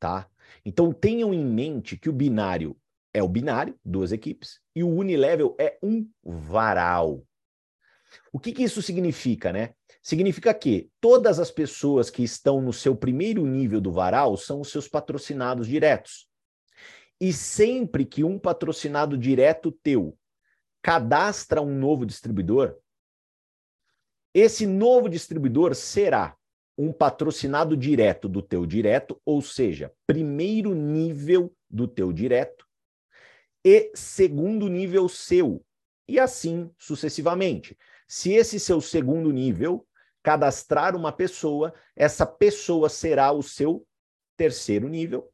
tá? 0.00 0.28
Então 0.64 0.92
tenham 0.92 1.32
em 1.32 1.44
mente 1.44 1.96
que 1.96 2.08
o 2.08 2.12
binário 2.12 2.76
é 3.14 3.22
o 3.22 3.28
binário, 3.28 3.78
duas 3.84 4.12
equipes, 4.12 4.60
e 4.74 4.82
o 4.82 4.88
unilevel 4.88 5.56
é 5.58 5.78
um 5.82 6.06
varal. 6.22 7.24
O 8.32 8.38
que, 8.38 8.52
que 8.52 8.62
isso 8.62 8.82
significa, 8.82 9.52
né? 9.52 9.74
Significa 10.06 10.54
que 10.54 10.88
todas 11.00 11.40
as 11.40 11.50
pessoas 11.50 12.10
que 12.10 12.22
estão 12.22 12.60
no 12.60 12.72
seu 12.72 12.94
primeiro 12.94 13.44
nível 13.44 13.80
do 13.80 13.90
varal 13.90 14.36
são 14.36 14.60
os 14.60 14.70
seus 14.70 14.86
patrocinados 14.86 15.66
diretos. 15.66 16.28
E 17.20 17.32
sempre 17.32 18.06
que 18.06 18.22
um 18.22 18.38
patrocinado 18.38 19.18
direto 19.18 19.72
teu 19.72 20.16
cadastra 20.80 21.60
um 21.60 21.76
novo 21.76 22.06
distribuidor, 22.06 22.76
esse 24.32 24.64
novo 24.64 25.08
distribuidor 25.08 25.74
será 25.74 26.36
um 26.78 26.92
patrocinado 26.92 27.76
direto 27.76 28.28
do 28.28 28.40
teu 28.40 28.64
direto, 28.64 29.20
ou 29.24 29.42
seja, 29.42 29.92
primeiro 30.06 30.72
nível 30.72 31.52
do 31.68 31.88
teu 31.88 32.12
direto 32.12 32.64
e 33.64 33.90
segundo 33.92 34.68
nível 34.68 35.08
seu, 35.08 35.64
e 36.06 36.20
assim 36.20 36.70
sucessivamente. 36.78 37.76
Se 38.06 38.32
esse 38.32 38.60
seu 38.60 38.80
segundo 38.80 39.32
nível 39.32 39.84
cadastrar 40.26 40.96
uma 40.96 41.12
pessoa, 41.12 41.72
essa 41.94 42.26
pessoa 42.26 42.88
será 42.88 43.30
o 43.30 43.44
seu 43.44 43.86
terceiro 44.36 44.88
nível, 44.88 45.32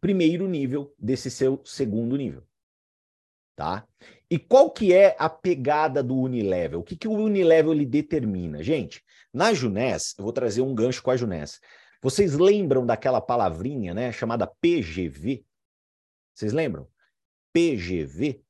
primeiro 0.00 0.46
nível 0.46 0.94
desse 0.96 1.28
seu 1.28 1.60
segundo 1.64 2.16
nível 2.16 2.44
tá? 3.54 3.86
E 4.30 4.38
qual 4.38 4.70
que 4.70 4.92
é 4.92 5.14
a 5.18 5.28
pegada 5.28 6.02
do 6.02 6.16
Unilevel? 6.16 6.80
O 6.80 6.82
que, 6.82 6.96
que 6.96 7.06
o 7.06 7.12
Unilevel 7.12 7.72
ele 7.72 7.86
determina? 7.86 8.62
Gente, 8.62 9.02
na 9.32 9.52
Junés, 9.52 10.14
eu 10.18 10.24
vou 10.24 10.32
trazer 10.32 10.62
um 10.62 10.74
gancho 10.74 11.02
com 11.02 11.10
a 11.10 11.16
Junés. 11.16 11.60
Vocês 12.00 12.34
lembram 12.34 12.84
daquela 12.84 13.20
palavrinha, 13.20 13.94
né, 13.94 14.10
chamada 14.10 14.46
PGV? 14.46 15.44
Vocês 16.34 16.52
lembram? 16.52 16.88
PGV, 17.52 18.42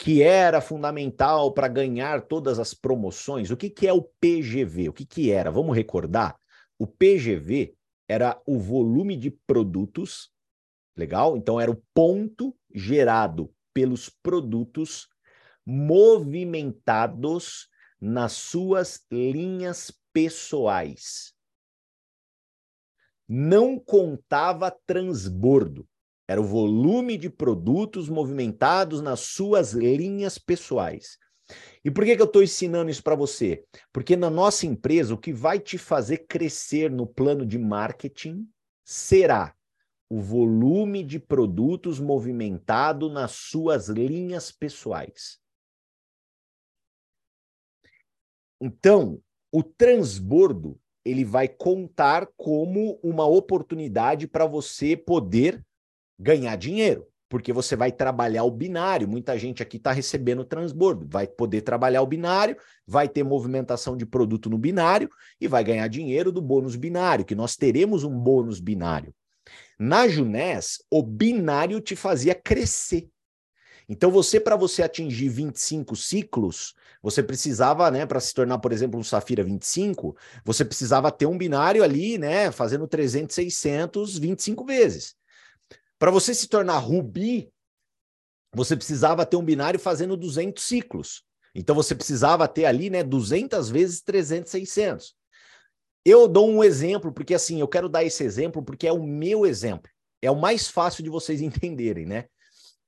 que 0.00 0.22
era 0.22 0.62
fundamental 0.62 1.52
para 1.52 1.68
ganhar 1.68 2.22
todas 2.22 2.58
as 2.58 2.72
promoções. 2.72 3.50
O 3.50 3.56
que, 3.56 3.68
que 3.68 3.86
é 3.86 3.92
o 3.92 4.00
PGV? 4.00 4.88
O 4.88 4.94
que, 4.94 5.04
que 5.04 5.30
era? 5.30 5.50
Vamos 5.50 5.76
recordar? 5.76 6.40
O 6.78 6.86
PGV 6.86 7.76
era 8.08 8.40
o 8.46 8.58
volume 8.58 9.14
de 9.14 9.30
produtos, 9.30 10.32
legal? 10.96 11.36
Então 11.36 11.60
era 11.60 11.70
o 11.70 11.82
ponto 11.92 12.56
gerado 12.74 13.52
pelos 13.74 14.08
produtos 14.08 15.06
movimentados 15.66 17.68
nas 18.00 18.32
suas 18.32 19.04
linhas 19.12 19.92
pessoais. 20.14 21.34
Não 23.28 23.78
contava 23.78 24.74
transbordo. 24.86 25.86
Era 26.30 26.40
o 26.40 26.44
volume 26.44 27.18
de 27.18 27.28
produtos 27.28 28.08
movimentados 28.08 29.02
nas 29.02 29.18
suas 29.18 29.72
linhas 29.72 30.38
pessoais. 30.38 31.18
E 31.84 31.90
por 31.90 32.04
que, 32.04 32.14
que 32.14 32.22
eu 32.22 32.26
estou 32.26 32.40
ensinando 32.40 32.88
isso 32.88 33.02
para 33.02 33.16
você? 33.16 33.64
Porque 33.92 34.14
na 34.14 34.30
nossa 34.30 34.64
empresa, 34.64 35.12
o 35.12 35.18
que 35.18 35.32
vai 35.32 35.58
te 35.58 35.76
fazer 35.76 36.18
crescer 36.28 36.88
no 36.88 37.04
plano 37.04 37.44
de 37.44 37.58
marketing 37.58 38.48
será 38.84 39.56
o 40.08 40.20
volume 40.20 41.02
de 41.02 41.18
produtos 41.18 41.98
movimentado 41.98 43.10
nas 43.10 43.32
suas 43.32 43.88
linhas 43.88 44.52
pessoais. 44.52 45.40
Então, 48.60 49.20
o 49.50 49.64
transbordo 49.64 50.80
ele 51.04 51.24
vai 51.24 51.48
contar 51.48 52.28
como 52.36 53.00
uma 53.02 53.26
oportunidade 53.26 54.28
para 54.28 54.46
você 54.46 54.96
poder 54.96 55.66
ganhar 56.20 56.54
dinheiro, 56.56 57.06
porque 57.28 57.52
você 57.52 57.74
vai 57.74 57.90
trabalhar 57.90 58.44
o 58.44 58.50
binário. 58.50 59.08
Muita 59.08 59.38
gente 59.38 59.62
aqui 59.62 59.78
está 59.78 59.90
recebendo 59.90 60.44
transbordo, 60.44 61.06
vai 61.08 61.26
poder 61.26 61.62
trabalhar 61.62 62.02
o 62.02 62.06
binário, 62.06 62.56
vai 62.86 63.08
ter 63.08 63.24
movimentação 63.24 63.96
de 63.96 64.04
produto 64.04 64.50
no 64.50 64.58
binário 64.58 65.08
e 65.40 65.48
vai 65.48 65.64
ganhar 65.64 65.88
dinheiro 65.88 66.30
do 66.30 66.42
bônus 66.42 66.76
binário, 66.76 67.24
que 67.24 67.34
nós 67.34 67.56
teremos 67.56 68.04
um 68.04 68.16
bônus 68.18 68.60
binário. 68.60 69.14
Na 69.78 70.06
Junés, 70.06 70.78
o 70.90 71.02
binário 71.02 71.80
te 71.80 71.96
fazia 71.96 72.34
crescer. 72.34 73.08
Então, 73.88 74.10
você, 74.10 74.38
para 74.38 74.54
você 74.54 74.84
atingir 74.84 75.28
25 75.28 75.96
ciclos, 75.96 76.74
você 77.02 77.24
precisava, 77.24 77.90
né, 77.90 78.06
para 78.06 78.20
se 78.20 78.32
tornar, 78.32 78.58
por 78.58 78.72
exemplo, 78.72 79.00
um 79.00 79.02
Safira 79.02 79.42
25, 79.42 80.16
você 80.44 80.64
precisava 80.64 81.10
ter 81.10 81.26
um 81.26 81.36
binário 81.36 81.82
ali, 81.82 82.16
né, 82.16 82.52
fazendo 82.52 82.86
300, 82.86 83.34
600, 83.34 84.16
25 84.16 84.64
vezes. 84.64 85.16
Para 86.00 86.10
você 86.10 86.34
se 86.34 86.48
tornar 86.48 86.78
Rubi, 86.78 87.52
você 88.54 88.74
precisava 88.74 89.26
ter 89.26 89.36
um 89.36 89.44
binário 89.44 89.78
fazendo 89.78 90.16
200 90.16 90.64
ciclos. 90.64 91.22
Então, 91.54 91.76
você 91.76 91.94
precisava 91.94 92.48
ter 92.48 92.64
ali, 92.64 92.88
né, 92.88 93.04
200 93.04 93.68
vezes 93.68 94.00
300, 94.00 94.50
600. 94.50 95.14
Eu 96.02 96.26
dou 96.26 96.48
um 96.48 96.64
exemplo, 96.64 97.12
porque 97.12 97.34
assim, 97.34 97.60
eu 97.60 97.68
quero 97.68 97.86
dar 97.86 98.02
esse 98.02 98.24
exemplo 98.24 98.62
porque 98.62 98.86
é 98.86 98.92
o 98.92 99.02
meu 99.02 99.44
exemplo. 99.44 99.90
É 100.22 100.30
o 100.30 100.40
mais 100.40 100.68
fácil 100.68 101.04
de 101.04 101.10
vocês 101.10 101.42
entenderem, 101.42 102.06
né? 102.06 102.24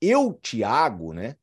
Eu, 0.01 0.33
Tiago, 0.33 1.13
né? 1.13 1.37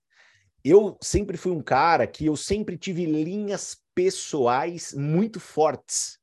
Eu 0.64 0.98
sempre 1.00 1.38
fui 1.38 1.52
um 1.52 1.62
cara 1.62 2.08
que 2.08 2.26
eu 2.26 2.36
sempre 2.36 2.80
tive 2.80 3.06
linhas 3.06 3.78
pessoais 3.94 4.92
muito 4.94 5.40
fortes. 5.40 6.19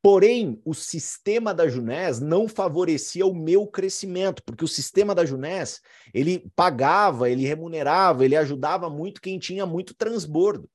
Porém, 0.00 0.60
o 0.64 0.74
sistema 0.74 1.52
da 1.52 1.68
Junés 1.68 2.20
não 2.20 2.48
favorecia 2.48 3.26
o 3.26 3.34
meu 3.34 3.66
crescimento, 3.66 4.42
porque 4.44 4.64
o 4.64 4.68
sistema 4.68 5.14
da 5.14 5.24
Junés, 5.24 5.80
ele 6.14 6.48
pagava, 6.54 7.28
ele 7.28 7.44
remunerava, 7.44 8.24
ele 8.24 8.36
ajudava 8.36 8.88
muito 8.88 9.20
quem 9.20 9.38
tinha 9.38 9.66
muito 9.66 9.94
transbordo. 9.94 10.70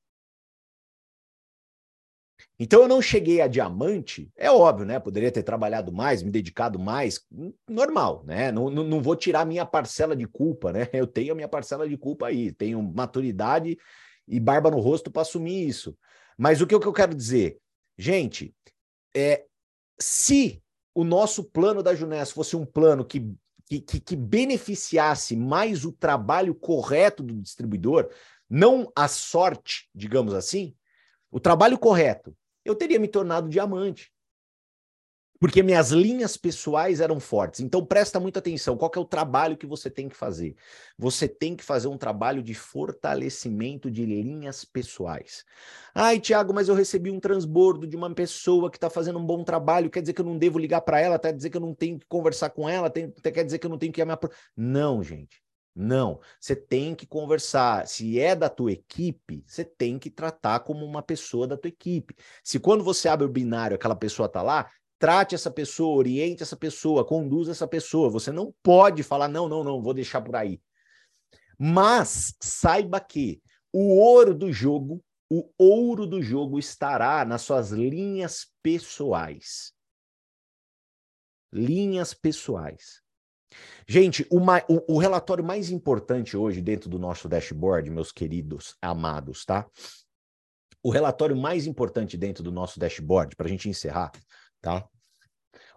Então 2.58 2.82
eu 2.82 2.88
não 2.88 3.02
cheguei 3.02 3.40
a 3.40 3.48
diamante, 3.48 4.30
é 4.36 4.50
óbvio, 4.50 4.86
né? 4.86 5.00
Poderia 5.00 5.32
ter 5.32 5.42
trabalhado 5.42 5.90
mais, 5.90 6.22
me 6.22 6.30
dedicado 6.30 6.78
mais, 6.78 7.20
normal, 7.68 8.22
né? 8.24 8.52
Não, 8.52 8.70
não, 8.70 8.84
não 8.84 9.02
vou 9.02 9.16
tirar 9.16 9.44
minha 9.44 9.66
parcela 9.66 10.14
de 10.14 10.26
culpa, 10.26 10.72
né? 10.72 10.88
Eu 10.92 11.06
tenho 11.06 11.32
a 11.32 11.34
minha 11.34 11.48
parcela 11.48 11.88
de 11.88 11.96
culpa 11.96 12.28
aí, 12.28 12.52
tenho 12.52 12.80
maturidade 12.82 13.76
e 14.28 14.38
barba 14.38 14.70
no 14.70 14.78
rosto 14.78 15.10
para 15.10 15.22
assumir 15.22 15.66
isso. 15.66 15.96
Mas 16.38 16.60
o 16.60 16.66
que, 16.66 16.74
o 16.74 16.80
que 16.80 16.86
eu 16.86 16.92
quero 16.92 17.14
dizer? 17.14 17.58
Gente, 17.98 18.54
é, 19.14 19.44
se 19.98 20.62
o 20.94 21.04
nosso 21.04 21.44
plano 21.44 21.82
da 21.82 21.94
Junés 21.94 22.30
fosse 22.30 22.56
um 22.56 22.64
plano 22.64 23.04
que, 23.04 23.34
que, 23.66 23.80
que 23.80 24.16
beneficiasse 24.16 25.36
mais 25.36 25.84
o 25.84 25.92
trabalho 25.92 26.54
correto 26.54 27.22
do 27.22 27.34
distribuidor, 27.34 28.10
não 28.48 28.90
a 28.94 29.08
sorte, 29.08 29.88
digamos 29.94 30.34
assim, 30.34 30.74
o 31.30 31.40
trabalho 31.40 31.78
correto, 31.78 32.36
eu 32.64 32.74
teria 32.74 32.98
me 32.98 33.08
tornado 33.08 33.48
diamante. 33.48 34.12
Porque 35.40 35.62
minhas 35.62 35.90
linhas 35.90 36.36
pessoais 36.36 37.00
eram 37.00 37.18
fortes. 37.20 37.60
Então 37.60 37.84
presta 37.84 38.20
muita 38.20 38.38
atenção, 38.38 38.76
qual 38.76 38.90
é 38.94 38.98
o 38.98 39.04
trabalho 39.04 39.56
que 39.56 39.66
você 39.66 39.90
tem 39.90 40.08
que 40.08 40.16
fazer? 40.16 40.54
Você 40.96 41.28
tem 41.28 41.56
que 41.56 41.64
fazer 41.64 41.88
um 41.88 41.98
trabalho 41.98 42.42
de 42.42 42.54
fortalecimento 42.54 43.90
de 43.90 44.06
linhas 44.06 44.64
pessoais. 44.64 45.44
Ai, 45.94 46.20
Tiago, 46.20 46.54
mas 46.54 46.68
eu 46.68 46.74
recebi 46.74 47.10
um 47.10 47.20
transbordo 47.20 47.86
de 47.86 47.96
uma 47.96 48.12
pessoa 48.14 48.70
que 48.70 48.76
está 48.76 48.88
fazendo 48.88 49.18
um 49.18 49.26
bom 49.26 49.44
trabalho, 49.44 49.90
quer 49.90 50.00
dizer 50.00 50.12
que 50.12 50.20
eu 50.20 50.26
não 50.26 50.38
devo 50.38 50.58
ligar 50.58 50.80
para 50.80 51.00
ela, 51.00 51.18
quer 51.18 51.32
dizer 51.32 51.50
que 51.50 51.56
eu 51.56 51.60
não 51.60 51.74
tenho 51.74 51.98
que 51.98 52.06
conversar 52.06 52.50
com 52.50 52.68
ela, 52.68 52.88
tem, 52.88 53.10
quer 53.10 53.44
dizer 53.44 53.58
que 53.58 53.66
eu 53.66 53.70
não 53.70 53.78
tenho 53.78 53.92
que 53.92 54.02
amar. 54.02 54.18
Não, 54.56 55.02
gente. 55.02 55.44
Não, 55.76 56.20
você 56.38 56.54
tem 56.54 56.94
que 56.94 57.04
conversar. 57.04 57.88
Se 57.88 58.20
é 58.20 58.36
da 58.36 58.48
tua 58.48 58.70
equipe, 58.70 59.42
você 59.44 59.64
tem 59.64 59.98
que 59.98 60.08
tratar 60.08 60.60
como 60.60 60.86
uma 60.86 61.02
pessoa 61.02 61.48
da 61.48 61.56
tua 61.56 61.68
equipe. 61.68 62.14
Se 62.44 62.60
quando 62.60 62.84
você 62.84 63.08
abre 63.08 63.26
o 63.26 63.30
binário, 63.30 63.74
aquela 63.74 63.96
pessoa 63.96 64.28
tá 64.28 64.40
lá, 64.40 64.70
trate 64.98 65.34
essa 65.34 65.50
pessoa, 65.50 65.96
oriente 65.96 66.42
essa 66.42 66.56
pessoa, 66.56 67.04
conduza 67.04 67.52
essa 67.52 67.66
pessoa. 67.66 68.10
Você 68.10 68.30
não 68.32 68.54
pode 68.62 69.02
falar, 69.02 69.28
não, 69.28 69.48
não, 69.48 69.64
não, 69.64 69.82
vou 69.82 69.94
deixar 69.94 70.20
por 70.20 70.36
aí. 70.36 70.60
Mas 71.58 72.34
saiba 72.40 73.00
que 73.00 73.42
o 73.72 73.96
ouro 73.96 74.34
do 74.34 74.52
jogo, 74.52 75.02
o 75.30 75.48
ouro 75.58 76.06
do 76.06 76.22
jogo 76.22 76.58
estará 76.58 77.24
nas 77.24 77.42
suas 77.42 77.70
linhas 77.70 78.46
pessoais. 78.62 79.72
Linhas 81.52 82.12
pessoais. 82.14 83.02
Gente, 83.86 84.26
o, 84.30 84.38
o, 84.38 84.94
o, 84.94 84.98
relatório 84.98 85.44
mais 85.44 85.70
importante 85.70 86.36
hoje 86.36 86.60
dentro 86.60 86.88
do 86.88 86.98
nosso 86.98 87.28
dashboard, 87.28 87.90
meus 87.90 88.10
queridos 88.10 88.76
amados, 88.80 89.44
tá? 89.44 89.68
O 90.82 90.90
relatório 90.90 91.36
mais 91.36 91.66
importante 91.66 92.16
dentro 92.16 92.42
do 92.42 92.50
nosso 92.50 92.78
dashboard, 92.78 93.36
para 93.36 93.46
a 93.46 93.48
gente 93.48 93.68
encerrar, 93.68 94.10
tá? 94.64 94.88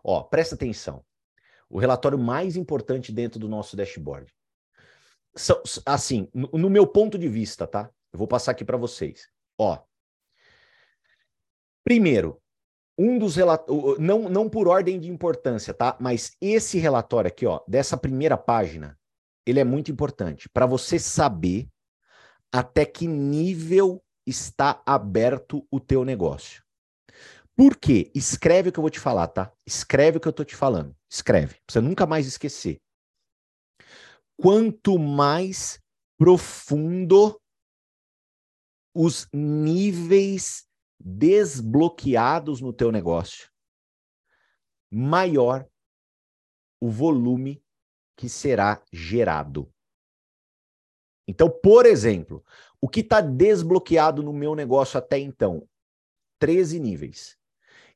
Ó, 0.02 0.24
presta 0.24 0.56
atenção. 0.56 1.04
O 1.70 1.78
relatório 1.78 2.18
mais 2.18 2.56
importante 2.56 3.12
dentro 3.12 3.38
do 3.38 3.50
nosso 3.50 3.76
dashboard. 3.76 4.34
São, 5.36 5.62
assim, 5.86 6.30
no, 6.34 6.70
meu 6.70 6.88
ponto 6.88 7.18
de 7.18 7.28
vista, 7.28 7.68
tá? 7.68 7.92
Eu 8.14 8.18
vou 8.18 8.28
passar 8.28 8.52
aqui 8.52 8.64
para 8.64 8.78
vocês. 8.78 9.30
Ó. 9.58 9.78
Primeiro, 11.84 12.42
um 12.98 13.20
dos 13.20 13.36
relatórios, 13.36 14.00
não, 14.00 14.30
não 14.30 14.50
por 14.50 14.68
ordem 14.68 14.98
de 15.00 15.12
importância, 15.12 15.74
tá? 15.74 15.98
Mas 16.00 16.32
esse 16.40 16.80
relatório 16.80 17.28
aqui, 17.28 17.46
ó, 17.46 17.62
dessa 17.68 17.98
primeira 17.98 18.38
página, 18.38 18.98
ele 19.46 19.60
é 19.60 19.64
muito 19.66 19.92
importante 19.92 20.50
para 20.50 20.66
você 20.66 20.98
saber 20.98 21.68
até 22.52 22.86
que 22.86 23.06
nível 23.06 24.02
está 24.26 24.82
aberto 24.86 25.68
o 25.70 25.80
teu 25.80 26.06
negócio. 26.06 26.67
Por 27.58 27.76
quê? 27.76 28.12
Escreve 28.14 28.70
o 28.70 28.72
que 28.72 28.78
eu 28.78 28.84
vou 28.84 28.92
te 28.92 29.00
falar, 29.00 29.28
tá? 29.30 29.52
Escreve 29.66 30.20
o 30.20 30.22
que 30.22 30.28
eu 30.28 30.34
tô 30.34 30.46
te 30.46 30.56
falando. 30.56 30.96
Escreve, 31.10 31.56
pra 31.56 31.74
você 31.74 31.82
nunca 31.82 32.06
mais 32.06 32.28
esquecer. 32.28 32.80
Quanto 34.40 35.00
mais 35.00 35.82
profundo 36.20 37.42
os 38.94 39.28
níveis 39.34 40.68
desbloqueados 41.00 42.62
no 42.62 42.72
teu 42.72 42.92
negócio, 42.92 43.50
maior 44.92 45.68
o 46.80 46.92
volume 46.92 47.64
que 48.16 48.30
será 48.30 48.84
gerado. 48.94 49.72
Então, 51.28 51.50
por 51.50 51.88
exemplo, 51.88 52.46
o 52.80 52.88
que 52.88 53.00
está 53.00 53.20
desbloqueado 53.20 54.22
no 54.22 54.32
meu 54.32 54.56
negócio 54.56 54.98
até 54.98 55.18
então? 55.18 55.68
13 56.40 56.80
níveis. 56.80 57.37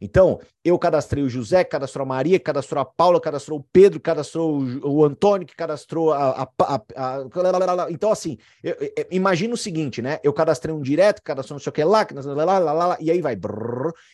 Então, 0.01 0.41
eu 0.65 0.79
cadastrei 0.79 1.23
o 1.23 1.29
José, 1.29 1.63
cadastrou 1.63 2.03
a 2.03 2.07
Maria, 2.07 2.39
cadastrou 2.39 2.81
a 2.81 2.85
Paula, 2.85 3.21
cadastrou 3.21 3.59
o 3.59 3.63
Pedro, 3.71 3.99
cadastrou 3.99 4.59
o, 4.83 5.05
Antônio, 5.05 5.45
que 5.45 5.55
cadastrou 5.55 6.11
a. 6.11 6.41
a, 6.41 6.51
a, 6.63 6.81
a 6.95 7.91
então, 7.91 8.11
assim, 8.11 8.39
eu, 8.63 8.75
eu, 8.79 9.05
imagina 9.11 9.53
o 9.53 9.57
seguinte, 9.57 10.01
né? 10.01 10.19
Eu 10.23 10.33
cadastrei 10.33 10.73
um 10.73 10.81
direto, 10.81 11.21
cadastrou 11.21 11.55
não 11.55 11.61
sei 11.61 11.69
o 11.69 11.73
que 11.73 11.83
lá, 11.83 12.07
lá, 12.43 12.57
lá, 12.57 12.73
lá, 12.73 12.97
e 12.99 13.11
aí 13.11 13.21
vai. 13.21 13.37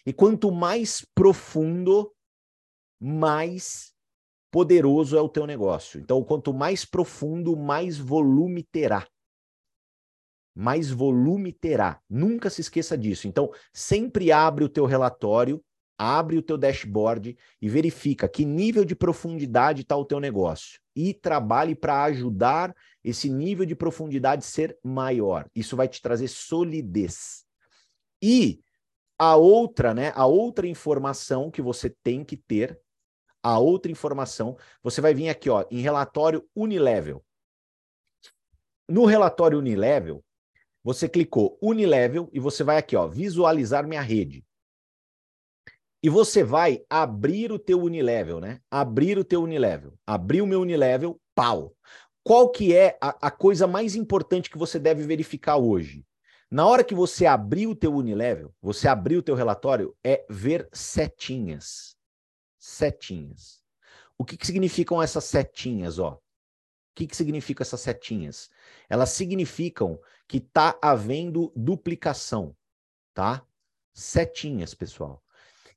E 0.06 0.12
quanto 0.12 0.52
mais 0.52 1.06
profundo, 1.16 2.12
mais 3.00 3.94
poderoso 4.52 5.18
é 5.18 5.22
o 5.22 5.30
teu 5.30 5.48
negócio. 5.48 6.02
Então, 6.02 6.22
quanto 6.22 6.54
mais 6.54 6.84
profundo, 6.84 7.56
mais 7.56 7.98
volume 7.98 8.62
terá 8.62 9.08
mais 10.58 10.90
volume 10.90 11.54
terá. 11.54 12.02
Nunca 12.10 12.50
se 12.50 12.62
esqueça 12.62 12.98
disso. 12.98 13.28
Então, 13.28 13.52
sempre 13.72 14.32
abre 14.32 14.64
o 14.64 14.70
teu 14.70 14.86
relatório 14.86 15.64
abre 15.98 16.38
o 16.38 16.42
teu 16.42 16.58
dashboard 16.58 17.38
e 17.62 17.70
verifica 17.70 18.28
que 18.28 18.46
nível 18.46 18.86
de 18.86 18.96
profundidade 18.96 19.82
está 19.82 19.96
o 19.98 20.06
teu 20.06 20.20
negócio 20.20 20.80
e 20.96 21.14
trabalhe 21.14 21.76
para 21.76 22.04
ajudar 22.04 22.76
esse 23.04 23.30
nível 23.30 23.66
de 23.66 23.76
profundidade 23.76 24.46
ser 24.46 24.78
maior. 24.84 25.50
Isso 25.56 25.76
vai 25.76 25.88
te 25.88 26.02
trazer 26.02 26.28
solidez. 26.28 27.46
E 28.22 28.60
a 29.18 29.36
outra, 29.36 29.94
né, 29.94 30.12
a 30.16 30.26
outra 30.26 30.68
informação 30.68 31.50
que 31.50 31.62
você 31.62 31.90
tem 31.90 32.24
que 32.24 32.38
ter, 32.38 32.80
a 33.42 33.60
outra 33.60 33.92
informação, 33.92 34.58
você 34.84 35.02
vai 35.02 35.14
vir 35.14 35.30
aqui, 35.30 35.50
ó, 35.50 35.66
em 35.72 35.80
relatório 35.80 36.48
Unilevel. 36.56 37.24
No 38.88 39.06
relatório 39.06 39.58
Unilevel, 39.58 40.24
você 40.84 41.10
clicou 41.10 41.58
Unilevel 41.62 42.30
e 42.32 42.40
você 42.40 42.64
vai 42.64 42.78
aqui, 42.78 42.96
ó, 42.96 43.08
visualizar 43.08 43.88
minha 43.88 44.02
rede. 44.02 44.47
E 46.02 46.10
você 46.10 46.44
vai 46.44 46.84
abrir 46.90 47.52
o 47.52 47.58
teu 47.58 47.82
Unilevel, 47.82 48.40
né? 48.40 48.62
Abrir 48.70 49.18
o 49.18 49.24
teu 49.24 49.42
Unilevel. 49.42 49.98
Abrir 50.06 50.42
o 50.42 50.48
meu 50.48 50.62
Unilevel, 50.62 51.20
pau. 51.34 51.76
Qual 52.24 52.52
que 52.52 52.76
é 52.76 52.98
a, 53.02 53.28
a 53.28 53.32
coisa 53.32 53.66
mais 53.66 53.96
importante 53.96 54.50
que 54.50 54.58
você 54.58 54.78
deve 54.78 55.04
verificar 55.04 55.58
hoje? 55.58 56.06
Na 56.50 56.66
hora 56.66 56.84
que 56.84 56.94
você 56.94 57.26
abrir 57.26 57.68
o 57.68 57.76
teu 57.76 57.94
Unilevel, 57.94 58.54
você 58.62 58.88
abrir 58.88 59.18
o 59.18 59.24
teu 59.24 59.36
relatório, 59.36 59.96
é 60.04 60.26
ver 60.30 60.70
setinhas. 60.72 61.98
Setinhas. 62.60 63.62
O 64.18 64.24
que, 64.24 64.38
que 64.38 64.46
significam 64.46 65.02
essas 65.02 65.26
setinhas, 65.26 66.00
ó? 66.00 66.14
O 66.14 66.22
que, 66.96 67.08
que 67.08 67.16
significam 67.16 67.64
essas 67.64 67.82
setinhas? 67.82 68.50
Elas 68.90 69.10
significam 69.10 70.00
que 70.28 70.38
está 70.38 70.78
havendo 70.82 71.52
duplicação, 71.56 72.56
tá? 73.14 73.46
Setinhas, 73.94 74.74
pessoal. 74.74 75.24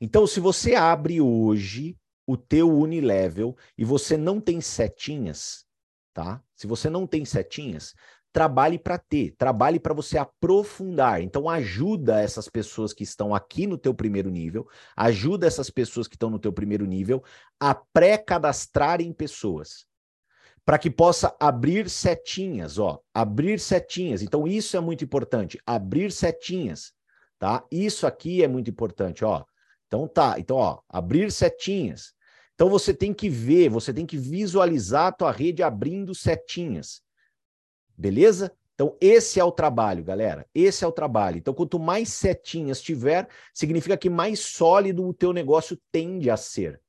Então, 0.01 0.26
se 0.26 0.40
você 0.40 0.74
abre 0.74 1.20
hoje 1.20 1.96
o 2.26 2.36
teu 2.36 2.70
Unilevel 2.72 3.57
e 3.76 3.84
você 3.84 4.16
não 4.16 4.40
tem 4.40 4.61
setinhas, 4.61 5.64
tá? 6.14 6.42
Se 6.55 6.66
você 6.66 6.88
não 6.88 7.07
tem 7.07 7.24
setinhas, 7.24 7.94
trabalhe 8.32 8.78
para 8.78 8.98
ter, 8.98 9.34
trabalhe 9.36 9.80
para 9.80 9.94
você 9.94 10.16
aprofundar. 10.16 11.20
Então 11.20 11.48
ajuda 11.48 12.20
essas 12.20 12.48
pessoas 12.48 12.92
que 12.92 13.03
estão 13.03 13.34
aqui 13.34 13.66
no 13.66 13.76
teu 13.76 13.92
primeiro 13.94 14.30
nível, 14.30 14.68
ajuda 14.96 15.46
essas 15.46 15.70
pessoas 15.70 16.07
que 16.07 16.14
estão 16.14 16.30
no 16.30 16.38
teu 16.38 16.53
primeiro 16.53 16.86
nível 16.86 17.22
a 17.59 17.74
pré-cadastrarem 17.74 19.12
pessoas. 19.12 19.86
Para 20.64 20.78
que 20.78 20.90
possa 20.90 21.34
abrir 21.40 21.88
setinhas, 21.90 22.78
ó, 22.78 23.01
abrir 23.12 23.59
setinhas. 23.59 24.22
Então 24.22 24.46
isso 24.46 24.76
é 24.76 24.80
muito 24.80 25.03
importante, 25.03 25.59
abrir 25.66 26.12
setinhas, 26.12 26.92
tá? 27.38 27.64
Isso 27.72 28.07
aqui 28.07 28.44
é 28.44 28.48
muito 28.48 28.70
importante, 28.70 29.24
ó. 29.24 29.44
Então 29.91 30.07
tá, 30.07 30.36
então 30.38 30.57
ó, 30.57 30.78
abrir 30.88 31.32
setinhas. 31.32 32.14
Então 32.55 32.70
você 32.70 32.95
tem 32.95 33.12
que 33.12 33.28
ver, 33.28 33.68
você 33.68 33.93
tem 33.93 34.07
que 34.07 34.16
visualizar 34.16 35.09
a 35.09 35.12
tua 35.12 35.32
rede 35.32 35.64
abrindo 35.64 36.14
setinhas. 36.14 37.03
Beleza? 37.99 38.57
Então 38.74 38.97
esse 39.01 39.41
é 39.41 39.45
o 39.45 39.51
trabalho, 39.51 40.05
galera. 40.05 40.49
Esse 40.55 40.84
é 40.84 40.86
o 40.86 40.93
trabalho. 40.93 41.38
Então 41.38 41.53
quanto 41.53 41.76
mais 41.80 42.11
setinhas 42.11 42.80
tiver, 42.80 43.28
significa 43.53 43.97
que 43.97 44.09
mais 44.09 44.38
sólido 44.38 45.05
o 45.05 45.12
teu 45.12 45.32
negócio 45.32 45.76
tende 45.91 46.30
a 46.30 46.36
ser. 46.36 46.80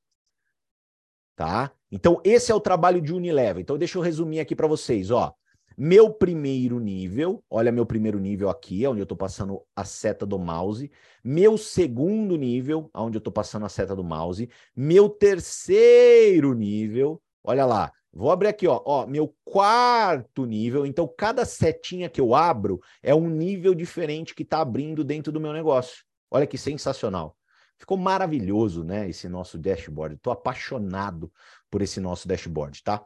Tá? 1.34 1.72
Então 1.90 2.20
esse 2.22 2.52
é 2.52 2.54
o 2.54 2.60
trabalho 2.60 3.02
de 3.02 3.12
Unilever. 3.12 3.60
Então 3.60 3.76
deixa 3.76 3.98
eu 3.98 4.02
resumir 4.02 4.38
aqui 4.38 4.54
para 4.54 4.68
vocês, 4.68 5.10
ó. 5.10 5.34
Meu 5.76 6.12
primeiro 6.12 6.78
nível, 6.78 7.42
olha 7.48 7.72
meu 7.72 7.86
primeiro 7.86 8.18
nível 8.18 8.48
aqui, 8.48 8.86
onde 8.86 9.00
eu 9.00 9.04
estou 9.04 9.16
passando 9.16 9.62
a 9.74 9.84
seta 9.84 10.26
do 10.26 10.38
mouse. 10.38 10.90
Meu 11.24 11.56
segundo 11.56 12.36
nível, 12.36 12.90
onde 12.94 13.16
eu 13.16 13.20
estou 13.20 13.32
passando 13.32 13.66
a 13.66 13.68
seta 13.68 13.94
do 13.94 14.04
mouse. 14.04 14.48
Meu 14.74 15.08
terceiro 15.08 16.54
nível, 16.54 17.22
olha 17.42 17.64
lá, 17.64 17.92
vou 18.12 18.30
abrir 18.30 18.48
aqui, 18.48 18.66
ó, 18.66 18.82
ó, 18.84 19.06
meu 19.06 19.34
quarto 19.44 20.44
nível. 20.44 20.84
Então, 20.84 21.06
cada 21.16 21.44
setinha 21.44 22.08
que 22.08 22.20
eu 22.20 22.34
abro 22.34 22.80
é 23.02 23.14
um 23.14 23.28
nível 23.28 23.74
diferente 23.74 24.34
que 24.34 24.42
está 24.42 24.60
abrindo 24.60 25.02
dentro 25.02 25.32
do 25.32 25.40
meu 25.40 25.52
negócio. 25.52 26.04
Olha 26.30 26.46
que 26.46 26.58
sensacional. 26.58 27.36
Ficou 27.78 27.96
maravilhoso, 27.96 28.84
né, 28.84 29.08
esse 29.08 29.28
nosso 29.28 29.58
dashboard. 29.58 30.14
Estou 30.14 30.32
apaixonado 30.32 31.32
por 31.68 31.82
esse 31.82 31.98
nosso 31.98 32.28
dashboard, 32.28 32.80
tá? 32.82 33.04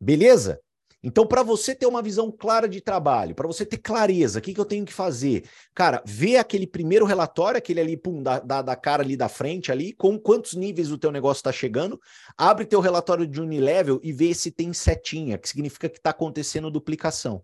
Beleza? 0.00 0.60
Então, 1.02 1.26
para 1.26 1.42
você 1.42 1.74
ter 1.74 1.86
uma 1.86 2.02
visão 2.02 2.30
clara 2.30 2.68
de 2.68 2.80
trabalho, 2.80 3.34
para 3.34 3.46
você 3.46 3.64
ter 3.64 3.78
clareza, 3.78 4.38
o 4.38 4.42
que, 4.42 4.52
que 4.52 4.60
eu 4.60 4.66
tenho 4.66 4.84
que 4.84 4.92
fazer? 4.92 5.48
Cara, 5.74 6.02
vê 6.06 6.36
aquele 6.36 6.66
primeiro 6.66 7.06
relatório, 7.06 7.56
aquele 7.56 7.80
ali, 7.80 7.96
pum, 7.96 8.22
da, 8.22 8.38
da, 8.38 8.60
da 8.60 8.76
cara 8.76 9.02
ali 9.02 9.16
da 9.16 9.28
frente 9.28 9.72
ali, 9.72 9.94
com 9.94 10.18
quantos 10.18 10.54
níveis 10.54 10.90
o 10.90 10.98
teu 10.98 11.10
negócio 11.10 11.40
está 11.40 11.52
chegando, 11.52 11.98
abre 12.36 12.66
teu 12.66 12.80
relatório 12.80 13.26
de 13.26 13.40
Unilevel 13.40 13.98
e 14.02 14.12
vê 14.12 14.34
se 14.34 14.50
tem 14.50 14.74
setinha, 14.74 15.38
que 15.38 15.48
significa 15.48 15.88
que 15.88 15.96
está 15.96 16.10
acontecendo 16.10 16.70
duplicação. 16.70 17.42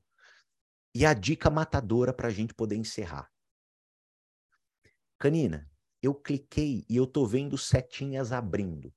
E 0.94 1.06
a 1.06 1.14
dica 1.14 1.48
matadora 1.48 2.12
para 2.12 2.28
a 2.28 2.32
gente 2.32 2.52
poder 2.52 2.76
encerrar. 2.76 3.30
Canina, 5.18 5.66
eu 6.02 6.14
cliquei 6.14 6.84
e 6.90 6.96
eu 6.96 7.06
tô 7.06 7.24
vendo 7.24 7.56
setinhas 7.56 8.32
abrindo. 8.32 8.92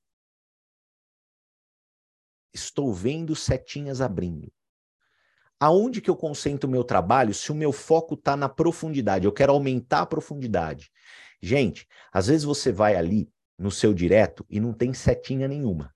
Estou 2.52 2.92
vendo 2.92 3.36
setinhas 3.36 4.00
abrindo. 4.00 4.52
Aonde 5.58 6.00
que 6.00 6.08
eu 6.08 6.16
concentro 6.16 6.66
o 6.66 6.70
meu 6.70 6.82
trabalho 6.82 7.34
se 7.34 7.52
o 7.52 7.54
meu 7.54 7.70
foco 7.70 8.14
está 8.14 8.36
na 8.36 8.48
profundidade? 8.48 9.26
Eu 9.26 9.32
quero 9.32 9.52
aumentar 9.52 10.00
a 10.00 10.06
profundidade. 10.06 10.90
Gente, 11.40 11.86
às 12.12 12.26
vezes 12.28 12.44
você 12.44 12.72
vai 12.72 12.96
ali 12.96 13.30
no 13.58 13.70
seu 13.70 13.92
direto 13.92 14.44
e 14.48 14.58
não 14.58 14.72
tem 14.72 14.94
setinha 14.94 15.46
nenhuma. 15.46 15.94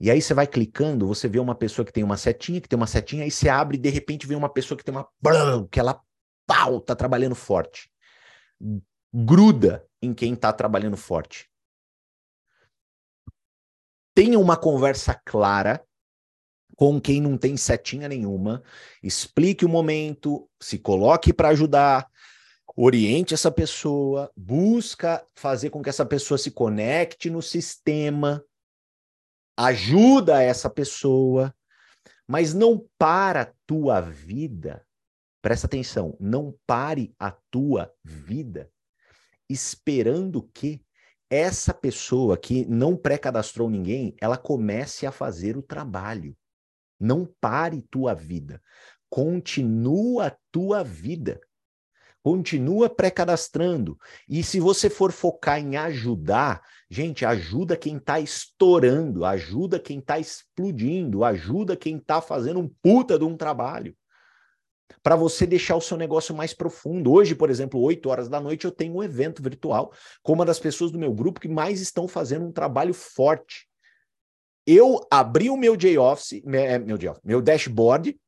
E 0.00 0.10
aí 0.10 0.22
você 0.22 0.32
vai 0.32 0.46
clicando, 0.46 1.06
você 1.06 1.28
vê 1.28 1.38
uma 1.38 1.54
pessoa 1.54 1.84
que 1.84 1.92
tem 1.92 2.04
uma 2.04 2.16
setinha, 2.16 2.60
que 2.60 2.68
tem 2.68 2.76
uma 2.76 2.86
setinha, 2.86 3.24
aí 3.24 3.30
você 3.30 3.48
abre 3.48 3.76
e 3.76 3.80
de 3.80 3.90
repente 3.90 4.26
vem 4.26 4.36
uma 4.36 4.48
pessoa 4.48 4.78
que 4.78 4.84
tem 4.84 4.94
uma 4.94 5.08
que 5.70 5.80
ela 5.80 6.00
pau, 6.46 6.80
tá 6.80 6.94
trabalhando 6.94 7.34
forte. 7.34 7.90
Gruda 9.12 9.86
em 10.00 10.14
quem 10.14 10.34
tá 10.34 10.52
trabalhando 10.52 10.96
forte 10.96 11.50
tenha 14.18 14.36
uma 14.36 14.56
conversa 14.56 15.14
clara 15.14 15.80
com 16.74 17.00
quem 17.00 17.20
não 17.20 17.38
tem 17.38 17.56
setinha 17.56 18.08
nenhuma, 18.08 18.64
explique 19.00 19.64
o 19.64 19.68
momento, 19.68 20.50
se 20.60 20.76
coloque 20.76 21.32
para 21.32 21.50
ajudar, 21.50 22.10
oriente 22.74 23.32
essa 23.32 23.48
pessoa, 23.48 24.28
busca 24.36 25.24
fazer 25.36 25.70
com 25.70 25.80
que 25.80 25.88
essa 25.88 26.04
pessoa 26.04 26.36
se 26.36 26.50
conecte 26.50 27.30
no 27.30 27.40
sistema, 27.40 28.44
ajuda 29.56 30.42
essa 30.42 30.68
pessoa, 30.68 31.54
mas 32.26 32.52
não 32.52 32.88
para 32.98 33.42
a 33.42 33.52
tua 33.68 34.00
vida. 34.00 34.84
Presta 35.40 35.68
atenção, 35.68 36.16
não 36.18 36.58
pare 36.66 37.14
a 37.20 37.30
tua 37.30 37.88
vida 38.02 38.68
esperando 39.48 40.42
que 40.52 40.82
essa 41.30 41.74
pessoa 41.74 42.36
que 42.36 42.64
não 42.66 42.96
pré-cadastrou 42.96 43.68
ninguém, 43.68 44.14
ela 44.20 44.36
comece 44.36 45.06
a 45.06 45.12
fazer 45.12 45.56
o 45.56 45.62
trabalho. 45.62 46.36
Não 46.98 47.26
pare 47.40 47.82
tua 47.90 48.14
vida. 48.14 48.62
Continua 49.10 50.36
tua 50.50 50.82
vida. 50.82 51.40
Continua 52.22 52.90
pré-cadastrando. 52.90 53.96
E 54.28 54.42
se 54.42 54.58
você 54.58 54.90
for 54.90 55.12
focar 55.12 55.60
em 55.60 55.76
ajudar, 55.76 56.62
gente, 56.90 57.24
ajuda 57.24 57.76
quem 57.76 57.96
está 57.96 58.18
estourando, 58.18 59.24
ajuda 59.24 59.78
quem 59.78 59.98
está 59.98 60.18
explodindo, 60.18 61.24
ajuda 61.24 61.76
quem 61.76 61.96
está 61.96 62.20
fazendo 62.20 62.60
um 62.60 62.68
puta 62.82 63.18
de 63.18 63.24
um 63.24 63.36
trabalho 63.36 63.96
para 65.02 65.16
você 65.16 65.46
deixar 65.46 65.76
o 65.76 65.80
seu 65.80 65.96
negócio 65.96 66.34
mais 66.34 66.52
profundo. 66.52 67.12
Hoje, 67.12 67.34
por 67.34 67.50
exemplo, 67.50 67.80
8 67.80 68.08
horas 68.08 68.28
da 68.28 68.40
noite, 68.40 68.64
eu 68.64 68.70
tenho 68.70 68.96
um 68.96 69.02
evento 69.02 69.42
virtual 69.42 69.92
com 70.22 70.32
uma 70.32 70.44
das 70.44 70.58
pessoas 70.58 70.90
do 70.90 70.98
meu 70.98 71.12
grupo 71.12 71.40
que 71.40 71.48
mais 71.48 71.80
estão 71.80 72.06
fazendo 72.08 72.46
um 72.46 72.52
trabalho 72.52 72.94
forte. 72.94 73.68
Eu 74.66 75.06
abri 75.10 75.48
o 75.48 75.56
meu 75.56 75.76
J-Office, 75.76 76.42
é, 76.52 76.78
meu, 76.78 76.98
meu, 77.24 77.40
dashboard, 77.40 78.18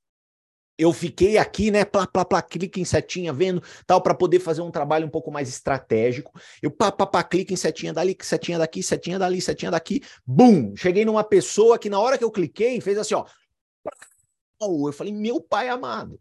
eu 0.81 0.95
fiquei 0.95 1.37
aqui, 1.37 1.71
né, 1.71 1.85
plá, 1.85 2.07
plá, 2.07 2.25
plá, 2.25 2.41
clique 2.41 2.81
em 2.81 2.85
setinha, 2.87 3.35
vendo, 3.35 3.63
tal, 3.87 4.01
para 4.01 4.15
poder 4.15 4.41
fazer 4.41 4.63
um 4.63 4.71
trabalho 4.71 5.07
um 5.07 5.11
pouco 5.11 5.31
mais 5.31 5.47
estratégico. 5.47 6.33
Eu 6.63 6.71
pá, 6.71 6.91
pá, 6.91 7.07
pá, 7.07 7.23
clique 7.23 7.53
em 7.53 7.57
setinha 7.57 7.93
dali, 7.93 8.17
setinha 8.23 8.59
daqui, 8.59 8.83
setinha 8.83 9.19
dali, 9.19 9.43
setinha 9.43 9.71
daqui, 9.71 10.03
bum! 10.27 10.75
Cheguei 10.75 11.05
numa 11.05 11.23
pessoa 11.23 11.79
que 11.79 11.91
na 11.91 12.01
hora 12.01 12.17
que 12.17 12.25
eu 12.25 12.31
cliquei, 12.31 12.81
fez 12.81 12.97
assim, 12.97 13.15
ó. 13.15 13.27
Eu 14.63 14.93
falei, 14.93 15.13
meu 15.13 15.39
pai 15.43 15.69
amado. 15.69 16.19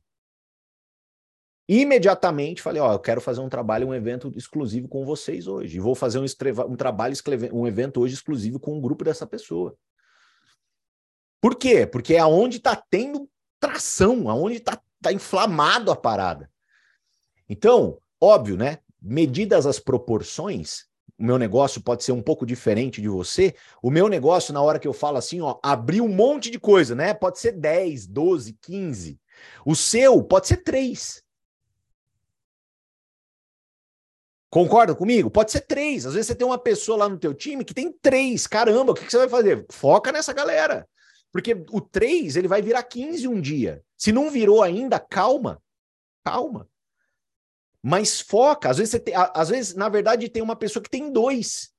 Imediatamente 1.71 2.63
falei, 2.63 2.81
ó, 2.81 2.93
eu 2.93 2.99
quero 2.99 3.21
fazer 3.21 3.41
um 3.41 3.47
trabalho, 3.47 3.87
um 3.87 3.93
evento 3.93 4.33
exclusivo 4.35 4.87
com 4.87 5.05
vocês 5.05 5.45
hoje. 5.45 5.79
Vou 5.79 5.93
fazer 5.93 6.17
um, 6.17 6.25
um 6.67 6.75
trabalho, 6.75 7.13
um 7.53 7.67
evento 7.67 8.01
hoje 8.01 8.15
exclusivo 8.15 8.59
com 8.59 8.75
um 8.75 8.81
grupo 8.81 9.03
dessa 9.03 9.27
pessoa. 9.27 9.77
Por 11.39 11.55
quê? 11.55 11.85
Porque 11.85 12.15
é 12.15 12.19
aonde 12.19 12.57
está 12.57 12.75
tendo 12.75 13.29
tração, 13.59 14.27
aonde 14.31 14.57
está 14.57 14.81
tá 14.99 15.13
inflamado 15.13 15.91
a 15.91 15.95
parada. 15.95 16.49
Então, 17.47 17.99
óbvio, 18.19 18.57
né? 18.57 18.79
Medidas 18.99 19.67
as 19.67 19.77
proporções, 19.77 20.87
o 21.19 21.23
meu 21.23 21.37
negócio 21.37 21.83
pode 21.83 22.03
ser 22.03 22.13
um 22.13 22.21
pouco 22.21 22.47
diferente 22.47 22.99
de 22.99 23.07
você. 23.07 23.53
O 23.79 23.91
meu 23.91 24.07
negócio, 24.07 24.55
na 24.55 24.61
hora 24.63 24.79
que 24.79 24.87
eu 24.87 24.93
falo 24.93 25.19
assim, 25.19 25.39
ó, 25.39 25.59
abrir 25.61 26.01
um 26.01 26.09
monte 26.09 26.49
de 26.49 26.59
coisa, 26.59 26.95
né? 26.95 27.13
Pode 27.13 27.37
ser 27.37 27.51
10, 27.51 28.07
12, 28.07 28.57
15. 28.59 29.19
O 29.63 29.75
seu 29.75 30.23
pode 30.23 30.47
ser 30.47 30.57
3. 30.63 31.28
Concorda 34.49 34.95
comigo? 34.95 35.29
Pode 35.29 35.51
ser 35.51 35.61
três. 35.61 36.05
Às 36.05 36.13
vezes 36.15 36.27
você 36.27 36.35
tem 36.35 36.45
uma 36.45 36.57
pessoa 36.57 36.97
lá 36.97 37.09
no 37.09 37.19
teu 37.19 37.33
time 37.33 37.63
que 37.63 37.73
tem 37.73 37.91
três. 37.91 38.47
Caramba, 38.47 38.91
o 38.93 38.95
que, 38.95 39.09
você 39.09 39.17
vai 39.17 39.29
fazer? 39.29 39.65
Foca 39.69 40.11
nessa 40.11 40.33
galera. 40.33 40.87
Porque 41.31 41.53
o 41.69 41.79
três, 41.79 42.35
ele 42.35 42.47
vai 42.47 42.61
virar 42.61 42.81
15 42.81 43.27
um 43.27 43.39
dia. 43.39 43.83
Se 43.95 44.11
não 44.11 44.31
virou 44.31 44.63
ainda, 44.63 44.99
calma. 44.99 45.61
Calma. 46.25 46.67
Mas 47.83 48.19
foca. 48.19 48.69
Às 48.69 48.77
vezes, 48.77 48.91
você 48.91 48.99
tem, 48.99 49.13
às 49.15 49.49
vezes, 49.49 49.75
na 49.75 49.87
verdade, 49.87 50.27
tem 50.29 50.41
uma 50.41 50.55
pessoa 50.55 50.81
que 50.81 50.89
tem 50.89 51.11
dois. 51.11 51.71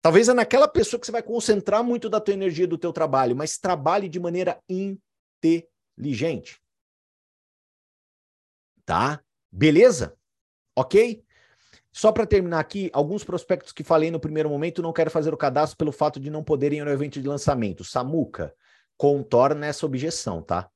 Talvez 0.00 0.28
é 0.28 0.34
naquela 0.34 0.68
pessoa 0.68 0.98
que 0.98 1.06
você 1.06 1.12
vai 1.12 1.22
concentrar 1.22 1.84
muito 1.84 2.08
da 2.08 2.20
tua 2.20 2.34
energia, 2.34 2.66
do 2.66 2.78
teu 2.78 2.92
trabalho, 2.92 3.36
mas 3.36 3.58
trabalhe 3.58 4.08
de 4.08 4.18
maneira 4.18 4.62
inteligente. 4.68 6.60
Tá? 8.84 9.22
Beleza? 9.50 10.16
Ok? 10.76 11.24
Só 11.94 12.10
para 12.10 12.26
terminar 12.26 12.58
aqui, 12.58 12.90
alguns 12.92 13.22
prospectos 13.22 13.72
que 13.72 13.84
falei 13.84 14.10
no 14.10 14.18
primeiro 14.18 14.50
momento 14.50 14.82
não 14.82 14.92
quero 14.92 15.12
fazer 15.12 15.32
o 15.32 15.36
cadastro 15.36 15.78
pelo 15.78 15.92
fato 15.92 16.18
de 16.18 16.28
não 16.28 16.42
poderem 16.42 16.80
ir 16.80 16.84
no 16.84 16.90
evento 16.90 17.22
de 17.22 17.28
lançamento. 17.28 17.84
Samuca, 17.84 18.52
contorna 18.96 19.66
essa 19.66 19.86
objeção, 19.86 20.42
tá? 20.42 20.68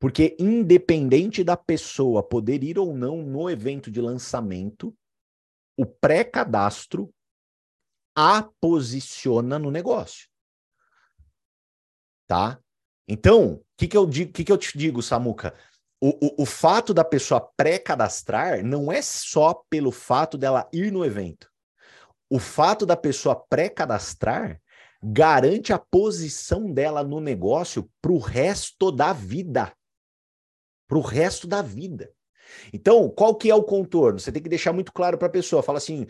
Porque 0.00 0.36
independente 0.40 1.44
da 1.44 1.56
pessoa 1.56 2.20
poder 2.20 2.64
ir 2.64 2.80
ou 2.80 2.92
não 2.92 3.22
no 3.22 3.48
evento 3.48 3.92
de 3.92 4.00
lançamento, 4.00 4.92
o 5.76 5.86
pré-cadastro 5.86 7.14
a 8.12 8.42
posiciona 8.60 9.56
no 9.56 9.70
negócio. 9.70 10.28
Tá? 12.26 12.58
Então, 13.06 13.54
o 13.54 13.64
que, 13.76 13.86
que, 13.86 14.26
que, 14.26 14.44
que 14.44 14.52
eu 14.52 14.58
te 14.58 14.76
digo, 14.76 15.00
Samuca? 15.00 15.54
O, 16.02 16.08
o, 16.08 16.42
o 16.42 16.46
fato 16.46 16.92
da 16.92 17.04
pessoa 17.04 17.40
pré-cadastrar 17.56 18.64
não 18.64 18.90
é 18.90 19.00
só 19.00 19.54
pelo 19.70 19.92
fato 19.92 20.36
dela 20.36 20.68
ir 20.72 20.90
no 20.90 21.04
evento. 21.04 21.48
O 22.28 22.40
fato 22.40 22.84
da 22.84 22.96
pessoa 22.96 23.36
pré-cadastrar 23.36 24.60
garante 25.00 25.72
a 25.72 25.78
posição 25.78 26.72
dela 26.72 27.04
no 27.04 27.20
negócio 27.20 27.88
para 28.00 28.10
o 28.10 28.18
resto 28.18 28.90
da 28.90 29.12
vida. 29.12 29.72
Para 30.88 30.98
o 30.98 31.02
resto 31.02 31.46
da 31.46 31.62
vida. 31.62 32.10
Então, 32.72 33.08
qual 33.08 33.36
que 33.36 33.48
é 33.48 33.54
o 33.54 33.62
contorno? 33.62 34.18
Você 34.18 34.32
tem 34.32 34.42
que 34.42 34.48
deixar 34.48 34.72
muito 34.72 34.92
claro 34.92 35.16
para 35.16 35.28
a 35.28 35.30
pessoa. 35.30 35.62
Fala 35.62 35.78
assim, 35.78 36.08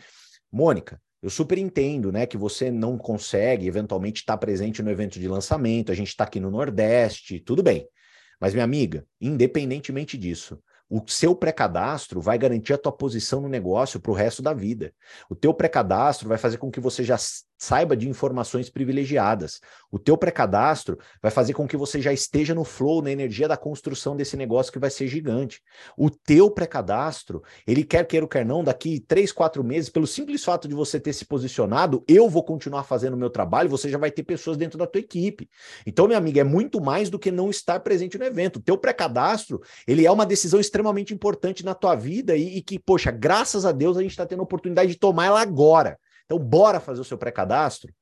Mônica, 0.51 0.99
eu 1.22 1.28
super 1.28 1.59
entendo, 1.59 2.11
né, 2.11 2.24
que 2.24 2.38
você 2.38 2.70
não 2.70 2.97
consegue 2.97 3.66
eventualmente 3.66 4.22
estar 4.22 4.38
presente 4.38 4.82
no 4.82 4.90
evento 4.90 5.20
de 5.20 5.28
lançamento. 5.28 5.93
A 5.93 5.95
gente 5.95 6.09
está 6.09 6.24
aqui 6.24 6.40
no 6.40 6.51
Nordeste, 6.51 7.40
tudo 7.40 7.62
bem. 7.62 7.86
Mas, 8.43 8.55
minha 8.55 8.64
amiga, 8.64 9.07
independentemente 9.20 10.18
disso, 10.18 10.61
o 10.90 11.01
seu 11.07 11.32
pré-cadastro 11.32 12.20
vai 12.20 12.36
garantir 12.36 12.72
a 12.72 12.78
tua 12.78 12.90
posição 12.90 13.40
no 13.40 13.49
negócio 13.49 14.01
para 14.01 14.11
o 14.11 14.14
resto 14.16 14.43
da 14.43 14.53
vida. 14.53 14.93
O 15.30 15.36
teu 15.36 15.55
pré-cadastro 15.55 16.28
vai 16.28 16.36
fazer 16.36 16.59
com 16.59 16.68
que 16.68 16.80
você 16.80 17.05
já 17.05 17.16
saiba 17.63 17.97
de 17.97 18.09
informações 18.09 18.69
privilegiadas. 18.69 19.61
O 19.89 19.97
teu 19.97 20.19
pré-cadastro 20.19 20.99
vai 21.23 21.31
fazer 21.31 21.53
com 21.53 21.65
que 21.65 21.77
você 21.77 22.01
já 22.01 22.13
esteja 22.13 22.57
no 22.57 22.65
flow, 22.65 23.01
na 23.01 23.13
energia 23.13 23.47
da 23.47 23.57
construção 23.57 24.17
desse 24.17 24.37
negócio 24.37 24.73
que 24.73 24.81
vai 24.81 24.91
ser 24.91 25.07
gigante. 25.07 25.63
O 25.97 26.11
teu 26.11 26.51
pré-cadastro, 26.51 27.41
ele 27.65 27.85
quer 27.85 28.05
queira 28.05 28.25
ou 28.25 28.29
quer 28.29 28.45
não, 28.45 28.65
daqui 28.65 28.99
três, 28.99 29.31
quatro 29.31 29.63
meses, 29.63 29.89
pelo 29.89 30.09
simples 30.09 30.43
fato 30.43 30.67
de 30.67 30.75
você 30.75 30.99
ter 30.99 31.13
se 31.13 31.25
posicionado, 31.25 32.03
eu 32.09 32.29
vou 32.29 32.43
continuar 32.43 32.83
fazendo 32.83 33.15
o 33.15 33.17
meu 33.17 33.31
trabalho, 33.31 33.71
você 33.71 33.89
já 33.89 33.97
vai 33.97 34.11
ter 34.11 34.25
pessoas 34.25 34.57
dentro 34.57 34.77
da 34.77 34.87
tua 34.87 34.99
equipe. 35.01 35.49
Então, 35.87 36.09
minha 36.09 36.19
amiga, 36.19 36.41
é 36.41 36.45
muito 36.45 36.81
mais 36.81 37.09
do 37.11 37.19
que 37.19 37.31
não 37.31 37.49
estar 37.49 37.79
presente 37.79 38.19
no 38.19 38.25
evento. 38.25 38.57
O 38.57 38.63
teu 38.63 38.77
pré-cadastro, 38.77 39.61
ele 39.87 40.05
é 40.05 40.11
uma 40.11 40.27
decisão 40.27 40.59
extremamente 40.59 41.15
importante 41.15 41.65
na 41.65 41.75
tua 41.75 41.95
vida 41.95 42.37
e, 42.37 42.57
e 42.57 42.63
que, 42.63 42.77
poxa, 42.77 43.13
graças 43.13 43.65
a 43.65 43.71
Deus 43.71 43.97
a 43.97 44.03
gente 44.03 44.11
está 44.11 44.27
tendo 44.27 44.41
a 44.41 44.43
oportunidade 44.43 44.91
de 44.91 44.99
tomar 44.99 45.27
ela 45.27 45.41
agora. 45.41 45.97
Então, 46.25 46.39
bora 46.39 46.81
fazer 46.81 47.01
o 47.01 47.05
seu 47.05 47.18
pré-cadastro. 47.18 47.95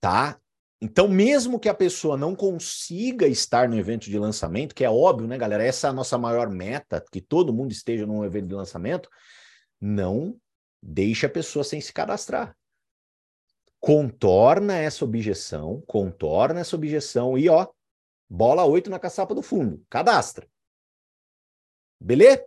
Tá? 0.00 0.38
Então, 0.80 1.08
mesmo 1.08 1.58
que 1.58 1.68
a 1.68 1.74
pessoa 1.74 2.16
não 2.16 2.36
consiga 2.36 3.26
estar 3.26 3.68
no 3.68 3.78
evento 3.78 4.04
de 4.04 4.18
lançamento, 4.18 4.74
que 4.74 4.84
é 4.84 4.90
óbvio, 4.90 5.26
né, 5.26 5.38
galera? 5.38 5.64
Essa 5.64 5.86
é 5.86 5.90
a 5.90 5.94
nossa 5.94 6.18
maior 6.18 6.50
meta, 6.50 7.02
que 7.10 7.22
todo 7.22 7.54
mundo 7.54 7.72
esteja 7.72 8.04
num 8.04 8.22
evento 8.22 8.48
de 8.48 8.54
lançamento, 8.54 9.08
não 9.80 10.38
deixe 10.82 11.24
a 11.24 11.30
pessoa 11.30 11.64
sem 11.64 11.80
se 11.80 11.90
cadastrar. 11.90 12.54
Contorna 13.80 14.76
essa 14.76 15.04
objeção, 15.04 15.82
contorna 15.86 16.60
essa 16.60 16.76
objeção 16.76 17.38
e, 17.38 17.48
ó, 17.48 17.66
bola 18.28 18.64
8 18.66 18.90
na 18.90 18.98
caçapa 18.98 19.34
do 19.34 19.40
fundo. 19.40 19.82
Cadastra. 19.88 20.46
Beleza? 21.98 22.44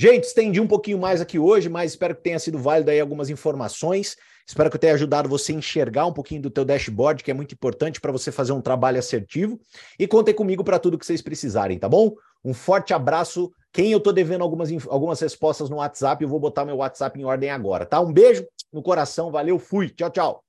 Gente, 0.00 0.26
estendi 0.26 0.60
um 0.60 0.66
pouquinho 0.68 0.96
mais 0.96 1.20
aqui 1.20 1.40
hoje, 1.40 1.68
mas 1.68 1.90
espero 1.90 2.14
que 2.14 2.22
tenha 2.22 2.38
sido 2.38 2.56
válido 2.56 2.88
aí 2.88 3.00
algumas 3.00 3.30
informações. 3.30 4.16
Espero 4.46 4.70
que 4.70 4.76
eu 4.76 4.80
tenha 4.80 4.94
ajudado 4.94 5.28
você 5.28 5.50
a 5.50 5.56
enxergar 5.56 6.06
um 6.06 6.12
pouquinho 6.12 6.40
do 6.40 6.50
teu 6.50 6.64
dashboard, 6.64 7.24
que 7.24 7.32
é 7.32 7.34
muito 7.34 7.52
importante 7.52 8.00
para 8.00 8.12
você 8.12 8.30
fazer 8.30 8.52
um 8.52 8.60
trabalho 8.60 9.00
assertivo. 9.00 9.58
E 9.98 10.06
contem 10.06 10.32
comigo 10.32 10.62
para 10.62 10.78
tudo 10.78 10.96
que 10.96 11.04
vocês 11.04 11.20
precisarem, 11.20 11.80
tá 11.80 11.88
bom? 11.88 12.14
Um 12.44 12.54
forte 12.54 12.94
abraço. 12.94 13.50
Quem 13.72 13.90
eu 13.90 13.98
estou 13.98 14.12
devendo 14.12 14.42
algumas, 14.42 14.70
algumas 14.86 15.18
respostas 15.18 15.68
no 15.68 15.78
WhatsApp, 15.78 16.22
eu 16.22 16.28
vou 16.28 16.38
botar 16.38 16.64
meu 16.64 16.76
WhatsApp 16.76 17.18
em 17.18 17.24
ordem 17.24 17.50
agora, 17.50 17.84
tá? 17.84 18.00
Um 18.00 18.12
beijo 18.12 18.46
no 18.72 18.80
coração, 18.80 19.32
valeu, 19.32 19.58
fui. 19.58 19.88
Tchau, 19.88 20.10
tchau. 20.10 20.47